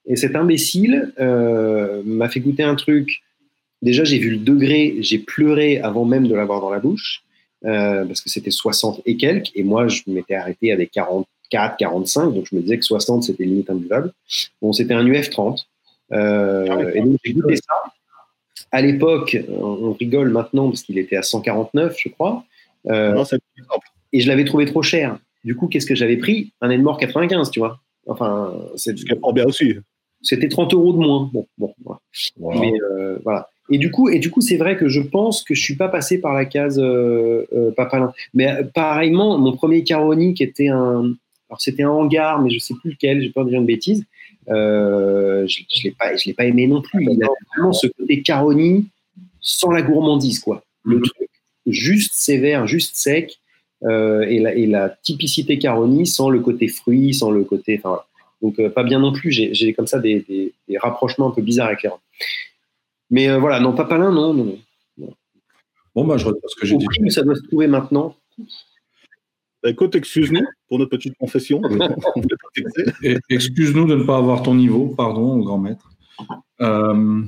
Et 0.10 0.16
cet 0.16 0.36
imbécile 0.36 1.14
m'a 1.18 2.28
fait 2.30 2.42
goûter 2.42 2.64
un 2.64 2.76
truc. 2.76 3.22
Déjà, 3.82 4.04
j'ai 4.04 4.18
vu 4.18 4.32
le 4.32 4.38
degré, 4.38 4.98
j'ai 5.00 5.20
pleuré 5.20 5.80
avant 5.80 6.04
même 6.04 6.28
de 6.28 6.36
l'avoir 6.36 6.60
dans 6.60 6.70
la 6.70 6.80
bouche, 6.80 7.24
parce 7.62 8.20
que 8.22 8.30
c'était 8.30 8.52
60 8.52 9.02
et 9.06 9.16
quelques, 9.16 9.52
et 9.56 9.64
moi, 9.64 9.88
je 9.88 10.02
m'étais 10.08 10.36
arrêté 10.36 10.72
avec 10.72 10.92
40, 10.92 11.28
44, 11.50 11.78
45, 11.78 12.34
donc 12.34 12.48
je 12.50 12.56
me 12.56 12.62
disais 12.62 12.78
que 12.78 12.86
60 12.86 13.24
c'était 13.24 13.44
limite 13.44 13.70
imbuvable. 13.70 14.14
Bon, 14.62 14.72
c'était 14.74 14.94
un 14.94 15.04
UF30. 15.04 15.66
Euh, 16.12 16.66
ah 16.70 16.96
et 16.96 17.02
donc 17.02 17.18
j'ai 17.24 17.34
goûté 17.34 17.56
ça. 17.56 17.84
À 18.72 18.82
l'époque, 18.82 19.38
on 19.50 19.94
rigole 19.94 20.30
maintenant 20.30 20.70
parce 20.70 20.84
qu'il 20.84 20.98
était 20.98 21.18
à 21.18 21.24
149, 21.24 21.96
je 21.98 22.10
crois. 22.10 22.44
Euh, 22.88 23.14
non, 23.14 23.24
et 24.12 24.22
je 24.22 24.28
l'avais 24.28 24.46
trouvé 24.46 24.66
trop 24.66 24.82
cher. 24.82 25.18
Du 25.44 25.56
coup, 25.56 25.68
qu'est-ce 25.68 25.86
que 25.86 25.96
j'avais 25.96 26.18
pris? 26.18 26.52
Un 26.62 26.70
Edmore 26.70 26.98
95, 26.98 27.52
tu 27.52 27.60
vois. 27.60 27.80
Enfin, 28.08 28.54
c'est 28.76 28.96
bien 28.96 29.46
aussi. 29.46 29.76
C'était 30.22 30.50
30 30.50 30.74
euros 30.74 30.94
de 30.94 30.98
moins. 30.98 31.30
Bon, 31.34 31.48
bon, 31.58 31.74
voilà. 31.84 32.02
Mais 32.60 32.74
euh, 32.82 33.18
voilà. 33.24 33.50
Et 33.70 33.78
du 33.78 33.92
coup, 33.92 34.10
et 34.10 34.20
du 34.20 34.32
coup, 34.32 34.42
c'est 34.42 34.58
vrai 34.58 34.76
que 34.76 34.90
je 34.90 35.00
pense 35.00 35.44
que 35.44 35.54
je 35.54 35.62
suis 35.62 35.76
pas 35.76 35.90
passé 35.90 36.20
par 36.20 36.34
la 36.34 36.46
case 36.46 36.80
euh, 36.80 37.46
euh 37.54 37.72
papalin. 37.72 38.14
Mais 38.34 38.48
euh, 38.48 38.64
pareillement, 38.64 39.38
mon 39.38 39.54
premier 39.54 39.84
Caroni 39.84 40.34
qui 40.34 40.44
était 40.44 40.70
un, 40.70 41.14
alors 41.50 41.62
c'était 41.62 41.84
un 41.84 41.92
hangar, 41.92 42.42
mais 42.42 42.50
je 42.50 42.60
sais 42.60 42.74
plus 42.82 42.92
lequel. 42.92 43.22
J'ai 43.22 43.30
peur 43.30 43.46
de 43.46 43.52
dire 43.52 43.60
une 43.60 43.66
bêtise. 43.66 44.06
Euh, 44.50 45.46
je, 45.48 45.60
je 45.70 45.84
l'ai 45.84 45.92
pas, 45.92 46.16
je 46.16 46.26
l'ai 46.26 46.34
pas 46.34 46.46
aimé 46.46 46.68
non 46.68 46.82
plus. 46.82 47.06
Il 47.10 47.24
a 47.24 47.28
vraiment 47.56 47.74
ce 47.74 47.88
côté 47.88 48.22
Caroni 48.22 48.88
sans 49.40 49.72
la 49.72 49.82
gourmandise, 49.82 50.40
quoi. 50.40 50.64
Le 50.84 50.98
mhm. 50.98 51.04
truc 51.04 51.30
juste 51.68 52.14
sévère, 52.16 52.68
juste 52.68 52.96
sec. 52.96 53.40
Euh, 53.84 54.24
et, 54.24 54.40
la, 54.40 54.54
et, 54.56 54.66
la, 54.66 54.90
typicité 54.90 55.58
Caroni 55.58 56.06
sans 56.06 56.30
le 56.30 56.42
côté 56.42 56.68
fruit, 56.68 57.14
sans 57.14 57.32
le 57.32 57.44
côté. 57.46 57.80
Enfin, 57.82 58.02
donc, 58.42 58.60
euh, 58.60 58.70
pas 58.70 58.84
bien 58.84 59.00
non 59.00 59.12
plus. 59.12 59.32
J'ai 59.32 59.74
comme 59.74 59.88
ça 59.88 60.00
des, 60.00 60.22
des, 60.22 60.54
des, 60.68 60.78
rapprochements 60.78 61.28
un 61.28 61.32
peu 61.32 61.42
bizarres 61.42 61.68
avec 61.68 61.84
les 61.84 61.90
Mais 63.10 63.30
euh, 63.30 63.38
voilà, 63.38 63.60
non, 63.60 63.74
Papalin, 63.74 64.12
non, 64.12 64.34
non, 64.34 64.58
non. 64.98 65.14
Bon, 65.96 66.06
bah, 66.06 66.18
je 66.18 66.26
reprends 66.26 66.48
ce 66.48 66.56
que 66.56 66.66
j'ai 66.66 66.78
dit. 66.78 66.86
ça 67.10 67.24
doit 67.24 67.36
se 67.36 67.42
trouver 67.42 67.68
maintenant. 67.68 68.16
Bah, 69.62 69.70
écoute, 69.70 69.96
excuse-nous 69.96 70.46
pour 70.68 70.80
notre 70.80 70.92
petite 70.92 71.18
confession. 71.18 71.62
excuse-nous 73.30 73.88
de 73.88 73.96
ne 73.96 74.04
pas 74.04 74.18
avoir 74.18 74.44
ton 74.44 74.56
niveau, 74.56 74.94
pardon, 74.96 75.38
grand 75.40 75.58
maître. 75.58 75.90
Euh, 76.62 77.24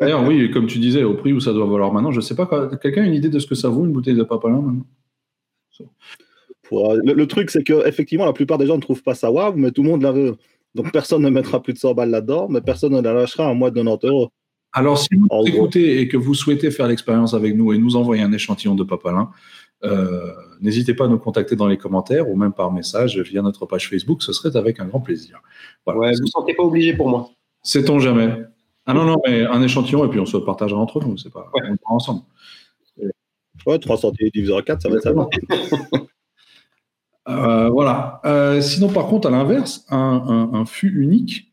D'ailleurs, 0.00 0.26
oui, 0.26 0.50
comme 0.50 0.66
tu 0.66 0.78
disais, 0.78 1.04
au 1.04 1.14
prix 1.14 1.32
où 1.32 1.40
ça 1.40 1.52
doit 1.52 1.66
valoir 1.66 1.92
maintenant, 1.92 2.10
je 2.10 2.16
ne 2.16 2.22
sais 2.22 2.34
pas, 2.34 2.68
quelqu'un 2.80 3.02
a 3.02 3.06
une 3.06 3.14
idée 3.14 3.28
de 3.28 3.38
ce 3.38 3.46
que 3.46 3.54
ça 3.54 3.68
vaut 3.68 3.84
une 3.84 3.92
bouteille 3.92 4.16
de 4.16 4.22
papalin 4.22 4.60
maintenant? 4.60 4.86
Le, 6.70 7.24
truc, 7.26 7.50
c'est 7.50 7.62
qu'effectivement, 7.62 8.24
la 8.24 8.32
plupart 8.32 8.58
des 8.58 8.66
gens 8.66 8.76
ne 8.76 8.80
trouvent 8.80 9.02
pas 9.02 9.14
ça 9.14 9.30
waouh, 9.30 9.54
mais 9.56 9.70
tout 9.70 9.82
le 9.82 9.90
monde 9.90 10.02
la 10.02 10.12
veut. 10.12 10.36
Donc 10.74 10.92
personne 10.92 11.22
ne 11.22 11.30
mettra 11.30 11.62
plus 11.62 11.72
de 11.72 11.78
100 11.78 11.94
balles 11.94 12.10
là-dedans, 12.10 12.48
mais 12.50 12.60
personne 12.60 12.92
ne 12.92 13.00
la 13.00 13.12
lâchera 13.12 13.48
à 13.48 13.54
moins 13.54 13.70
de 13.70 13.82
90 13.82 14.06
euros. 14.08 14.30
Alors, 14.72 14.98
si 14.98 15.08
vous 15.14 15.28
écoutez 15.46 16.00
et 16.00 16.08
que 16.08 16.16
vous 16.16 16.34
souhaitez 16.34 16.70
faire 16.70 16.86
l'expérience 16.86 17.32
avec 17.32 17.56
nous 17.56 17.72
et 17.72 17.78
nous 17.78 17.96
envoyer 17.96 18.22
un 18.22 18.32
échantillon 18.32 18.74
de 18.74 18.84
papalin, 18.84 19.30
euh, 19.84 20.32
n'hésitez 20.60 20.92
pas 20.92 21.06
à 21.06 21.08
nous 21.08 21.18
contacter 21.18 21.56
dans 21.56 21.66
les 21.66 21.78
commentaires 21.78 22.28
ou 22.28 22.36
même 22.36 22.52
par 22.52 22.72
message 22.72 23.18
via 23.18 23.40
notre 23.40 23.64
page 23.64 23.88
Facebook, 23.88 24.22
ce 24.22 24.32
serait 24.32 24.56
avec 24.56 24.80
un 24.80 24.86
grand 24.86 25.00
plaisir. 25.00 25.40
Voilà. 25.86 26.00
Ouais, 26.00 26.12
vous 26.12 26.24
ne 26.24 26.26
sentez 26.26 26.54
pas 26.54 26.62
obligé 26.62 26.94
pour 26.94 27.08
moi. 27.08 27.30
Sait-on 27.62 27.98
jamais 27.98 28.30
ah 28.88 28.94
non, 28.94 29.04
non, 29.04 29.16
mais 29.26 29.44
un 29.44 29.60
échantillon 29.62 30.04
et 30.04 30.08
puis 30.08 30.20
on 30.20 30.26
se 30.26 30.36
partagera 30.36 30.78
entre 30.78 31.00
nous, 31.00 31.16
c'est 31.16 31.32
pas. 31.32 31.50
On 31.52 31.76
prend 31.76 31.96
ensemble. 31.96 32.22
Ouais, 33.66 33.80
3 33.80 33.96
centimes 33.96 34.28
divisé 34.32 34.52
par 34.52 34.62
4, 34.62 34.82
ça 34.82 34.88
va 34.88 34.96
être 34.96 35.02
ça. 35.02 35.12
euh, 37.28 37.68
voilà. 37.68 38.20
Euh, 38.24 38.60
sinon, 38.60 38.88
par 38.88 39.06
contre, 39.06 39.28
à 39.28 39.30
l'inverse, 39.30 39.84
un, 39.90 40.50
un, 40.52 40.64
fût 40.64 40.92
unique, 41.00 41.52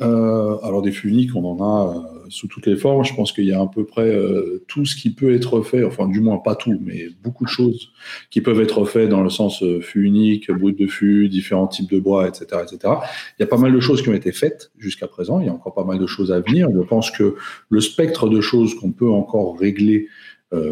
euh, 0.00 0.58
alors 0.62 0.82
des 0.82 0.90
fûts 0.90 1.08
uniques, 1.08 1.36
on 1.36 1.44
en 1.44 1.62
a 1.62 1.96
euh, 1.96 2.28
sous 2.28 2.48
toutes 2.48 2.66
les 2.66 2.76
formes. 2.76 3.04
Je 3.04 3.14
pense 3.14 3.32
qu'il 3.32 3.44
y 3.44 3.52
a 3.52 3.60
à 3.60 3.66
peu 3.66 3.84
près 3.84 4.08
euh, 4.08 4.64
tout 4.66 4.84
ce 4.84 4.96
qui 4.96 5.14
peut 5.14 5.32
être 5.32 5.62
fait, 5.62 5.84
enfin 5.84 6.08
du 6.08 6.20
moins 6.20 6.38
pas 6.38 6.56
tout, 6.56 6.78
mais 6.82 7.06
beaucoup 7.22 7.44
de 7.44 7.48
choses 7.48 7.90
qui 8.30 8.40
peuvent 8.40 8.60
être 8.60 8.84
faites 8.86 9.08
dans 9.08 9.22
le 9.22 9.30
sens 9.30 9.62
fût 9.82 10.04
unique, 10.04 10.50
brut 10.50 10.78
de 10.78 10.86
fût, 10.86 11.28
différents 11.28 11.68
types 11.68 11.90
de 11.90 12.00
bois, 12.00 12.26
etc., 12.26 12.62
etc. 12.62 12.94
Il 13.38 13.42
y 13.42 13.44
a 13.44 13.46
pas 13.46 13.56
mal 13.56 13.72
de 13.72 13.80
choses 13.80 14.02
qui 14.02 14.08
ont 14.08 14.14
été 14.14 14.32
faites 14.32 14.72
jusqu'à 14.78 15.06
présent. 15.06 15.40
Il 15.40 15.46
y 15.46 15.48
a 15.48 15.52
encore 15.52 15.74
pas 15.74 15.84
mal 15.84 15.98
de 15.98 16.06
choses 16.06 16.32
à 16.32 16.40
venir. 16.40 16.68
Je 16.74 16.80
pense 16.80 17.10
que 17.10 17.36
le 17.68 17.80
spectre 17.80 18.28
de 18.28 18.40
choses 18.40 18.74
qu'on 18.74 18.92
peut 18.92 19.10
encore 19.10 19.58
régler, 19.58 20.08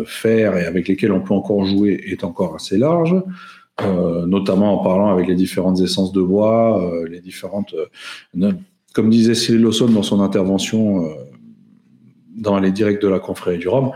faire 0.07 0.57
et 0.57 0.65
avec 0.65 0.87
lesquelles 0.87 1.11
on 1.11 1.21
peut 1.21 1.35
encore 1.35 1.65
jouer 1.65 2.01
est 2.07 2.23
encore 2.23 2.55
assez 2.55 2.79
large. 2.79 3.17
Euh, 3.81 4.27
notamment 4.27 4.79
en 4.79 4.85
parlant 4.85 5.11
avec 5.11 5.27
les 5.27 5.35
différentes 5.35 5.81
essences 5.81 6.13
de 6.13 6.21
bois, 6.21 6.83
euh, 6.85 7.09
les 7.09 7.21
différentes 7.21 7.75
comme 8.93 9.11
disait 9.11 9.35
Cyril 9.35 9.63
Lawson 9.63 9.89
dans 9.89 10.03
son 10.03 10.21
intervention 10.21 11.07
euh, 11.07 11.15
dans 12.37 12.59
les 12.59 12.71
directs 12.71 13.03
de 13.03 13.09
la 13.09 13.19
confrérie 13.19 13.59
du 13.59 13.69
Rhum, 13.69 13.93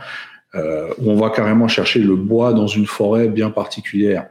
euh, 0.55 0.93
où 0.99 1.11
on 1.11 1.17
va 1.17 1.31
carrément 1.31 1.69
chercher 1.69 2.01
le 2.01 2.17
bois 2.17 2.53
dans 2.53 2.67
une 2.67 2.87
forêt 2.87 3.29
bien 3.29 3.51
particulière. 3.51 4.29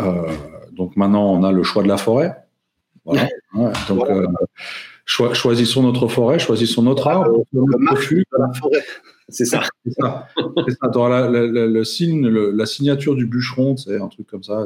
Euh, 0.00 0.32
donc 0.72 0.96
maintenant, 0.96 1.32
on 1.32 1.42
a 1.44 1.52
le 1.52 1.62
choix 1.62 1.82
de 1.82 1.88
la 1.88 1.96
forêt. 1.96 2.36
Voilà. 3.04 3.26
donc, 3.88 4.06
choisissons 5.08 5.82
notre 5.82 6.06
forêt, 6.06 6.38
choisissons 6.38 6.82
notre 6.82 7.08
arbre, 7.08 7.44
notre 7.52 8.14
la 8.38 8.52
forêt. 8.52 8.84
C'est 9.30 9.44
ça. 9.44 9.62
C'est 9.84 9.92
ça. 10.00 10.26
Tu 10.90 10.98
auras 10.98 11.28
le 11.28 11.84
signe, 11.84 12.28
la 12.28 12.66
signature 12.66 13.14
du 13.14 13.26
bûcheron, 13.26 13.76
c'est 13.76 14.00
un 14.00 14.08
truc 14.08 14.26
comme 14.26 14.42
ça. 14.42 14.64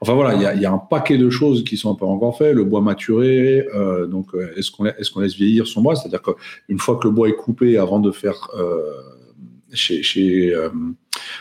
Enfin 0.00 0.14
voilà, 0.14 0.54
il 0.54 0.60
y 0.60 0.66
a, 0.66 0.72
un 0.72 0.78
paquet 0.78 1.16
de 1.16 1.30
choses 1.30 1.64
qui 1.64 1.76
sont 1.76 1.94
pas 1.94 2.06
encore 2.06 2.36
faites. 2.36 2.54
Le 2.54 2.64
bois 2.64 2.80
maturé, 2.80 3.66
euh, 3.74 4.06
donc 4.06 4.34
euh, 4.34 4.52
est-ce 4.56 4.70
qu'on 4.70 4.86
est 4.86 5.10
qu'on 5.10 5.20
laisse 5.20 5.34
vieillir 5.34 5.66
son 5.66 5.82
bois? 5.82 5.96
C'est-à-dire 5.96 6.20
qu'une 6.22 6.78
fois 6.78 6.96
que 6.96 7.06
le 7.08 7.14
bois 7.14 7.28
est 7.28 7.36
coupé, 7.36 7.78
avant 7.78 8.00
de 8.00 8.10
faire 8.10 8.50
euh, 8.58 8.82
chez, 9.72 10.02
chez 10.02 10.54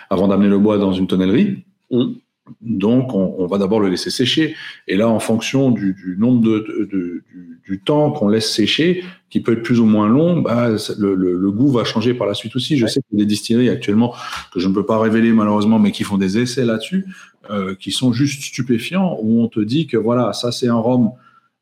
avant 0.09 0.27
d'amener 0.27 0.49
le 0.49 0.59
bois 0.59 0.77
dans 0.77 0.93
une 0.93 1.07
tonnellerie. 1.07 1.63
Mmh. 1.91 2.13
Donc, 2.61 3.13
on, 3.13 3.45
va 3.47 3.57
d'abord 3.57 3.79
le 3.79 3.89
laisser 3.89 4.09
sécher. 4.09 4.55
Et 4.87 4.97
là, 4.97 5.07
en 5.07 5.19
fonction 5.19 5.71
du, 5.71 6.15
nombre 6.19 6.41
de, 6.41 7.23
du, 7.65 7.79
temps 7.79 8.11
qu'on 8.11 8.27
laisse 8.27 8.51
sécher, 8.51 9.03
qui 9.29 9.39
peut 9.39 9.53
être 9.53 9.63
plus 9.63 9.79
ou 9.79 9.85
moins 9.85 10.09
long, 10.09 10.41
bah, 10.41 10.69
le, 10.97 11.51
goût 11.51 11.71
va 11.71 11.85
changer 11.85 12.13
par 12.13 12.27
la 12.27 12.33
suite 12.33 12.55
aussi. 12.55 12.77
Je 12.77 12.85
sais 12.85 13.01
qu'il 13.01 13.17
y 13.17 13.21
a 13.21 13.25
des 13.25 13.29
distilleries 13.29 13.69
actuellement 13.69 14.13
que 14.53 14.59
je 14.59 14.67
ne 14.67 14.73
peux 14.73 14.85
pas 14.85 14.99
révéler 14.99 15.31
malheureusement, 15.31 15.79
mais 15.79 15.91
qui 15.91 16.03
font 16.03 16.17
des 16.17 16.37
essais 16.37 16.65
là-dessus, 16.65 17.05
euh, 17.49 17.75
qui 17.75 17.91
sont 17.91 18.11
juste 18.11 18.43
stupéfiants, 18.43 19.17
où 19.21 19.41
on 19.41 19.47
te 19.47 19.61
dit 19.61 19.87
que 19.87 19.97
voilà, 19.97 20.33
ça 20.33 20.51
c'est 20.51 20.67
un 20.67 20.79
rhum, 20.79 21.11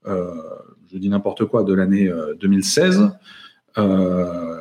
euh, 0.07 0.33
je 0.91 0.97
dis 0.97 1.09
n'importe 1.09 1.45
quoi, 1.45 1.63
de 1.63 1.73
l'année 1.73 2.11
2016. 2.41 3.11
Euh, 3.77 4.60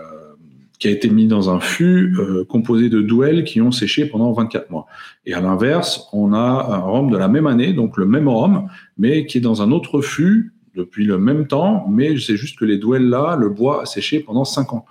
qui 0.81 0.89
a 0.89 0.91
été 0.91 1.11
mis 1.11 1.27
dans 1.27 1.51
un 1.51 1.61
fût 1.61 2.17
euh, 2.19 2.45
composé 2.45 2.89
de 2.89 3.03
douelles 3.03 3.45
qui 3.45 3.61
ont 3.61 3.71
séché 3.71 4.07
pendant 4.07 4.33
24 4.33 4.71
mois. 4.71 4.87
Et 5.27 5.35
à 5.35 5.41
l'inverse, 5.41 6.09
on 6.13 6.33
a 6.33 6.39
un 6.39 6.79
rhum 6.79 7.11
de 7.11 7.19
la 7.19 7.29
même 7.29 7.47
année, 7.47 7.75
donc 7.75 7.99
le 7.99 8.07
même 8.07 8.29
rhum, 8.29 8.67
mais 8.97 9.27
qui 9.27 9.39
est 9.39 9.43
dans 9.43 9.61
un 9.61 9.71
autre 9.71 10.01
fût 10.01 10.55
depuis 10.75 11.05
le 11.05 11.19
même 11.19 11.47
temps, 11.47 11.87
mais 11.91 12.19
c'est 12.19 12.37
juste 12.37 12.59
que 12.59 12.65
les 12.65 12.79
douelles 12.79 13.09
là, 13.09 13.37
le 13.37 13.51
bois 13.51 13.83
a 13.83 13.87
séché 13.87 14.21
pendant 14.21 14.45
5 14.45 14.73
ans. 14.73 14.87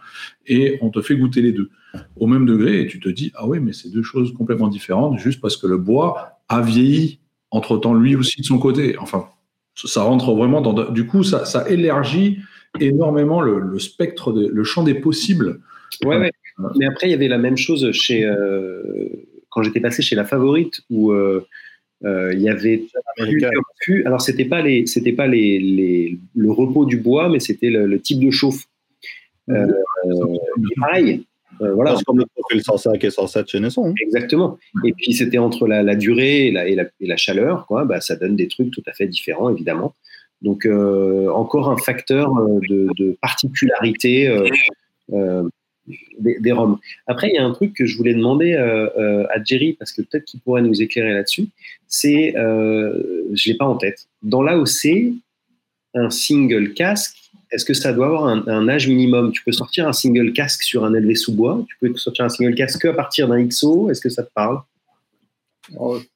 Et 0.45 0.77
on 0.81 0.91
te 0.91 1.01
fait 1.01 1.15
goûter 1.15 1.41
les 1.41 1.53
deux 1.53 1.71
au 2.17 2.27
même 2.27 2.45
degré, 2.45 2.81
et 2.81 2.87
tu 2.87 2.99
te 2.99 3.09
dis, 3.09 3.31
ah 3.33 3.47
oui, 3.47 3.59
mais 3.59 3.73
c'est 3.73 3.89
deux 3.89 4.03
choses 4.03 4.31
complètement 4.33 4.67
différentes, 4.67 5.17
juste 5.17 5.41
parce 5.41 5.57
que 5.57 5.65
le 5.65 5.77
bois 5.77 6.39
a 6.49 6.61
vieilli 6.61 7.19
entre-temps 7.49 7.95
lui 7.95 8.15
aussi 8.15 8.41
de 8.41 8.45
son 8.45 8.59
côté. 8.59 8.95
Enfin, 8.99 9.25
ça 9.73 10.03
rentre 10.03 10.35
vraiment 10.35 10.61
dans... 10.61 10.91
Du 10.91 11.07
coup, 11.07 11.23
ça, 11.23 11.67
élargit 11.67 12.37
énormément 12.79 13.41
le, 13.41 13.79
spectre, 13.79 14.31
le 14.31 14.63
champ 14.63 14.83
des 14.83 14.93
possibles 14.93 15.61
Ouais, 16.05 16.17
ouais. 16.17 16.31
Mais 16.75 16.85
après, 16.85 17.07
il 17.07 17.11
y 17.11 17.13
avait 17.13 17.27
la 17.27 17.37
même 17.37 17.57
chose 17.57 17.91
chez 17.91 18.25
euh, 18.25 19.07
quand 19.49 19.63
j'étais 19.63 19.79
passé 19.79 20.01
chez 20.01 20.15
la 20.15 20.25
Favorite 20.25 20.81
où 20.89 21.11
euh, 21.11 21.45
euh, 22.05 22.33
il 22.33 22.41
y 22.41 22.49
avait 22.49 22.85
alors 24.05 24.21
c'était 24.21 24.45
pas 24.45 24.61
les 24.61 24.85
c'était 24.85 25.11
pas 25.11 25.27
les, 25.27 25.59
les, 25.59 26.17
le 26.35 26.51
repos 26.51 26.85
du 26.85 26.97
bois, 26.97 27.29
mais 27.29 27.39
c'était 27.39 27.69
le, 27.69 27.99
type 27.99 28.19
de 28.19 28.31
chauffe. 28.31 28.65
pareil. 30.77 31.25
voilà. 31.59 31.95
C'est 31.97 32.05
comme 32.05 32.19
le 32.19 32.25
profil 32.25 32.61
105 32.61 33.03
et 33.03 33.09
107 33.09 33.49
chez 33.49 33.59
Nesson. 33.59 33.87
Hein. 33.87 33.93
Exactement. 34.01 34.57
Et 34.85 34.93
puis 34.93 35.13
c'était 35.13 35.39
entre 35.39 35.67
la, 35.67 35.83
la 35.83 35.95
durée 35.95 36.47
et 36.47 36.51
la, 36.51 36.69
et, 36.69 36.77
et 36.99 37.07
la, 37.07 37.17
chaleur, 37.17 37.65
quoi, 37.67 37.85
bah, 37.85 37.99
ça 37.99 38.15
donne 38.15 38.35
des 38.35 38.47
trucs 38.47 38.71
tout 38.71 38.83
à 38.85 38.93
fait 38.93 39.07
différents, 39.07 39.49
évidemment. 39.49 39.93
Donc 40.41 40.65
encore 40.65 41.69
un 41.69 41.77
facteur 41.77 42.33
de, 42.69 42.87
de 42.97 43.17
particularité 43.21 44.29
des, 46.19 46.39
des, 46.39 46.51
roms. 46.51 46.77
Après, 47.07 47.29
il 47.29 47.35
y 47.35 47.37
a 47.37 47.45
un 47.45 47.51
truc 47.51 47.73
que 47.73 47.85
je 47.85 47.97
voulais 47.97 48.13
demander 48.13 48.53
euh, 48.53 48.89
euh, 48.97 49.25
à 49.33 49.43
Jerry, 49.43 49.73
parce 49.73 49.91
que 49.91 50.01
peut-être 50.01 50.25
qu'il 50.25 50.39
pourrait 50.41 50.61
nous 50.61 50.81
éclairer 50.81 51.13
là-dessus, 51.13 51.47
c'est, 51.87 52.35
euh, 52.37 53.23
je 53.33 53.49
l'ai 53.49 53.57
pas 53.57 53.65
en 53.65 53.75
tête, 53.75 54.07
dans 54.21 54.41
l'AOC, 54.41 55.13
un 55.95 56.09
single 56.09 56.73
casque, 56.73 57.17
est-ce 57.51 57.65
que 57.65 57.73
ça 57.73 57.93
doit 57.93 58.05
avoir 58.05 58.25
un, 58.27 58.69
âge 58.69 58.87
minimum? 58.87 59.31
Tu 59.31 59.43
peux 59.43 59.51
sortir 59.51 59.87
un 59.87 59.93
single 59.93 60.33
casque 60.33 60.61
sur 60.61 60.85
un 60.85 60.91
LV 60.91 61.15
sous-bois, 61.15 61.65
tu 61.67 61.75
peux 61.79 61.95
sortir 61.97 62.25
un 62.25 62.29
single 62.29 62.53
casque 62.53 62.85
à 62.85 62.93
partir 62.93 63.27
d'un 63.27 63.43
XO, 63.43 63.89
est-ce 63.89 64.01
que 64.01 64.09
ça 64.09 64.23
te 64.23 64.31
parle? 64.33 64.59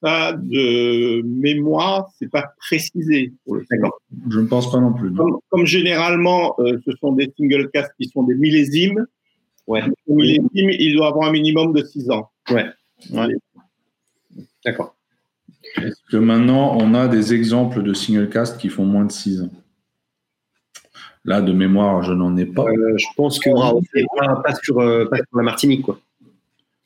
Ça, 0.02 0.32
de 0.32 1.22
mémoire, 1.22 2.10
c'est 2.18 2.30
pas 2.30 2.52
précisé. 2.58 3.32
D'accord. 3.70 4.00
Je 4.30 4.40
ne 4.40 4.46
pense 4.46 4.70
pas 4.70 4.80
non 4.80 4.92
plus. 4.92 5.12
Comme, 5.50 5.66
généralement, 5.66 6.54
euh, 6.58 6.78
ce 6.84 6.92
sont 7.00 7.12
des 7.12 7.32
single 7.36 7.70
casques 7.72 7.94
qui 8.00 8.08
sont 8.08 8.24
des 8.24 8.34
millésimes, 8.34 9.06
Ouais. 9.66 9.82
il 10.06 10.94
doit 10.96 11.08
avoir 11.08 11.28
un 11.28 11.32
minimum 11.32 11.72
de 11.72 11.82
6 11.82 12.10
ans. 12.10 12.30
Ouais. 12.50 12.66
D'accord. 14.64 14.94
Est-ce 15.76 16.00
que 16.10 16.16
maintenant, 16.16 16.76
on 16.78 16.94
a 16.94 17.08
des 17.08 17.34
exemples 17.34 17.82
de 17.82 17.94
single 17.94 18.28
cast 18.28 18.60
qui 18.60 18.68
font 18.68 18.84
moins 18.84 19.04
de 19.04 19.12
6 19.12 19.42
ans? 19.42 19.50
Là, 21.24 21.40
de 21.40 21.52
mémoire, 21.52 22.02
je 22.02 22.12
n'en 22.12 22.36
ai 22.36 22.44
pas. 22.44 22.64
Euh, 22.64 22.96
je 22.98 23.06
pense 23.16 23.38
que 23.38 23.50
pas, 23.50 24.42
pas, 24.42 24.54
sur, 24.56 24.78
euh, 24.78 25.06
pas, 25.06 25.16
sur, 25.16 25.36
la 25.36 25.42
Martinique, 25.42 25.82
quoi. 25.82 25.98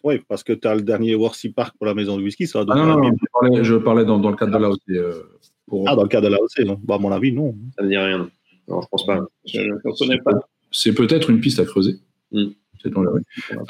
Oui, 0.04 0.22
parce 0.28 0.44
que 0.44 0.52
tu 0.52 0.68
as 0.68 0.76
le 0.76 0.82
dernier 0.82 1.16
Worcy 1.16 1.48
Park 1.48 1.74
pour 1.76 1.86
la 1.86 1.94
maison 1.94 2.16
de 2.16 2.22
whisky. 2.22 2.46
Ça 2.46 2.64
ah 2.68 2.74
non, 2.76 2.86
non, 2.86 3.10
non 3.42 3.62
je 3.64 3.74
parlais, 3.74 4.04
dans, 4.04 4.18
dans, 4.18 4.30
le 4.30 4.36
cadre 4.36 4.56
de 4.56 4.62
l'AOC. 4.62 4.78
Euh, 4.90 5.22
pour... 5.66 5.88
Ah, 5.88 5.96
dans 5.96 6.04
le 6.04 6.08
cadre 6.08 6.28
de 6.28 6.32
l'AOC, 6.32 6.66
non 6.66 6.80
bah, 6.82 6.94
À 6.94 6.98
mon 6.98 7.10
avis, 7.10 7.32
non. 7.32 7.54
Ça 7.76 7.82
ne 7.82 7.88
me 7.88 7.90
dit 7.90 7.98
rien. 7.98 8.18
Non, 8.18 8.30
non 8.68 8.80
je 8.80 8.86
pense 8.88 9.04
pas. 9.04 9.18
Je 9.44 9.98
connais 9.98 10.18
pas. 10.18 10.48
C'est 10.70 10.94
peut-être 10.94 11.30
une 11.30 11.40
piste 11.40 11.58
à 11.58 11.64
creuser. 11.64 11.96
Mm. 12.30 12.46
C'est 12.82 12.90
dans 12.90 13.02
euh, 13.02 13.14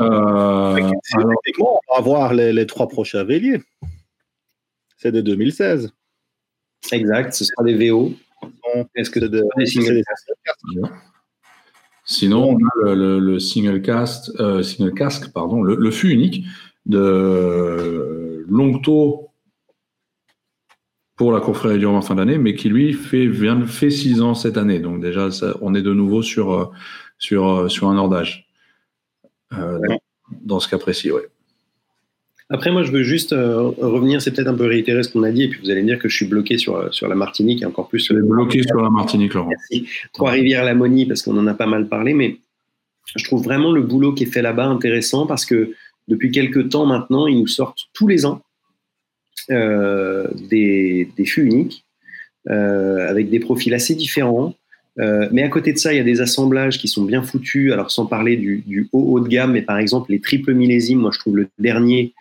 alors... 0.00 1.32
On 1.60 1.64
va 1.64 1.98
avoir 1.98 2.34
les, 2.34 2.52
les 2.52 2.66
trois 2.66 2.88
prochains 2.88 3.24
véliers. 3.24 3.62
C'est 4.96 5.12
de 5.12 5.20
2016. 5.20 5.92
Exact, 6.92 7.32
ce 7.32 7.44
sera 7.44 7.64
des 7.64 7.90
VO. 7.90 8.12
Est-ce 8.94 9.10
que 9.10 9.20
de, 9.20 9.44
Sinon, 12.04 12.56
on 12.56 12.88
a 12.88 12.94
le, 12.94 13.38
single 13.38 13.82
cast, 13.82 14.30
euh, 14.40 14.62
single 14.62 14.94
casque, 14.94 15.32
pardon, 15.32 15.62
le, 15.62 15.76
le, 15.76 15.90
fût 15.90 16.10
unique 16.10 16.46
de 16.86 18.44
Longto 18.48 19.28
pour 21.16 21.32
la 21.32 21.40
confrérie 21.40 21.78
du 21.78 21.86
en 21.86 22.00
fin 22.00 22.14
d'année, 22.14 22.38
mais 22.38 22.54
qui 22.54 22.68
lui 22.68 22.92
fait 22.92 23.26
vient 23.26 23.66
fait 23.66 23.90
six 23.90 24.22
ans 24.22 24.34
cette 24.34 24.56
année. 24.56 24.78
Donc 24.78 25.00
déjà, 25.00 25.28
on 25.60 25.74
est 25.74 25.82
de 25.82 25.92
nouveau 25.92 26.22
sur 26.22 26.52
euh, 26.52 26.66
sur 27.18 27.70
sur 27.70 27.88
un 27.88 27.98
ordage. 27.98 28.47
Euh, 29.52 29.78
dans, 29.88 29.98
dans, 30.42 30.60
ce 30.60 30.68
cas 30.68 30.78
précis, 30.78 31.10
ouais. 31.10 31.26
Après, 32.50 32.70
moi, 32.70 32.82
je 32.82 32.90
veux 32.90 33.02
juste 33.02 33.34
euh, 33.34 33.60
revenir, 33.78 34.22
c'est 34.22 34.30
peut-être 34.30 34.48
un 34.48 34.54
peu 34.54 34.66
réitérer 34.66 35.02
ce 35.02 35.10
qu'on 35.10 35.22
a 35.22 35.30
dit, 35.30 35.44
et 35.44 35.48
puis 35.48 35.60
vous 35.62 35.70
allez 35.70 35.82
me 35.82 35.86
dire 35.86 35.98
que 35.98 36.08
je 36.08 36.16
suis 36.16 36.26
bloqué 36.26 36.56
sur, 36.56 36.76
euh, 36.76 36.90
sur 36.90 37.06
la 37.06 37.14
Martinique, 37.14 37.62
et 37.62 37.66
encore 37.66 37.88
plus. 37.88 38.10
Euh, 38.10 38.22
bloqué 38.22 38.62
sur 38.62 38.80
la 38.80 38.88
Martinique, 38.88 39.34
Laurent. 39.34 39.50
Trois-Rivières, 40.14 40.64
Lamonie, 40.64 41.04
parce 41.04 41.22
qu'on 41.22 41.36
en 41.36 41.46
a 41.46 41.54
pas 41.54 41.66
mal 41.66 41.88
parlé, 41.88 42.14
mais 42.14 42.38
je 43.16 43.24
trouve 43.24 43.44
vraiment 43.44 43.70
le 43.72 43.82
boulot 43.82 44.14
qui 44.14 44.24
est 44.24 44.32
fait 44.32 44.42
là-bas 44.42 44.66
intéressant, 44.66 45.26
parce 45.26 45.44
que 45.44 45.74
depuis 46.08 46.30
quelques 46.30 46.70
temps 46.70 46.86
maintenant, 46.86 47.26
ils 47.26 47.38
nous 47.38 47.46
sortent 47.46 47.88
tous 47.92 48.08
les 48.08 48.24
ans 48.24 48.42
euh, 49.50 50.26
des, 50.50 51.10
des 51.16 51.24
fûts 51.26 51.44
uniques, 51.44 51.84
euh, 52.48 53.08
avec 53.08 53.28
des 53.28 53.40
profils 53.40 53.74
assez 53.74 53.94
différents. 53.94 54.54
Euh, 55.00 55.28
mais 55.30 55.42
à 55.42 55.48
côté 55.48 55.72
de 55.72 55.78
ça, 55.78 55.92
il 55.92 55.96
y 55.96 56.00
a 56.00 56.04
des 56.04 56.20
assemblages 56.20 56.78
qui 56.78 56.88
sont 56.88 57.04
bien 57.04 57.22
foutus. 57.22 57.72
Alors, 57.72 57.90
sans 57.90 58.06
parler 58.06 58.36
du, 58.36 58.62
du 58.66 58.88
haut 58.92 59.12
haut 59.12 59.20
de 59.20 59.28
gamme, 59.28 59.52
mais 59.52 59.62
par 59.62 59.78
exemple, 59.78 60.10
les 60.10 60.20
triples 60.20 60.54
millésimes, 60.54 60.98
moi, 60.98 61.10
je 61.12 61.18
trouve 61.18 61.36
le 61.36 61.48
dernier 61.58 62.14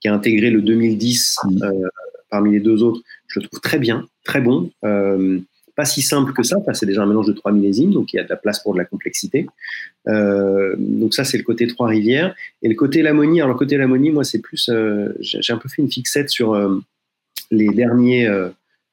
qui 0.00 0.08
a 0.08 0.14
intégré 0.14 0.50
le 0.50 0.62
2010 0.62 1.36
euh, 1.62 1.88
parmi 2.30 2.52
les 2.52 2.60
deux 2.60 2.82
autres, 2.82 3.02
je 3.26 3.40
le 3.40 3.46
trouve 3.46 3.60
très 3.60 3.78
bien, 3.78 4.06
très 4.24 4.40
bon. 4.40 4.70
Euh, 4.84 5.40
pas 5.74 5.84
si 5.84 6.02
simple 6.02 6.32
que 6.32 6.42
ça, 6.42 6.56
c'est 6.72 6.86
déjà 6.86 7.02
un 7.02 7.06
mélange 7.06 7.26
de 7.26 7.32
trois 7.32 7.52
millésimes, 7.52 7.90
donc 7.90 8.12
il 8.12 8.16
y 8.16 8.18
a 8.20 8.24
de 8.24 8.28
la 8.28 8.36
place 8.36 8.62
pour 8.62 8.74
de 8.74 8.78
la 8.78 8.84
complexité. 8.84 9.46
Donc 10.06 11.14
ça, 11.14 11.24
c'est 11.24 11.38
le 11.38 11.42
côté 11.42 11.66
Trois-Rivières. 11.66 12.34
Et 12.62 12.68
le 12.68 12.74
côté 12.74 13.02
Lamonie, 13.02 13.40
alors 13.40 13.52
le 13.52 13.58
côté 13.58 13.76
Lamonie, 13.76 14.10
moi, 14.10 14.24
c'est 14.24 14.40
plus, 14.40 14.70
j'ai 15.20 15.52
un 15.52 15.56
peu 15.56 15.68
fait 15.68 15.80
une 15.80 15.90
fixette 15.90 16.28
sur 16.28 16.54
les 17.50 17.68
derniers 17.68 18.28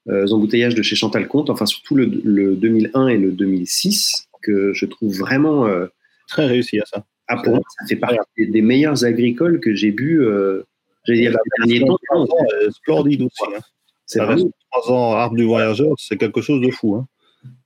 embouteillages 0.09 0.75
de 0.75 0.81
chez 0.81 0.95
Chantal 0.95 1.27
Comte, 1.27 1.49
enfin 1.49 1.65
surtout 1.65 1.95
le, 1.95 2.05
le, 2.23 2.55
2001 2.55 3.07
et 3.07 3.17
le 3.17 3.31
2006, 3.31 4.27
que 4.41 4.73
je 4.73 4.85
trouve 4.85 5.15
vraiment... 5.17 5.67
Très 6.27 6.45
réussi 6.45 6.79
à 6.79 6.85
ça. 6.85 7.05
Ah, 7.29 7.37
pour 7.37 7.53
moi, 7.55 7.63
ça 7.79 7.87
fait 7.87 7.95
partie 7.95 8.17
des, 8.37 8.47
des 8.47 8.61
meilleurs 8.61 9.05
agricoles 9.05 9.61
que 9.61 9.73
j'ai 9.73 9.91
bu 9.91 10.21
J'allais 11.07 11.21
dire, 11.21 11.31
le 11.31 11.65
dernier 11.65 11.87
temps. 11.87 12.27
Splendide 12.71 13.21
aussi. 13.21 13.55
Hein. 13.55 13.59
C'est 14.05 14.19
vrai. 14.19 14.35
Trois 14.71 14.91
ans 14.93 15.13
arbre 15.13 15.35
du 15.35 15.45
voyageur, 15.45 15.93
c'est 15.97 16.17
quelque 16.17 16.41
chose 16.41 16.61
de 16.61 16.69
fou. 16.69 16.95
Hein. 16.95 17.07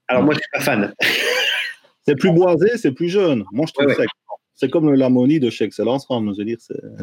Alors, 0.07 0.23
moi, 0.23 0.33
je 0.33 0.39
ne 0.39 0.41
suis 0.41 0.51
pas 0.53 0.59
fan. 0.59 0.93
c'est 2.05 2.15
plus 2.15 2.31
boisé, 2.31 2.77
c'est 2.77 2.91
plus 2.91 3.09
jeune. 3.09 3.43
Moi, 3.51 3.65
je 3.67 3.73
trouve 3.73 3.87
ouais, 3.87 3.95
ça. 3.95 4.03
C'est 4.53 4.69
comme 4.69 4.93
l'harmonie 4.93 5.39
de 5.39 5.49
chez 5.49 5.65
Excellence 5.65 6.05
je 6.07 6.37
veux 6.37 6.45
dire, 6.45 6.57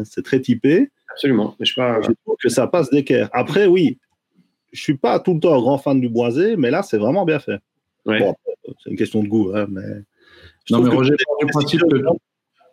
c'est 0.05 0.23
très 0.23 0.41
typé. 0.41 0.91
Absolument. 1.11 1.57
Mais 1.59 1.67
je, 1.67 1.75
pas... 1.75 2.01
je 2.03 2.13
trouve 2.25 2.37
que 2.41 2.49
ça 2.49 2.69
passe 2.69 2.89
d'équerre. 2.91 3.29
Après, 3.33 3.67
oui, 3.67 3.99
je 4.73 4.81
ne 4.81 4.83
suis 4.83 4.97
pas 4.97 5.19
tout 5.21 5.35
le 5.35 5.41
temps 5.41 5.55
un 5.55 5.61
grand 5.61 5.79
fan 5.79 6.01
du 6.01 6.09
boisé, 6.09 6.57
mais 6.57 6.71
là, 6.71 6.83
c'est 6.83 6.99
vraiment 6.99 7.25
bien 7.25 7.39
fait. 7.39 7.59
Ouais. 8.05 8.19
Bon, 8.19 8.35
c'est 8.83 8.91
une 8.91 8.97
question 8.97 9.23
de 9.23 9.29
goût, 9.29 9.53
hein, 9.55 9.67
mais. 9.69 10.03
Non, 10.71 10.83
mais 10.83 10.91
Roger 10.91 11.15
part, 11.17 11.37
du 11.41 11.47
principe 11.47 11.81
que, 11.81 12.03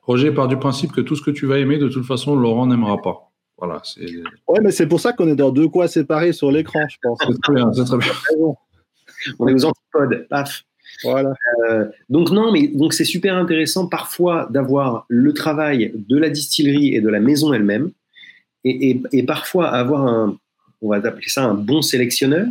Roger 0.03 0.31
part 0.31 0.47
du 0.47 0.57
principe 0.57 0.91
que 0.91 1.01
tout 1.01 1.15
ce 1.15 1.21
que 1.21 1.31
tu 1.31 1.45
vas 1.45 1.59
aimer, 1.59 1.77
de 1.77 1.87
toute 1.87 2.05
façon, 2.05 2.35
Laurent 2.35 2.67
n'aimera 2.67 3.01
pas. 3.01 3.31
Voilà, 3.57 3.81
ouais, 4.49 4.59
mais 4.61 4.71
c'est 4.71 4.85
pour 4.85 4.99
ça 4.99 5.13
qu'on 5.13 5.29
est 5.29 5.35
dans 5.35 5.49
deux 5.49 5.69
coins 5.69 5.87
séparés 5.87 6.33
sur 6.33 6.51
l'écran, 6.51 6.81
je 6.89 6.97
pense. 7.01 7.17
C'est 7.25 7.41
très 7.41 7.53
bien, 7.53 7.71
c'est 7.71 7.85
très 7.85 7.97
bien. 7.97 8.11
On 9.39 9.47
est 9.47 9.53
aux 9.53 9.65
antipodes, 9.65 10.27
paf. 10.29 10.65
Voilà. 11.03 11.33
Euh, 11.69 11.85
donc 12.09 12.31
non, 12.31 12.51
mais 12.51 12.67
donc 12.67 12.93
c'est 12.93 13.05
super 13.05 13.35
intéressant 13.35 13.87
parfois 13.87 14.47
d'avoir 14.51 15.05
le 15.07 15.33
travail 15.33 15.93
de 15.95 16.17
la 16.17 16.29
distillerie 16.29 16.95
et 16.95 17.01
de 17.01 17.09
la 17.09 17.21
maison 17.21 17.53
elle-même, 17.53 17.91
et, 18.65 18.91
et, 18.91 19.03
et, 19.13 19.23
parfois 19.23 19.69
avoir 19.69 20.05
un, 20.05 20.37
on 20.85 20.89
va 20.89 20.97
appeler 20.97 21.27
ça 21.27 21.43
un 21.45 21.53
bon 21.53 21.81
sélectionneur, 21.81 22.47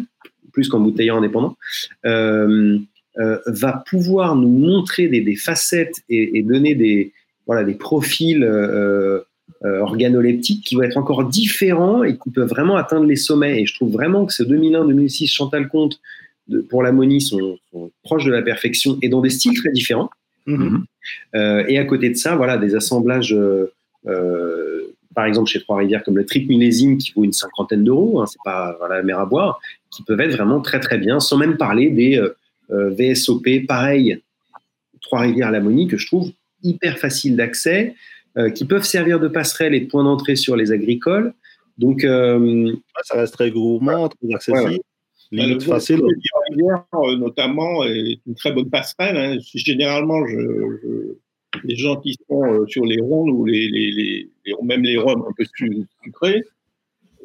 plus 0.53 0.68
qu'un 0.68 0.80
bouteilleur 0.80 1.16
indépendant, 1.16 1.57
euh, 2.05 2.78
euh, 3.18 3.39
va 3.47 3.85
pouvoir 3.89 4.35
nous 4.35 4.49
montrer 4.49 5.09
des, 5.09 5.20
des 5.20 5.37
facettes 5.37 6.03
et, 6.09 6.39
et, 6.39 6.43
donner 6.43 6.74
des 6.74 7.12
voilà 7.47 7.62
des 7.62 7.74
profils 7.74 8.43
euh, 8.43 9.20
organoleptiques 9.62 10.64
qui 10.64 10.74
vont 10.74 10.82
être 10.82 10.97
encore 10.97 11.24
différents 11.24 12.03
et 12.03 12.16
qui 12.18 12.30
peuvent 12.30 12.49
vraiment 12.49 12.76
atteindre 12.76 13.07
les 13.07 13.16
sommets. 13.16 13.62
Et 13.62 13.66
je 13.66 13.74
trouve 13.74 13.93
vraiment 13.93 14.26
que 14.26 14.32
ce 14.32 14.43
2001-2006 14.43 15.32
Chantal 15.32 15.68
Comte 15.68 16.01
de, 16.49 16.61
pour 16.61 16.82
l'ammonie 16.82 17.20
sont, 17.20 17.59
sont, 17.70 17.91
proches 18.03 18.24
de 18.24 18.32
la 18.32 18.43
perfection 18.43 18.99
et 19.01 19.09
dans 19.09 19.20
des 19.20 19.30
styles 19.30 19.57
très 19.57 19.70
différents. 19.70 20.11
Mm-hmm. 20.47 21.66
Et 21.68 21.78
à 21.78 21.85
côté 21.85 22.11
de 22.11 22.16
ça, 22.16 22.37
voilà, 22.37 22.59
des 22.59 22.74
assemblages, 22.74 23.35
par 25.15 25.25
exemple 25.25 25.49
chez 25.49 25.61
Trois-Rivières, 25.61 26.03
comme 26.03 26.17
le 26.17 26.27
triple 26.27 26.49
millésime 26.49 26.99
qui 26.99 27.12
vaut 27.12 27.25
une 27.25 27.33
cinquantaine 27.33 27.85
d'euros, 27.85 28.21
hein, 28.21 28.27
c'est 28.27 28.39
pas 28.45 28.77
la 28.89 29.03
mer 29.03 29.19
à 29.19 29.27
boire, 29.27 29.61
qui 29.91 30.03
peuvent 30.03 30.21
être 30.21 30.33
vraiment 30.33 30.61
très 30.61 30.81
très 30.81 30.99
bien, 30.99 31.21
sans 31.21 31.37
même 31.37 31.57
parler 31.57 31.91
des 31.91 32.19
euh, 32.19 32.37
euh 32.71 32.91
VSOP, 32.91 33.67
pareil, 33.67 34.21
Trois-Rivières 35.01 35.51
l'ammonie, 35.51 35.87
que 35.87 35.97
je 35.97 36.07
trouve 36.07 36.31
hyper 36.62 36.99
facile 36.99 37.37
d'accès, 37.37 37.95
euh, 38.37 38.51
qui 38.51 38.65
peuvent 38.65 38.85
servir 38.85 39.21
de 39.21 39.29
passerelle 39.29 39.75
et 39.75 39.81
de 39.81 39.87
point 39.87 40.03
d'entrée 40.03 40.37
sur 40.37 40.57
les 40.57 40.73
agricoles. 40.73 41.35
Donc, 41.79 42.05
euh, 42.05 42.73
ça 43.03 43.19
reste 43.19 43.35
très 43.35 43.51
gourmand, 43.51 44.09
très 44.09 44.35
accessible. 44.35 44.81
Ouais, 45.33 45.55
ouais. 45.55 45.61
facile. 45.61 46.01
Notamment, 47.19 47.85
est 47.85 48.19
une 48.27 48.35
très 48.35 48.53
bonne 48.53 48.71
passerelle. 48.71 49.17
Hein. 49.17 49.39
Généralement, 49.55 50.27
je, 50.27 50.37
je, 50.37 51.17
les 51.65 51.77
gens 51.77 51.97
qui 51.97 52.17
sont 52.29 52.67
sur 52.69 52.85
les 52.85 53.01
rondes 53.01 53.31
ou 53.31 53.45
les, 53.45 53.69
les, 53.69 53.91
les, 53.91 54.31
les 54.47 54.55
même 54.62 54.83
les 54.83 54.97
rhums 54.97 55.25
un 55.29 55.33
peu 55.37 55.45
sucrés, 56.03 56.45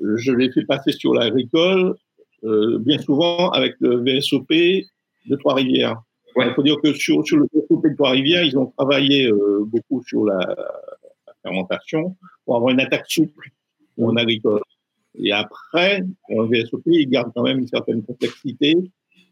je 0.01 0.31
les 0.31 0.51
fais 0.51 0.63
passer 0.65 0.91
sur 0.91 1.13
l'agricole, 1.13 1.95
euh, 2.43 2.79
bien 2.79 2.97
souvent 2.99 3.49
avec 3.51 3.75
le 3.79 3.97
VSOP 3.97 4.49
de 4.49 5.35
Trois-Rivières. 5.35 6.01
Il 6.37 6.53
faut 6.55 6.63
dire 6.63 6.77
que 6.81 6.93
sur, 6.93 7.25
sur 7.25 7.37
le 7.37 7.47
VSOP 7.53 7.83
de 7.83 7.95
Trois-Rivières, 7.95 8.43
ils 8.43 8.57
ont 8.57 8.67
travaillé 8.77 9.27
euh, 9.27 9.63
beaucoup 9.65 10.01
sur 10.03 10.25
la, 10.25 10.55
fermentation 11.41 12.17
pour 12.43 12.57
avoir 12.57 12.73
une 12.73 12.81
attaque 12.81 13.05
souple 13.07 13.49
en 13.97 14.15
agricole. 14.17 14.61
Et 15.15 15.31
après, 15.31 16.03
en 16.29 16.45
VSOP, 16.45 16.81
il 16.85 17.09
garde 17.09 17.31
quand 17.33 17.43
même 17.43 17.59
une 17.59 17.67
certaine 17.67 18.03
complexité 18.03 18.75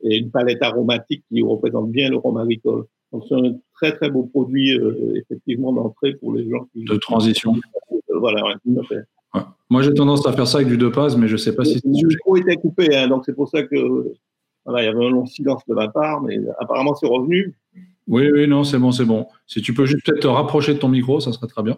et 0.03 0.17
une 0.17 0.31
palette 0.31 0.61
aromatique 0.63 1.23
qui 1.29 1.41
représente 1.41 1.91
bien 1.91 2.09
le 2.09 2.17
rhum 2.17 2.37
agricole. 2.37 2.85
Donc 3.11 3.23
c'est 3.27 3.35
un 3.35 3.55
très 3.73 3.95
très 3.95 4.09
beau 4.09 4.23
produit 4.23 4.77
euh, 4.77 5.13
effectivement 5.15 5.71
d'entrée 5.71 6.13
pour 6.15 6.33
les 6.33 6.49
gens 6.49 6.65
qui... 6.73 6.83
De 6.83 6.97
transition. 6.97 7.55
Euh, 7.91 8.19
voilà, 8.19 8.43
ouais, 8.43 8.53
tout 8.63 8.79
à 8.79 8.83
fait. 8.83 9.03
Ouais. 9.33 9.41
Moi 9.69 9.81
j'ai 9.81 9.93
tendance 9.93 10.25
à 10.27 10.33
faire 10.33 10.47
ça 10.47 10.57
avec 10.57 10.67
du 10.67 10.77
deux 10.77 10.91
passes, 10.91 11.15
mais 11.15 11.27
je 11.27 11.33
ne 11.33 11.37
sais 11.37 11.55
pas 11.55 11.63
si... 11.63 11.81
Le 11.83 12.07
micro 12.07 12.37
était 12.37 12.55
coupé, 12.55 12.95
hein, 12.95 13.07
donc 13.07 13.23
c'est 13.25 13.35
pour 13.35 13.49
ça 13.49 13.63
que 13.63 14.13
voilà, 14.65 14.83
il 14.83 14.85
y 14.85 14.89
avait 14.89 15.05
un 15.05 15.09
long 15.09 15.25
silence 15.25 15.61
de 15.67 15.73
ma 15.73 15.87
part, 15.87 16.21
mais 16.21 16.37
apparemment 16.59 16.93
c'est 16.95 17.07
revenu. 17.07 17.55
Oui, 18.07 18.29
oui, 18.31 18.47
non, 18.47 18.63
c'est 18.63 18.77
bon, 18.77 18.91
c'est 18.91 19.05
bon. 19.05 19.27
Si 19.45 19.61
tu 19.61 19.73
peux 19.73 19.85
juste 19.85 20.05
peut-être 20.05 20.21
te 20.21 20.27
rapprocher 20.27 20.73
de 20.73 20.79
ton 20.79 20.89
micro, 20.89 21.19
ça 21.19 21.31
serait 21.31 21.47
très 21.47 21.63
bien. 21.63 21.77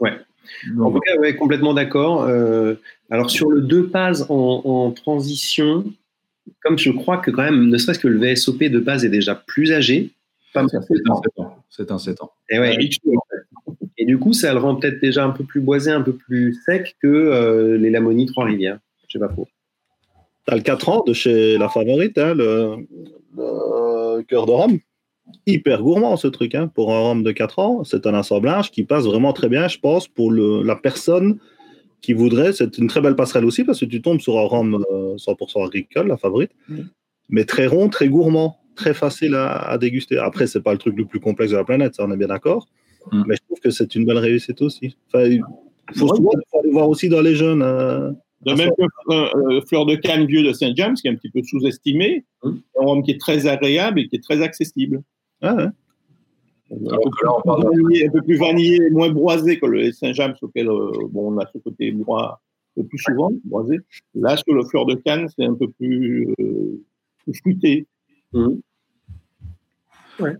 Ouais. 0.00 0.12
En 0.80 0.90
tout 0.90 1.00
cas, 1.00 1.16
ouais, 1.18 1.34
complètement 1.36 1.74
d'accord. 1.74 2.22
Euh, 2.22 2.74
alors 3.10 3.30
sur 3.30 3.50
le 3.50 3.60
deux 3.60 3.88
passes 3.88 4.24
en, 4.28 4.62
en, 4.64 4.90
transition, 4.90 5.84
comme 6.60 6.78
je 6.78 6.90
crois 6.90 7.18
que 7.18 7.30
quand 7.30 7.42
même, 7.42 7.68
ne 7.68 7.78
serait-ce 7.78 7.98
que 7.98 8.08
le 8.08 8.18
VSOP 8.18 8.64
de 8.64 8.78
base 8.78 9.04
est 9.04 9.10
déjà 9.10 9.34
plus 9.34 9.72
âgé. 9.72 10.10
C'est 10.52 10.58
un 10.58 10.68
7 10.68 10.82
ans. 11.08 11.22
C'est 11.70 11.90
un 11.90 11.98
7 11.98 12.22
ans. 12.22 12.32
Et, 12.50 12.58
ouais, 12.58 12.76
et, 13.98 14.04
du 14.04 14.18
coup, 14.18 14.32
ça 14.32 14.52
le 14.52 14.58
rend 14.58 14.76
peut-être 14.76 15.00
déjà 15.00 15.24
un 15.24 15.30
peu 15.30 15.44
plus 15.44 15.60
boisé, 15.60 15.90
un 15.90 16.02
peu 16.02 16.14
plus 16.14 16.54
sec 16.66 16.96
que 17.00 17.08
euh, 17.08 17.78
les 17.78 17.90
Lamonies 17.90 18.26
Trois-Rivières. 18.26 18.78
Je 19.08 19.12
sais 19.12 19.18
pas 19.18 19.28
trop. 19.28 19.48
T'as 20.44 20.56
le 20.56 20.62
4 20.62 20.88
ans 20.88 21.04
de 21.06 21.12
chez 21.12 21.56
la 21.56 21.68
favorite, 21.68 22.18
hein, 22.18 22.34
le, 22.34 22.86
le 23.36 24.22
cœur 24.22 24.46
de 24.46 24.50
rhum 24.50 24.78
hyper 25.46 25.82
gourmand 25.82 26.16
ce 26.16 26.28
truc. 26.28 26.54
Hein. 26.54 26.68
Pour 26.68 26.92
un 26.92 27.00
rhum 27.00 27.22
de 27.22 27.32
4 27.32 27.58
ans, 27.58 27.84
c'est 27.84 28.06
un 28.06 28.14
assemblage 28.14 28.70
qui 28.70 28.84
passe 28.84 29.04
vraiment 29.04 29.32
très 29.32 29.48
bien, 29.48 29.68
je 29.68 29.78
pense, 29.78 30.08
pour 30.08 30.30
le, 30.30 30.62
la 30.62 30.76
personne 30.76 31.38
qui 32.02 32.12
voudraient, 32.12 32.52
c'est 32.52 32.76
une 32.78 32.88
très 32.88 33.00
belle 33.00 33.16
passerelle 33.16 33.44
aussi 33.44 33.64
parce 33.64 33.80
que 33.80 33.84
tu 33.84 34.02
tombes 34.02 34.20
sur 34.20 34.38
un 34.38 34.42
rhum 34.42 34.84
100% 35.16 35.66
agricole, 35.66 36.08
la 36.08 36.16
favorite, 36.16 36.50
mais 37.30 37.44
très 37.44 37.66
rond, 37.66 37.88
très 37.88 38.08
gourmand, 38.08 38.58
très 38.74 38.92
facile 38.92 39.34
à, 39.34 39.78
déguster. 39.78 40.18
Après, 40.18 40.46
c'est 40.46 40.60
pas 40.60 40.72
le 40.72 40.78
truc 40.78 40.96
le 40.96 41.04
plus 41.06 41.20
complexe 41.20 41.52
de 41.52 41.56
la 41.56 41.64
planète, 41.64 41.94
ça 41.94 42.04
on 42.04 42.10
est 42.10 42.16
bien 42.16 42.26
d'accord, 42.26 42.66
mm. 43.12 43.24
mais 43.26 43.36
je 43.36 43.40
trouve 43.46 43.60
que 43.60 43.70
c'est 43.70 43.94
une 43.94 44.04
belle 44.04 44.18
réussite 44.18 44.60
aussi. 44.60 44.96
Enfin, 45.08 45.24
il 45.24 45.42
faut, 45.96 46.12
aller 46.12 46.70
voir 46.72 46.88
aussi 46.88 47.08
dans 47.08 47.20
les 47.20 47.36
jeunes. 47.36 47.60
de 47.60 48.54
même 48.54 48.70
que 48.76 49.12
euh, 49.12 49.60
Fleur 49.68 49.86
de 49.86 49.94
Canne 49.94 50.26
vieux 50.26 50.42
de 50.42 50.52
Saint-James, 50.52 50.94
qui 50.94 51.06
est 51.06 51.10
un 51.10 51.14
petit 51.14 51.30
peu 51.30 51.42
sous-estimé, 51.42 52.24
mm. 52.42 52.50
un 52.80 52.84
rhum 52.84 53.02
qui 53.04 53.12
est 53.12 53.20
très 53.20 53.46
agréable 53.46 54.00
et 54.00 54.08
qui 54.08 54.16
est 54.16 54.22
très 54.22 54.42
accessible. 54.42 55.02
Ah 55.40 55.54
ouais. 55.54 55.66
Un, 56.72 58.10
peu 58.12 58.22
plus 58.22 58.36
vanillé, 58.36 58.90
moins 58.90 59.10
boisé 59.10 59.58
que 59.58 59.66
le 59.66 59.92
Saint-James, 59.92 60.34
auquel 60.40 60.68
euh, 60.68 60.90
bon, 61.10 61.32
on 61.34 61.38
a 61.38 61.46
ce 61.52 61.58
côté 61.58 61.92
bois 61.92 62.40
le 62.76 62.84
plus 62.84 62.98
souvent, 62.98 63.30
boisé. 63.44 63.80
Là, 64.14 64.36
sur 64.36 64.54
le 64.54 64.64
fleur 64.64 64.86
de 64.86 64.94
canne, 64.94 65.28
c'est 65.28 65.44
un 65.44 65.54
peu 65.54 65.68
plus, 65.68 66.32
euh, 66.40 66.82
fruité. 67.34 67.86
Mmh. 68.32 68.54
Ouais. 70.20 70.36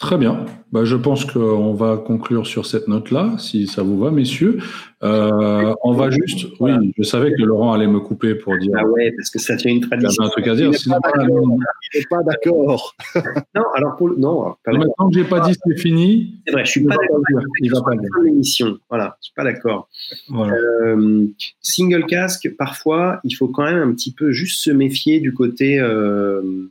Très 0.00 0.16
bien. 0.16 0.46
Bah, 0.72 0.86
je 0.86 0.96
pense 0.96 1.26
qu'on 1.26 1.74
va 1.74 1.98
conclure 1.98 2.46
sur 2.46 2.64
cette 2.64 2.88
note-là, 2.88 3.34
si 3.38 3.66
ça 3.66 3.82
vous 3.82 3.98
va, 3.98 4.10
messieurs. 4.10 4.58
Euh, 5.02 5.74
on 5.84 5.92
va 5.92 6.10
juste. 6.10 6.46
Oui, 6.58 6.72
je 6.96 7.02
savais 7.02 7.34
que 7.34 7.42
Laurent 7.42 7.74
allait 7.74 7.86
me 7.86 8.00
couper 8.00 8.34
pour 8.34 8.56
dire. 8.56 8.72
Ah 8.78 8.86
ouais, 8.86 9.12
parce 9.14 9.28
que 9.28 9.38
ça 9.38 9.56
tient 9.56 9.70
une 9.70 9.82
tradition. 9.82 10.24
Un 10.24 10.30
truc 10.30 10.46
à 10.48 10.54
dire. 10.54 10.70
Il 10.72 10.90
n'est 10.90 12.04
pas 12.08 12.22
d'accord. 12.22 12.96
non, 13.54 13.62
alors 13.74 13.96
pour 13.96 14.18
non. 14.18 14.54
Maintenant 14.66 15.10
que 15.10 15.18
j'ai 15.18 15.24
pas 15.24 15.40
dit 15.40 15.52
c'est 15.66 15.78
fini. 15.78 16.40
C'est 16.46 16.52
vrai, 16.54 16.64
je 16.64 16.70
suis 16.70 16.84
pas 16.84 16.96
d'accord. 16.96 17.20
Il 17.60 17.70
va 17.70 17.82
pas 17.82 17.92
l'émission. 18.24 18.78
Voilà, 18.88 19.18
je 19.20 19.26
suis 19.26 19.34
pas 19.34 19.44
d'accord. 19.44 19.90
Euh, 20.30 21.26
single 21.60 22.06
casque, 22.06 22.50
parfois, 22.56 23.20
il 23.24 23.32
faut 23.32 23.48
quand 23.48 23.64
même 23.64 23.90
un 23.90 23.92
petit 23.92 24.14
peu 24.14 24.32
juste 24.32 24.62
se 24.62 24.70
méfier 24.70 25.20
du 25.20 25.34
côté. 25.34 25.78
Euh, 25.78 26.70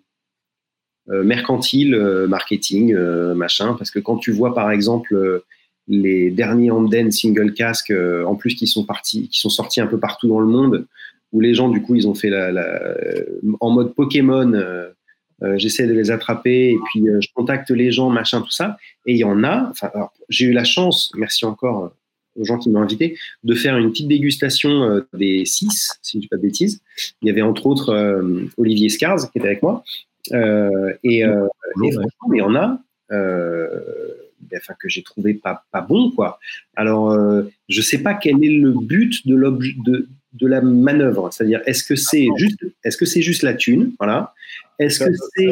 mercantile, 1.09 1.95
euh, 1.95 2.27
marketing, 2.27 2.93
euh, 2.93 3.33
machin. 3.33 3.73
Parce 3.73 3.91
que 3.91 3.99
quand 3.99 4.17
tu 4.17 4.31
vois 4.31 4.53
par 4.53 4.71
exemple 4.71 5.43
les 5.87 6.29
derniers 6.29 6.69
Hamden 6.69 7.11
single 7.11 7.53
casque, 7.53 7.91
en 8.25 8.35
plus 8.35 8.53
qui 8.53 8.67
sont 8.67 8.85
partis, 8.85 9.27
qui 9.29 9.39
sont 9.39 9.49
sortis 9.49 9.81
un 9.81 9.87
peu 9.87 9.99
partout 9.99 10.27
dans 10.27 10.39
le 10.39 10.47
monde, 10.47 10.85
où 11.31 11.41
les 11.41 11.55
gens 11.55 11.69
du 11.69 11.81
coup 11.81 11.95
ils 11.95 12.07
ont 12.07 12.13
fait 12.13 12.29
la, 12.29 12.95
en 13.59 13.71
mode 13.71 13.95
Pokémon. 13.95 14.53
j'essaie 15.55 15.87
de 15.87 15.93
les 15.93 16.11
attraper 16.11 16.71
et 16.71 16.77
puis 16.85 17.05
je 17.19 17.27
contacte 17.33 17.71
les 17.71 17.91
gens, 17.91 18.11
machin, 18.11 18.41
tout 18.41 18.51
ça. 18.51 18.77
Et 19.07 19.13
il 19.13 19.17
y 19.17 19.23
en 19.23 19.43
a. 19.43 19.71
J'ai 20.29 20.45
eu 20.45 20.51
la 20.51 20.63
chance, 20.63 21.11
merci 21.15 21.45
encore 21.45 21.91
aux 22.39 22.43
gens 22.45 22.59
qui 22.59 22.69
m'ont 22.69 22.81
invité, 22.81 23.17
de 23.43 23.55
faire 23.55 23.75
une 23.75 23.89
petite 23.89 24.07
dégustation 24.07 25.03
des 25.13 25.43
six, 25.45 25.97
si 26.03 26.11
je 26.13 26.17
ne 26.17 26.21
dis 26.21 26.27
pas 26.27 26.37
de 26.37 26.43
bêtises. 26.43 26.81
Il 27.23 27.27
y 27.29 27.31
avait 27.31 27.41
entre 27.41 27.65
autres 27.65 28.21
Olivier 28.57 28.89
Scars 28.89 29.31
qui 29.31 29.39
était 29.39 29.47
avec 29.47 29.63
moi 29.63 29.83
euh, 30.33 30.93
et, 31.03 31.25
euh, 31.25 31.47
franchement, 31.75 32.33
il 32.33 32.37
y 32.37 32.41
en 32.41 32.55
a. 32.55 32.79
Euh, 33.11 33.67
enfin, 34.55 34.73
que 34.79 34.89
j'ai 34.89 35.03
trouvé 35.03 35.33
pas, 35.33 35.63
pas 35.71 35.81
bon 35.81 36.11
quoi. 36.11 36.39
Alors 36.75 37.17
je 37.67 37.81
sais 37.81 38.03
pas 38.03 38.13
quel 38.13 38.43
est 38.43 38.59
le 38.59 38.71
but 38.71 39.27
de 39.27 39.35
de, 39.35 40.07
de 40.33 40.47
la 40.47 40.61
manœuvre, 40.61 41.29
c'est-à-dire 41.31 41.61
est-ce 41.65 41.83
que 41.83 41.95
c'est 41.95 42.27
juste 42.37 42.63
est-ce 42.83 42.97
que 42.97 43.05
c'est 43.05 43.21
juste 43.21 43.43
la 43.43 43.53
thune, 43.53 43.93
voilà. 43.99 44.33
Est-ce 44.77 44.99
que 44.99 45.11
c'est 45.35 45.47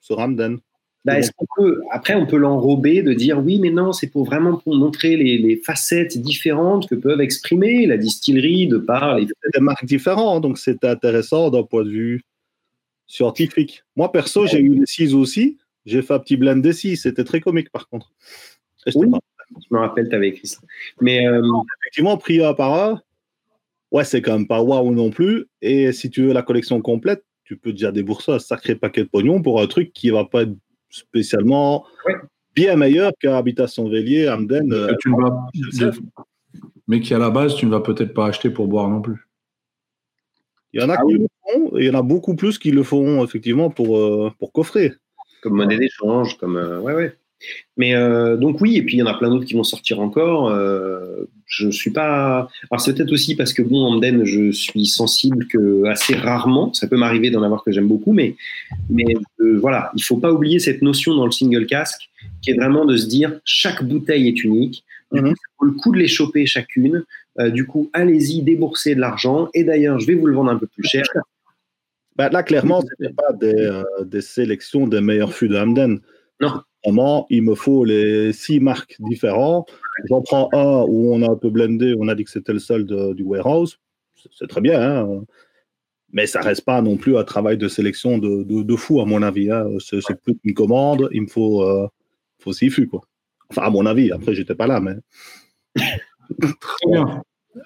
ce 0.00 0.12
Ramdan 0.12 0.58
bah, 1.06 1.18
est-ce 1.18 1.30
qu'on 1.34 1.46
peut, 1.56 1.80
après, 1.90 2.14
on 2.14 2.26
peut 2.26 2.36
l'enrober 2.36 3.00
de 3.02 3.14
dire 3.14 3.42
oui, 3.42 3.58
mais 3.58 3.70
non, 3.70 3.92
c'est 3.92 4.08
pour 4.08 4.24
vraiment 4.26 4.58
pour 4.58 4.74
montrer 4.74 5.16
les, 5.16 5.38
les, 5.38 5.56
facettes 5.56 6.18
différentes 6.18 6.86
que 6.90 6.94
peuvent 6.94 7.22
exprimer 7.22 7.86
la 7.86 7.96
distillerie 7.96 8.66
de 8.66 8.76
par 8.76 9.16
les... 9.16 9.24
des 9.24 9.60
marques 9.60 9.86
différentes, 9.86 10.42
donc 10.42 10.58
c'est 10.58 10.84
intéressant 10.84 11.48
d'un 11.50 11.62
point 11.62 11.84
de 11.84 11.90
vue 11.90 12.22
scientifique. 13.10 13.82
Moi, 13.96 14.10
perso, 14.12 14.46
j'ai 14.46 14.60
eu 14.60 14.78
des 14.78 14.86
6 14.86 15.14
aussi. 15.14 15.58
J'ai 15.84 16.00
fait 16.00 16.14
un 16.14 16.20
petit 16.20 16.36
blend 16.36 16.56
des 16.56 16.72
6. 16.72 16.96
C'était 16.96 17.24
très 17.24 17.40
comique, 17.40 17.70
par 17.70 17.88
contre. 17.88 18.12
Oui, 18.94 19.10
je 19.50 19.74
me 19.74 19.80
rappelle, 19.80 20.08
tu 20.08 20.14
avais 20.14 20.28
écrit 20.28 20.46
ça. 20.46 20.60
Mais 21.00 21.26
euh, 21.26 21.42
effectivement, 21.82 22.16
prix 22.16 22.40
à 22.40 22.54
par 22.54 22.72
un, 22.72 23.02
ouais, 23.90 24.04
c'est 24.04 24.22
quand 24.22 24.34
même 24.34 24.46
pas 24.46 24.62
waouh 24.62 24.94
non 24.94 25.10
plus. 25.10 25.46
Et 25.60 25.92
si 25.92 26.08
tu 26.08 26.22
veux 26.22 26.32
la 26.32 26.42
collection 26.42 26.80
complète, 26.80 27.24
tu 27.44 27.56
peux 27.56 27.72
déjà 27.72 27.90
débourser 27.90 28.30
un 28.30 28.38
sacré 28.38 28.76
paquet 28.76 29.02
de 29.02 29.08
pognon 29.08 29.42
pour 29.42 29.60
un 29.60 29.66
truc 29.66 29.92
qui 29.92 30.10
va 30.10 30.24
pas 30.24 30.42
être 30.42 30.54
spécialement 30.88 31.84
bien 32.54 32.76
meilleur 32.76 33.10
qu'Habitation 33.20 33.88
Vélier, 33.88 34.28
Amden. 34.28 34.72
Euh, 34.72 34.94
mais 36.86 37.00
qui 37.00 37.12
à 37.12 37.18
la 37.18 37.30
base, 37.30 37.56
tu 37.56 37.66
ne 37.66 37.72
vas 37.72 37.80
peut-être 37.80 38.14
pas 38.14 38.26
acheter 38.26 38.50
pour 38.50 38.68
boire 38.68 38.88
non 38.88 39.02
plus. 39.02 39.26
Il 40.72 40.80
y 40.80 40.84
en 40.84 40.88
a 40.88 40.96
ah 40.98 41.02
qui 41.06 41.14
le 41.14 41.26
font, 41.42 41.76
et 41.76 41.80
il 41.80 41.86
y 41.86 41.90
en 41.90 41.98
a 41.98 42.02
beaucoup 42.02 42.34
plus 42.34 42.58
qui 42.58 42.70
le 42.70 42.82
font 42.82 43.24
effectivement 43.24 43.70
pour, 43.70 43.98
euh, 43.98 44.32
pour 44.38 44.52
coffrer. 44.52 44.92
Comme 45.42 45.54
monnaie 45.54 45.78
d'échange, 45.78 46.36
comme. 46.38 46.56
Euh, 46.56 46.80
ouais, 46.80 46.94
ouais. 46.94 47.14
Mais 47.78 47.94
euh, 47.94 48.36
donc 48.36 48.60
oui, 48.60 48.76
et 48.76 48.82
puis 48.82 48.96
il 48.96 49.00
y 49.00 49.02
en 49.02 49.06
a 49.06 49.14
plein 49.14 49.30
d'autres 49.30 49.46
qui 49.46 49.54
vont 49.54 49.64
sortir 49.64 49.98
encore. 49.98 50.50
je 51.46 51.66
ne 51.66 51.70
suis 51.70 51.90
pas. 51.90 52.48
Alors 52.70 52.80
c'est 52.82 52.94
peut-être 52.94 53.12
aussi 53.12 53.34
parce 53.34 53.54
que 53.54 53.62
bon, 53.62 53.94
Amden, 53.94 54.24
je 54.24 54.52
suis 54.52 54.84
sensible 54.84 55.46
que 55.46 55.84
assez 55.86 56.14
rarement. 56.14 56.74
Ça 56.74 56.86
peut 56.86 56.98
m'arriver 56.98 57.30
d'en 57.30 57.42
avoir 57.42 57.64
que 57.64 57.72
j'aime 57.72 57.88
beaucoup, 57.88 58.12
mais 58.12 58.34
mais 58.90 59.14
voilà, 59.38 59.90
il 59.96 60.04
faut 60.04 60.18
pas 60.18 60.30
oublier 60.30 60.58
cette 60.58 60.82
notion 60.82 61.14
dans 61.14 61.24
le 61.24 61.32
single 61.32 61.64
casque 61.64 62.10
qui 62.42 62.50
est 62.50 62.54
vraiment 62.54 62.84
de 62.84 62.98
se 62.98 63.06
dire 63.06 63.40
chaque 63.44 63.82
bouteille 63.84 64.28
est 64.28 64.44
unique. 64.44 64.84
Du 65.12 65.22
mhm. 65.22 65.34
le 65.62 65.72
coup 65.72 65.92
de 65.92 65.98
les 65.98 66.08
choper 66.08 66.44
chacune. 66.44 67.04
Euh, 67.40 67.50
du 67.50 67.66
coup, 67.66 67.90
allez-y, 67.92 68.42
déboursez 68.42 68.94
de 68.94 69.00
l'argent. 69.00 69.48
Et 69.54 69.64
d'ailleurs, 69.64 69.98
je 69.98 70.06
vais 70.06 70.14
vous 70.14 70.26
le 70.26 70.34
vendre 70.34 70.50
un 70.50 70.58
peu 70.58 70.66
plus 70.66 70.84
cher. 70.84 71.04
Bah, 72.16 72.28
là, 72.28 72.42
clairement, 72.42 72.82
ce 72.82 73.02
n'est 73.02 73.14
pas 73.14 73.32
euh, 73.42 73.84
des, 74.04 74.20
sélections 74.20 74.86
des 74.86 75.00
meilleurs 75.00 75.32
fûts 75.32 75.48
de 75.48 75.56
Hamden. 75.56 76.00
Non. 76.40 76.60
Vraiment, 76.84 77.26
il 77.30 77.42
me 77.42 77.54
faut 77.54 77.84
les 77.84 78.32
six 78.32 78.60
marques 78.60 78.96
différentes. 79.00 79.70
J'en 80.08 80.22
prends 80.22 80.48
un 80.52 80.84
où 80.88 81.14
on 81.14 81.22
a 81.22 81.30
un 81.30 81.36
peu 81.36 81.50
blendé, 81.50 81.94
on 81.98 82.08
a 82.08 82.14
dit 82.14 82.24
que 82.24 82.30
c'était 82.30 82.52
le 82.52 82.58
seul 82.58 82.84
du 82.84 83.22
warehouse. 83.22 83.78
C'est 84.32 84.48
très 84.48 84.60
bien, 84.60 84.80
hein. 84.80 85.24
mais 86.12 86.26
ça 86.26 86.40
reste 86.40 86.64
pas 86.64 86.82
non 86.82 86.96
plus 86.96 87.16
un 87.16 87.24
travail 87.24 87.56
de 87.56 87.68
sélection 87.68 88.18
de, 88.18 88.76
fou, 88.76 89.00
à 89.00 89.06
mon 89.06 89.22
avis. 89.22 89.50
Hein. 89.50 89.66
C'est 89.78 90.20
plus 90.22 90.38
une 90.44 90.54
commande, 90.54 91.08
il 91.12 91.22
me 91.22 91.26
faut, 91.26 91.62
euh, 91.62 91.86
faut 92.38 92.52
six 92.52 92.70
fûts. 92.70 92.88
Quoi. 92.88 93.02
Enfin, 93.50 93.62
à 93.62 93.70
mon 93.70 93.84
avis, 93.86 94.10
après, 94.10 94.34
j'étais 94.34 94.54
pas 94.54 94.66
là, 94.66 94.80
mais. 94.80 94.94
Très 96.60 96.90
bien. 96.90 97.22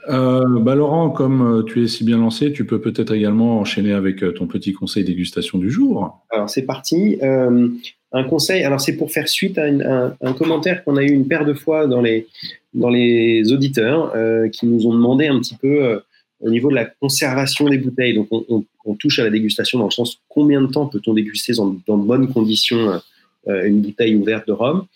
Euh, 0.08 0.60
bah, 0.60 0.74
Laurent, 0.74 1.10
comme 1.10 1.58
euh, 1.58 1.62
tu 1.62 1.84
es 1.84 1.88
si 1.88 2.04
bien 2.04 2.18
lancé, 2.18 2.52
tu 2.52 2.64
peux 2.64 2.80
peut-être 2.80 3.12
également 3.12 3.60
enchaîner 3.60 3.92
avec 3.92 4.22
euh, 4.22 4.32
ton 4.32 4.46
petit 4.46 4.72
conseil 4.72 5.04
dégustation 5.04 5.58
du 5.58 5.70
jour. 5.70 6.22
Alors 6.30 6.48
c'est 6.48 6.62
parti. 6.62 7.18
un 7.22 8.24
conseil, 8.24 8.62
alors 8.62 8.80
c'est 8.80 8.96
pour 8.96 9.10
faire 9.10 9.28
suite 9.28 9.58
à 9.58 9.64
un, 9.64 10.32
commentaire 10.34 10.84
qu'on 10.84 10.96
a 10.96 11.02
eu 11.02 11.10
une 11.10 11.26
paire 11.26 11.44
de 11.44 11.52
fois 11.52 11.86
dans 11.86 12.00
les, 12.00 12.26
dans 12.72 12.88
les 12.88 13.52
auditeurs 13.52 14.14
qui 14.52 14.66
nous 14.66 14.86
ont 14.86 14.94
demandé 14.94 15.26
un 15.26 15.38
petit 15.40 15.56
peu 15.56 16.00
au 16.40 16.50
niveau 16.50 16.70
de 16.70 16.76
la 16.76 16.84
conservation 16.84 17.68
des 17.68 17.78
bouteilles. 17.78 18.14
Donc 18.14 18.28
on, 18.30 18.94
touche 18.94 19.18
à 19.18 19.24
la 19.24 19.30
dégustation 19.30 19.80
dans 19.80 19.86
le 19.86 19.90
sens 19.90 20.20
combien 20.28 20.60
de 20.60 20.68
temps 20.68 20.86
peut-on 20.86 21.14
déguster 21.14 21.54
dans, 21.54 21.74
dans 21.86 21.98
de 21.98 22.06
bonnes 22.06 22.32
conditions 22.32 23.00
une 23.46 23.80
bouteille 23.80 24.14
ouverte 24.14 24.46
de 24.46 24.52
rhum 24.52 24.86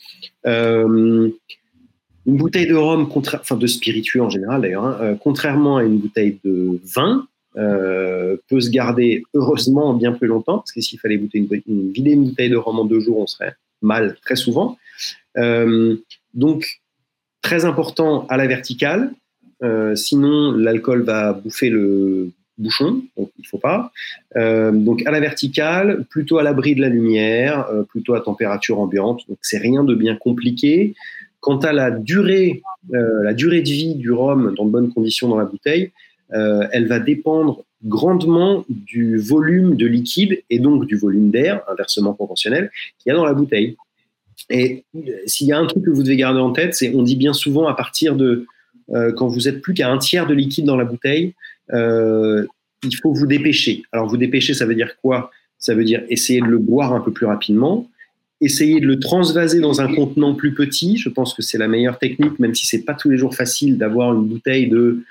une 2.29 2.37
bouteille 2.37 2.67
de 2.67 2.75
rhum, 2.75 3.09
enfin 3.11 3.57
de 3.57 3.67
spiritueux 3.67 4.21
en 4.21 4.29
général 4.29 4.61
d'ailleurs, 4.61 4.85
hein, 4.85 4.99
euh, 5.01 5.15
contrairement 5.19 5.79
à 5.79 5.83
une 5.83 5.97
bouteille 5.97 6.39
de 6.45 6.79
vin, 6.85 7.27
euh, 7.57 8.37
peut 8.51 8.61
se 8.61 8.69
garder 8.69 9.23
heureusement 9.33 9.95
bien 9.95 10.13
plus 10.13 10.29
longtemps, 10.29 10.59
parce 10.59 10.73
que 10.73 10.83
s'il 10.83 11.01
fallait 11.01 11.17
vider 11.17 12.13
une 12.13 12.25
bouteille 12.25 12.51
de 12.51 12.57
rhum 12.57 12.79
en 12.79 12.85
deux 12.85 13.01
jours, 13.01 13.19
on 13.19 13.27
serait 13.27 13.55
mal 13.81 14.19
très 14.23 14.37
souvent. 14.37 14.77
Euh, 15.39 15.97
donc, 16.35 16.81
très 17.41 17.65
important 17.65 18.27
à 18.29 18.37
la 18.37 18.47
verticale, 18.47 19.13
sinon 19.95 20.53
l'alcool 20.53 21.03
va 21.03 21.33
bouffer 21.33 21.71
le 21.71 22.31
bouchon, 22.59 23.03
donc 23.17 23.31
il 23.39 23.43
ne 23.43 23.47
faut 23.47 23.59
pas. 23.59 23.91
donc 24.37 25.05
à 25.07 25.11
la 25.11 25.19
verticale, 25.19 26.05
plutôt 26.11 26.39
à 26.39 26.43
l'abri 26.43 26.75
de 26.75 26.81
la 26.81 26.89
lumière, 26.89 27.67
plutôt 27.89 28.15
à 28.15 28.21
température 28.21 28.79
ambiante, 28.79 29.23
donc 29.29 29.39
c'est 29.41 29.59
rien 29.59 29.83
de 29.83 29.95
bien 29.95 30.15
compliqué. 30.15 30.95
Quant 31.41 31.59
à 31.59 31.73
la 31.73 31.91
durée, 31.91 32.63
euh, 32.95 33.23
la 33.23 33.33
durée 33.33 33.63
de 33.63 33.69
vie 33.69 33.95
du 33.95 34.11
rhum 34.11 34.55
dans 34.57 34.65
de 34.65 34.71
bonnes 34.71 34.93
conditions 34.93 35.29
dans 35.29 35.39
la 35.39 35.45
bouteille, 35.45 35.93
euh, 36.35 36.67
elle 36.73 36.89
va 36.89 36.99
dépendre 36.99 37.65
grandement 37.85 38.65
du 38.69 39.19
volume 39.19 39.77
de 39.77 39.87
liquide 39.87 40.43
et 40.51 40.59
donc 40.59 40.87
du 40.87 40.97
volume 40.97 41.31
d'air, 41.31 41.63
inversement 41.69 42.13
proportionnel, 42.13 42.71
qu'il 42.99 43.11
y 43.11 43.13
a 43.13 43.17
dans 43.17 43.25
la 43.25 43.35
bouteille. 43.35 43.77
Et 44.51 44.85
euh, 44.97 45.01
s'il 45.27 45.47
y 45.47 45.53
a 45.53 45.59
un 45.59 45.67
truc 45.67 45.85
que 45.85 45.91
vous 45.91 46.03
devez 46.03 46.17
garder 46.17 46.41
en 46.41 46.51
tête, 46.51 46.75
c'est 46.75 46.93
on 46.95 47.03
dit 47.03 47.17
bien 47.17 47.33
souvent 47.33 47.67
à 47.67 47.75
partir 47.75 48.17
de 48.17 48.47
quand 49.17 49.27
vous 49.27 49.49
êtes 49.49 49.61
plus 49.61 49.75
qu'à 49.75 49.91
un 49.91 49.99
tiers 49.99 50.27
de 50.27 50.33
liquide 50.33 50.65
dans 50.65 50.75
la 50.75 50.87
bouteille, 50.87 51.35
il 51.71 52.97
faut 53.03 53.13
vous 53.13 53.27
dépêcher. 53.27 53.83
Alors 53.93 54.09
vous 54.09 54.17
dépêcher, 54.17 54.55
ça 54.55 54.65
veut 54.65 54.75
dire 54.75 54.97
quoi? 55.03 55.31
Ça 55.59 55.75
veut 55.75 55.85
dire 55.85 56.03
essayer 56.09 56.41
de 56.41 56.47
le 56.47 56.57
boire 56.57 56.95
un 56.95 57.01
peu 57.01 57.13
plus 57.13 57.27
rapidement 57.27 57.87
essayer 58.41 58.81
de 58.81 58.87
le 58.87 58.99
transvaser 58.99 59.61
dans 59.61 59.81
un 59.81 59.93
contenant 59.95 60.35
plus 60.35 60.55
petit. 60.55 60.97
Je 60.97 61.09
pense 61.09 61.35
que 61.35 61.43
c'est 61.43 61.59
la 61.59 61.69
meilleure 61.69 61.99
technique, 61.99 62.39
même 62.39 62.55
si 62.55 62.67
c'est 62.67 62.83
pas 62.83 62.95
tous 62.95 63.11
les 63.11 63.17
jours 63.17 63.35
facile 63.35 63.79
d'avoir 63.79 64.15
une 64.15 64.27
bouteille 64.27 64.69
de 64.69 65.03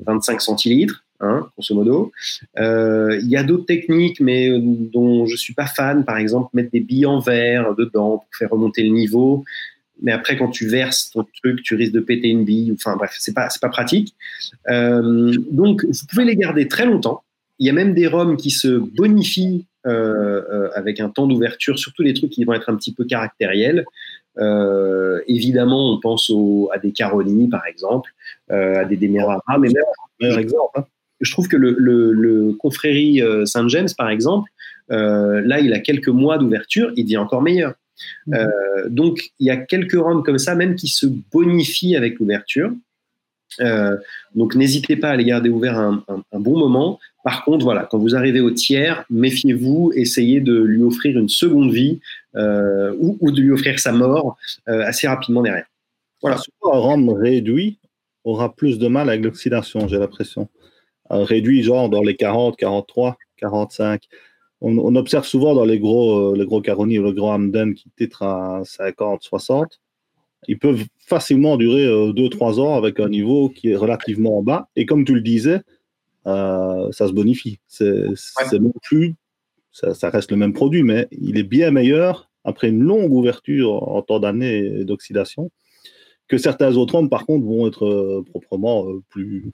25 0.00 0.40
centilitres, 0.40 1.04
hein, 1.20 1.48
grosso 1.56 1.74
modo. 1.74 2.12
Euh, 2.58 3.18
il 3.20 3.28
y 3.28 3.36
a 3.36 3.42
d'autres 3.42 3.66
techniques, 3.66 4.20
mais 4.20 4.50
dont 4.60 5.26
je 5.26 5.36
suis 5.36 5.54
pas 5.54 5.66
fan. 5.66 6.04
Par 6.04 6.18
exemple, 6.18 6.50
mettre 6.54 6.70
des 6.70 6.80
billes 6.80 7.06
en 7.06 7.18
verre 7.18 7.74
dedans 7.74 8.18
pour 8.18 8.28
faire 8.38 8.50
remonter 8.50 8.82
le 8.82 8.90
niveau. 8.90 9.44
Mais 10.02 10.12
après, 10.12 10.36
quand 10.36 10.50
tu 10.50 10.68
verses 10.68 11.10
ton 11.10 11.24
truc, 11.42 11.62
tu 11.62 11.74
risques 11.74 11.92
de 11.92 12.00
péter 12.00 12.28
une 12.28 12.44
bille. 12.44 12.72
Enfin 12.72 12.96
bref, 12.96 13.16
c'est 13.18 13.34
pas 13.34 13.48
c'est 13.48 13.62
pas 13.62 13.70
pratique. 13.70 14.14
Euh, 14.68 15.34
donc, 15.50 15.84
vous 15.84 16.06
pouvez 16.08 16.24
les 16.24 16.36
garder 16.36 16.68
très 16.68 16.84
longtemps. 16.84 17.22
Il 17.58 17.66
y 17.66 17.70
a 17.70 17.72
même 17.72 17.94
des 17.94 18.06
roms 18.06 18.36
qui 18.36 18.50
se 18.50 18.68
bonifient 18.68 19.66
euh, 19.86 20.42
euh, 20.50 20.68
avec 20.74 20.98
un 20.98 21.08
temps 21.08 21.28
d'ouverture, 21.28 21.78
surtout 21.78 22.02
les 22.02 22.12
trucs 22.12 22.30
qui 22.30 22.44
vont 22.44 22.54
être 22.54 22.68
un 22.68 22.74
petit 22.74 22.92
peu 22.92 23.04
caractériels. 23.04 23.84
Euh, 24.38 25.20
évidemment, 25.28 25.92
on 25.92 26.00
pense 26.00 26.32
à 26.72 26.78
des 26.78 26.90
Caroni, 26.90 27.48
par 27.48 27.64
exemple, 27.66 28.10
à 28.48 28.84
des 28.84 28.96
Demerara, 28.96 29.40
mais 29.60 29.68
même, 29.68 29.84
meilleur 30.20 30.38
exemple. 30.40 30.72
Hein. 30.74 30.84
Je 31.20 31.30
trouve 31.30 31.46
que 31.46 31.56
le, 31.56 31.76
le, 31.78 32.52
confrérie 32.54 33.22
Saint 33.44 33.68
James, 33.68 33.88
par 33.96 34.10
exemple, 34.10 34.50
là, 34.88 35.60
il 35.60 35.72
a 35.72 35.78
quelques 35.78 36.08
mois 36.08 36.36
d'ouverture, 36.38 36.92
il 36.96 37.04
devient 37.04 37.18
encore 37.18 37.42
meilleur. 37.42 37.74
Mmh. 38.26 38.36
donc, 38.88 39.20
il 39.38 39.46
y 39.46 39.50
a 39.50 39.56
quelques 39.56 39.98
roms 39.98 40.24
comme 40.24 40.38
ça, 40.38 40.56
même 40.56 40.74
qui 40.74 40.88
se 40.88 41.06
bonifient 41.32 41.96
avec 41.96 42.18
l'ouverture. 42.18 42.72
Euh, 43.60 43.96
donc 44.34 44.54
n'hésitez 44.54 44.96
pas 44.96 45.10
à 45.10 45.16
les 45.16 45.24
garder 45.24 45.48
ouverts 45.48 45.78
un, 45.78 46.04
bon 46.32 46.58
moment. 46.58 46.98
Par 47.24 47.44
contre, 47.44 47.64
voilà, 47.64 47.86
quand 47.90 47.98
vous 47.98 48.14
arrivez 48.14 48.40
au 48.40 48.50
tiers, 48.50 49.04
méfiez-vous, 49.10 49.92
essayez 49.94 50.40
de 50.40 50.54
lui 50.54 50.82
offrir 50.82 51.18
une 51.18 51.28
seconde 51.28 51.72
vie 51.72 52.00
euh, 52.36 52.94
ou, 53.00 53.30
de 53.30 53.40
lui 53.40 53.50
offrir 53.50 53.78
sa 53.78 53.92
mort 53.92 54.36
euh, 54.68 54.84
assez 54.84 55.08
rapidement 55.08 55.42
derrière. 55.42 55.66
Voilà. 56.22 56.36
un 56.36 56.78
rhum 56.78 57.10
réduit 57.10 57.78
aura 58.24 58.54
plus 58.54 58.78
de 58.78 58.88
mal 58.88 59.08
avec 59.08 59.22
l'oxydation, 59.22 59.86
j'ai 59.88 59.98
l'impression. 59.98 60.48
réduit, 61.10 61.62
genre 61.62 61.88
dans 61.88 62.02
les 62.02 62.16
40, 62.16 62.56
43, 62.56 63.16
45. 63.36 64.02
On, 64.62 64.96
observe 64.96 65.26
souvent 65.26 65.54
dans 65.54 65.66
les 65.66 65.78
gros, 65.78 66.34
les 66.34 66.46
gros 66.46 66.62
Caroni 66.62 66.98
ou 66.98 67.02
le 67.02 67.12
gros 67.12 67.30
Hamden 67.30 67.74
qui 67.74 67.90
titrent 67.96 68.22
à 68.22 68.62
50, 68.64 69.22
60 69.22 69.78
ils 70.48 70.58
peuvent 70.58 70.84
facilement 70.98 71.56
durer 71.56 71.86
2-3 71.86 72.58
euh, 72.58 72.62
ans 72.62 72.76
avec 72.76 73.00
un 73.00 73.08
niveau 73.08 73.48
qui 73.48 73.70
est 73.70 73.76
relativement 73.76 74.42
bas. 74.42 74.68
Et 74.76 74.86
comme 74.86 75.04
tu 75.04 75.14
le 75.14 75.20
disais, 75.20 75.60
euh, 76.26 76.90
ça 76.92 77.08
se 77.08 77.12
bonifie. 77.12 77.58
C'est 77.66 78.60
non 78.60 78.72
plus, 78.82 79.14
ça, 79.72 80.10
reste 80.10 80.30
le 80.30 80.36
même 80.36 80.52
produit, 80.52 80.82
mais 80.82 81.08
il 81.12 81.38
est 81.38 81.44
bien 81.44 81.70
meilleur 81.70 82.30
après 82.44 82.68
une 82.68 82.82
longue 82.82 83.12
ouverture 83.12 83.88
en 83.88 84.02
temps 84.02 84.20
d'année 84.20 84.84
d'oxydation 84.84 85.50
que 86.28 86.38
certains 86.38 86.76
autres 86.76 86.96
hommes, 86.96 87.08
par 87.08 87.24
contre, 87.24 87.46
vont 87.46 87.68
être 87.68 87.86
euh, 87.86 88.24
proprement 88.28 88.84
plus. 89.10 89.52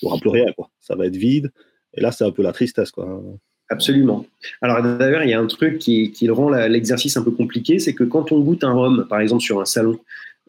Il 0.00 0.06
n'y 0.06 0.10
aura 0.10 0.18
plus 0.20 0.30
rien, 0.30 0.52
quoi. 0.56 0.70
Ça 0.80 0.96
va 0.96 1.06
être 1.06 1.16
vide. 1.16 1.52
Et 1.94 2.00
là, 2.00 2.10
c'est 2.10 2.24
un 2.24 2.32
peu 2.32 2.42
la 2.42 2.52
tristesse, 2.52 2.90
quoi. 2.90 3.22
Absolument. 3.70 4.24
Alors 4.62 4.82
d'ailleurs, 4.82 5.22
il 5.24 5.30
y 5.30 5.34
a 5.34 5.40
un 5.40 5.46
truc 5.46 5.78
qui, 5.78 6.10
qui 6.10 6.30
rend 6.30 6.48
l'exercice 6.50 7.16
un 7.16 7.22
peu 7.22 7.30
compliqué, 7.30 7.78
c'est 7.78 7.94
que 7.94 8.04
quand 8.04 8.32
on 8.32 8.40
goûte 8.40 8.64
un 8.64 8.72
rhum, 8.72 9.06
par 9.08 9.20
exemple 9.20 9.42
sur 9.42 9.60
un 9.60 9.66
salon, 9.66 9.98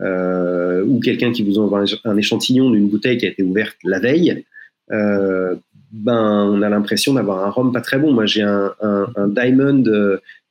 euh, 0.02 0.86
ou 0.86 1.02
quelqu'un 1.02 1.34
qui 1.34 1.44
vous 1.44 1.60
envoie 1.60 1.84
un, 2.06 2.18
échantillon 2.18 2.70
d'une 2.70 2.88
bouteille 2.88 3.18
qui 3.18 3.26
a 3.26 3.30
été 3.30 3.44
ouverte 3.44 3.76
la 3.84 4.00
veille, 4.00 4.46
euh, 4.92 5.56
ben 5.92 6.48
on 6.50 6.62
a 6.62 6.70
l'impression 6.70 7.14
d'avoir 7.14 7.46
un 7.46 7.50
rhum 7.50 7.74
pas 7.74 7.82
très 7.82 8.00
bon. 8.00 8.14
Moi, 8.14 8.26
j'ai 8.26 8.42
un, 8.42 8.74
Diamond 9.28 9.84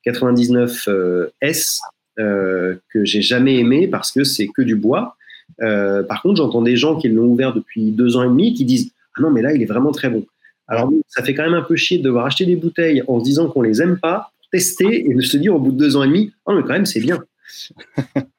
99S 0.06 1.78
euh, 2.18 2.74
que 2.92 3.04
j'ai 3.06 3.22
jamais 3.22 3.58
aimé 3.58 3.88
parce 3.88 4.12
que 4.12 4.24
c'est 4.24 4.48
que 4.48 4.60
du 4.60 4.76
bois. 4.76 5.16
par 5.58 6.20
contre, 6.20 6.36
j'entends 6.36 6.62
des 6.62 6.76
gens 6.76 6.96
qui 6.98 7.08
l'ont 7.08 7.28
ouvert 7.28 7.54
depuis 7.54 7.92
deux 7.92 8.18
ans 8.18 8.24
et 8.24 8.28
demi 8.28 8.52
qui 8.52 8.66
disent 8.66 8.92
ah 9.16 9.22
non 9.22 9.30
mais 9.30 9.40
là 9.40 9.54
il 9.54 9.62
est 9.62 9.66
vraiment 9.66 9.92
très 9.92 10.10
bon. 10.10 10.26
Alors 10.68 10.90
ça 11.06 11.22
fait 11.22 11.34
quand 11.34 11.44
même 11.44 11.54
un 11.54 11.62
peu 11.62 11.76
chier 11.76 11.98
de 11.98 12.04
devoir 12.04 12.26
acheter 12.26 12.46
des 12.46 12.56
bouteilles 12.56 13.02
en 13.08 13.18
se 13.18 13.24
disant 13.24 13.48
qu'on 13.48 13.62
les 13.62 13.80
aime 13.82 13.98
pas, 13.98 14.32
tester 14.52 15.08
et 15.08 15.14
de 15.14 15.20
se 15.20 15.36
dire 15.36 15.54
au 15.54 15.58
bout 15.58 15.72
de 15.72 15.78
deux 15.78 15.96
ans 15.96 16.04
et 16.04 16.08
demi, 16.08 16.32
oh 16.46 16.54
mais 16.54 16.62
quand 16.62 16.74
même 16.74 16.86
c'est 16.86 17.00
bien. 17.00 17.22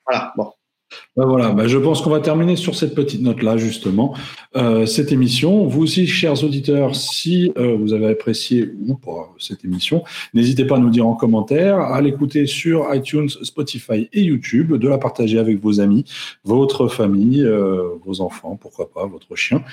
voilà, 0.06 0.34
bon. 0.38 0.52
Ben 1.18 1.26
voilà, 1.26 1.52
ben 1.52 1.68
je 1.68 1.78
pense 1.78 2.02
qu'on 2.02 2.12
va 2.12 2.20
terminer 2.20 2.56
sur 2.56 2.76
cette 2.76 2.94
petite 2.94 3.22
note-là, 3.22 3.58
justement, 3.58 4.16
euh, 4.56 4.86
cette 4.86 5.12
émission. 5.12 5.66
Vous 5.66 5.82
aussi, 5.82 6.08
chers 6.08 6.44
auditeurs, 6.44 6.96
si 6.96 7.52
euh, 7.58 7.76
vous 7.76 7.94
avez 7.94 8.08
apprécié 8.08 8.72
ou 8.88 8.96
pas 8.96 9.34
cette 9.40 9.66
émission, 9.66 10.04
n'hésitez 10.34 10.66
pas 10.66 10.78
à 10.78 10.80
nous 10.80 10.92
dire 10.92 11.08
en 11.08 11.16
commentaire, 11.16 11.80
à 11.80 12.00
l'écouter 12.00 12.46
sur 12.46 12.94
iTunes, 12.94 13.28
Spotify 13.28 14.08
et 14.14 14.22
YouTube, 14.22 14.76
de 14.76 14.88
la 14.88 14.98
partager 14.98 15.40
avec 15.40 15.60
vos 15.60 15.82
amis, 15.82 16.06
votre 16.44 16.88
famille, 16.88 17.44
euh, 17.44 17.90
vos 18.06 18.22
enfants, 18.22 18.56
pourquoi 18.56 18.90
pas, 18.90 19.06
votre 19.08 19.36
chien, 19.36 19.64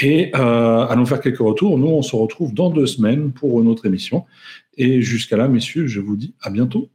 et 0.00 0.32
à 0.32 0.94
nous 0.96 1.06
faire 1.06 1.20
quelques 1.20 1.38
retours. 1.38 1.76
Nous, 1.76 1.88
on 1.88 2.02
se 2.02 2.14
retrouve 2.14 2.54
dans 2.54 2.70
deux 2.70 2.86
semaines 2.86 3.32
pour 3.32 3.60
une 3.60 3.68
autre 3.68 3.84
émission. 3.84 4.24
Et 4.76 5.02
jusqu'à 5.02 5.36
là, 5.36 5.48
messieurs, 5.48 5.86
je 5.86 6.00
vous 6.00 6.16
dis 6.16 6.34
à 6.40 6.50
bientôt. 6.50 6.88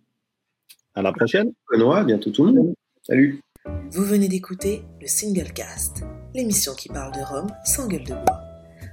À 0.96 1.02
la 1.02 1.12
prochaine. 1.12 1.52
Benoît, 1.72 2.00
à 2.00 2.04
bientôt 2.04 2.32
tout 2.32 2.46
le 2.46 2.54
monde. 2.54 2.74
Salut. 3.04 3.40
Vous 3.66 4.04
venez 4.04 4.28
d'écouter 4.28 4.86
le 5.02 5.08
Single 5.08 5.52
Cast, 5.52 6.04
l'émission 6.34 6.74
qui 6.76 6.90
parle 6.90 7.14
de 7.14 7.22
Rome 7.22 7.52
sans 7.66 7.88
gueule 7.88 8.06
de 8.06 8.14
bois, 8.14 8.42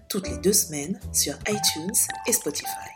toutes 0.09 0.29
les 0.29 0.39
deux 0.39 0.53
semaines 0.53 0.99
sur 1.12 1.35
iTunes 1.49 1.95
et 2.27 2.33
Spotify. 2.33 2.95